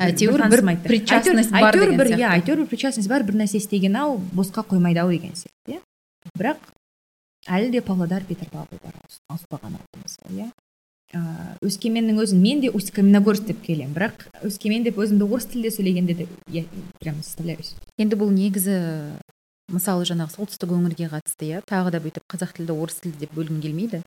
Әйтеуір 0.00 0.46
бір 0.48 0.62
причастность 0.84 1.50
бар 1.52 1.74
әйтеуір 1.76 1.96
бір 1.98 2.10
иә 2.16 2.28
әйтеуір 2.36 2.62
бір 2.64 2.68
причастность 2.70 3.08
бар 3.08 3.24
бір 3.28 3.36
нәрсе 3.42 3.58
істеген 3.60 3.96
ау 4.00 4.16
босқа 4.32 4.64
қоймайды 4.68 5.00
ау 5.02 5.10
деген 5.12 5.32
сияқты 5.36 5.76
иә? 5.76 5.80
Бірақ 6.38 6.56
әлі 7.48 7.70
де 7.72 7.80
павлодар 7.84 8.24
петропавл 8.24 8.78
бар 8.82 8.94
ауыс- 9.02 9.20
ауыспаған 9.32 9.76
алты 9.80 10.00
мысалы 10.02 10.40
иә? 10.40 10.48
Өскеменнің 11.14 12.18
өзін 12.22 12.40
мен 12.42 12.60
де 12.60 12.70
усть 12.74 12.90
каменогорск 12.94 13.46
деп 13.46 13.62
келемін. 13.62 13.94
Бірақ 13.94 14.26
өскемен 14.46 14.84
деп 14.84 14.98
өзімді 14.98 15.28
орыс 15.28 15.46
тілде 15.52 15.70
сөйлегенде 15.70 16.14
де 16.14 16.26
я 16.50 16.64
прям 17.00 17.22
составляюсь 17.22 17.74
енді 17.98 18.18
бұл 18.18 18.32
негізі 18.34 18.76
мысалы 19.72 20.06
жаңағы 20.06 20.34
солтүстік 20.36 20.74
өңірге 20.76 21.08
қатысты 21.10 21.48
иә? 21.50 21.62
Тағы 21.66 21.94
да 21.94 22.00
бүйтіп 22.02 22.26
қазақ 22.30 22.56
тілді 22.58 22.74
орыс 22.74 23.00
тілді 23.02 23.24
деп 23.24 23.32
бөлгім 23.34 23.62
келмейді. 23.62 24.02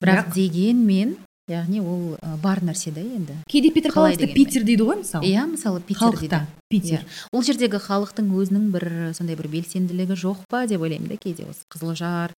Бірақ, 0.00 0.28
Бірақ- 0.28 0.34
дегенмен 0.34 1.16
яғни 1.50 1.80
ол 1.84 2.16
ә, 2.16 2.36
бар 2.40 2.62
нәрсе 2.64 2.92
да 2.94 3.02
енді. 3.04 3.36
Кейде 3.50 3.70
петропавловсты 3.74 4.28
питер 4.32 4.64
дейді 4.64 4.86
ғой 4.88 5.00
мысалы? 5.02 5.28
Иә 5.28 5.44
мысалы 5.50 5.80
питер 5.84 6.16
дейді. 6.16 6.40
Халықта 6.40 6.70
питер 6.72 7.04
ол 7.32 7.42
жердегі 7.44 7.80
халықтың 7.84 8.30
өзінің 8.32 8.70
бір 8.72 8.86
сондай 9.16 9.36
бір 9.36 9.50
белсенділігі 9.52 10.16
жоқ 10.16 10.46
па 10.48 10.64
деп 10.66 10.80
ойлаймын 10.80 11.10
да 11.12 11.18
кейде. 11.20 11.44
Осы 11.44 11.66
қызылжар 11.68 12.32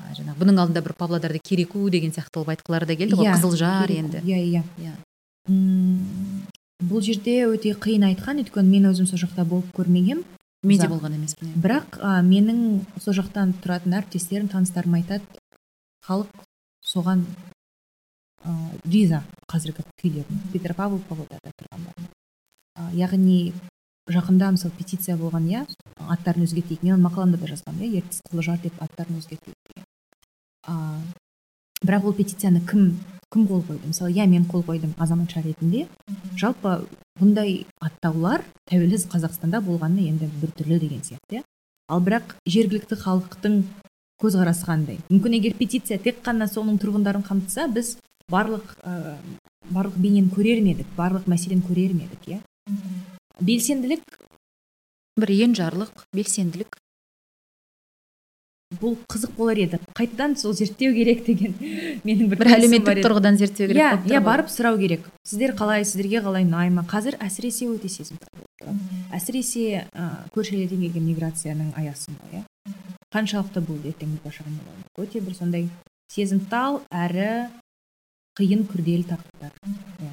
жаңағы 0.00 0.36
бұның 0.42 0.60
алдында 0.60 0.82
бір 0.84 0.94
павлодарды 0.98 1.40
кереку 1.40 1.88
деген 1.90 2.12
сияқты 2.12 2.36
қылып 2.36 2.52
айтқылары 2.56 2.88
да 2.90 2.96
келді 3.00 3.16
ғой 3.16 3.30
Иә, 3.30 3.36
қызылжар 3.38 3.92
енді. 3.96 4.20
Иә 4.24 4.40
иә. 4.44 4.62
Иә. 4.80 4.94
Бұл 6.80 7.00
жерде 7.04 7.46
өте 7.48 7.72
қиын 7.76 8.06
айтқан 8.12 8.40
өйткені 8.44 8.68
мен 8.68 8.90
өзім 8.92 9.08
сол 9.08 9.20
жақта 9.20 9.44
болып 9.44 9.68
көрмегем 9.76 10.22
мен 10.62 10.80
де 10.80 10.88
болған 10.88 11.16
емеспін 11.16 11.52
иә. 11.52 11.60
бірақ 11.60 11.96
ә, 12.00 12.20
менің 12.24 12.84
сол 13.00 13.16
жақтан 13.16 13.52
тұратын 13.64 13.96
әріптестерім 14.00 14.48
таныстарым 14.52 14.96
айтады 15.00 15.24
халық 16.04 16.28
соған 16.84 17.24
риза 18.84 19.22
қазіргі 19.50 19.84
күйлеріне 20.00 20.52
петропавл 20.52 21.02
павлодарда 21.08 21.52
тұрғандарына 21.58 22.94
яғни 22.96 23.52
жақында 24.10 24.54
мысалы 24.56 24.74
петиция 24.78 25.16
болған 25.18 25.46
иә 25.50 25.64
аттарын 26.10 26.44
өзгертейік. 26.46 26.82
Мен 26.82 26.96
оны 26.96 27.06
мақаламда 27.06 27.38
да 27.38 27.50
жазғанмын 27.50 27.86
иә 27.86 28.00
ертіс 28.00 28.22
қызылжар 28.26 28.60
деп 28.62 28.80
аттарын 28.82 29.20
өзгертейік 29.20 29.56
деген. 29.68 29.86
Ә, 30.66 30.74
бірақ 31.84 32.08
ол 32.08 32.16
петицияны 32.16 32.62
кім 32.66 32.96
кім 33.30 33.46
қол 33.46 33.62
қойды? 33.68 33.92
Мысалы 33.92 34.12
иә 34.12 34.26
мен 34.26 34.46
қол 34.50 34.64
қойдым 34.66 34.94
азаматша 34.98 35.42
ретінде. 35.44 35.86
Жалпы 36.36 36.80
бұндай 37.20 37.66
аттаулар 37.80 38.44
тәуелсіз 38.70 39.06
қазақстанда 39.12 39.60
болғаны 39.62 40.08
енді 40.08 40.30
біртүрлі 40.40 40.80
деген 40.80 41.04
сияқты 41.06 41.40
иә. 41.40 41.44
Ал 41.88 42.02
бірақ 42.02 42.34
жергілікті 42.46 42.96
халықтың 43.04 43.62
көзқарасы 44.22 44.66
қандай? 44.66 44.98
Мүмкін 45.10 45.38
егер 45.38 45.54
петиция 45.58 45.98
тек 45.98 46.22
қана 46.24 46.48
соның 46.50 46.80
тұрғындарын 46.82 47.22
қамтыса 47.26 47.68
біз 47.70 47.96
барлық 48.30 48.76
ә, 48.86 49.16
барлық 49.70 49.96
бейнені 49.98 50.30
көрер 50.34 50.62
ме 50.64 50.74
едік 50.76 50.90
барлық 50.96 51.26
мәселені 51.30 51.66
көрер 51.66 51.94
ме 51.96 52.06
едік 52.08 52.28
иә? 52.30 52.40
Белсенділік 53.40 54.04
бір 55.20 55.34
енжарлық 55.46 56.06
белсенділік. 56.14 56.78
Бұл 58.80 58.94
қызық 59.10 59.32
болар 59.34 59.58
еді. 59.58 59.80
Қайтадан 59.98 60.36
сол 60.38 60.52
зерттеу 60.54 60.92
керек 60.94 61.24
деген 61.26 61.56
менің 62.06 62.28
бір 62.30 62.38
бір 62.38 62.52
әлеуметтік 62.54 63.00
тұрғыдан 63.02 63.38
зерттеу 63.40 63.66
керек 63.72 63.82
иә 63.82 64.14
иә 64.14 64.20
барып 64.22 64.52
сұрау 64.52 64.78
керек. 64.78 65.08
Сіздер 65.26 65.56
қалай 65.58 65.82
сіздерге 65.82 66.22
қалай 66.22 66.46
ұнай 66.46 66.70
ма? 66.70 66.84
Қазір 66.86 67.18
әсіресе 67.18 67.66
өте 67.66 67.90
сезімтал 67.90 68.46
әсіресе 69.10 69.88
ә, 69.90 70.06
көрші 70.36 70.60
елден 70.60 70.84
келген 70.86 71.08
миграцияның 71.08 71.72
аясында 71.82 72.30
иә? 72.30 72.44
Қаншалықты 73.10 73.64
бұл 73.66 73.82
ертең 73.90 74.14
болашағы 74.22 74.54
не 74.54 74.62
болмақ 74.62 75.02
өте 75.02 75.24
бір 75.24 75.34
сондай 75.34 75.66
сезімтал 76.14 76.84
әрі 76.94 77.50
қиын 78.40 78.64
күрделі 78.72 79.04
тақырыптар. 79.10 79.52
Иә. 80.00 80.12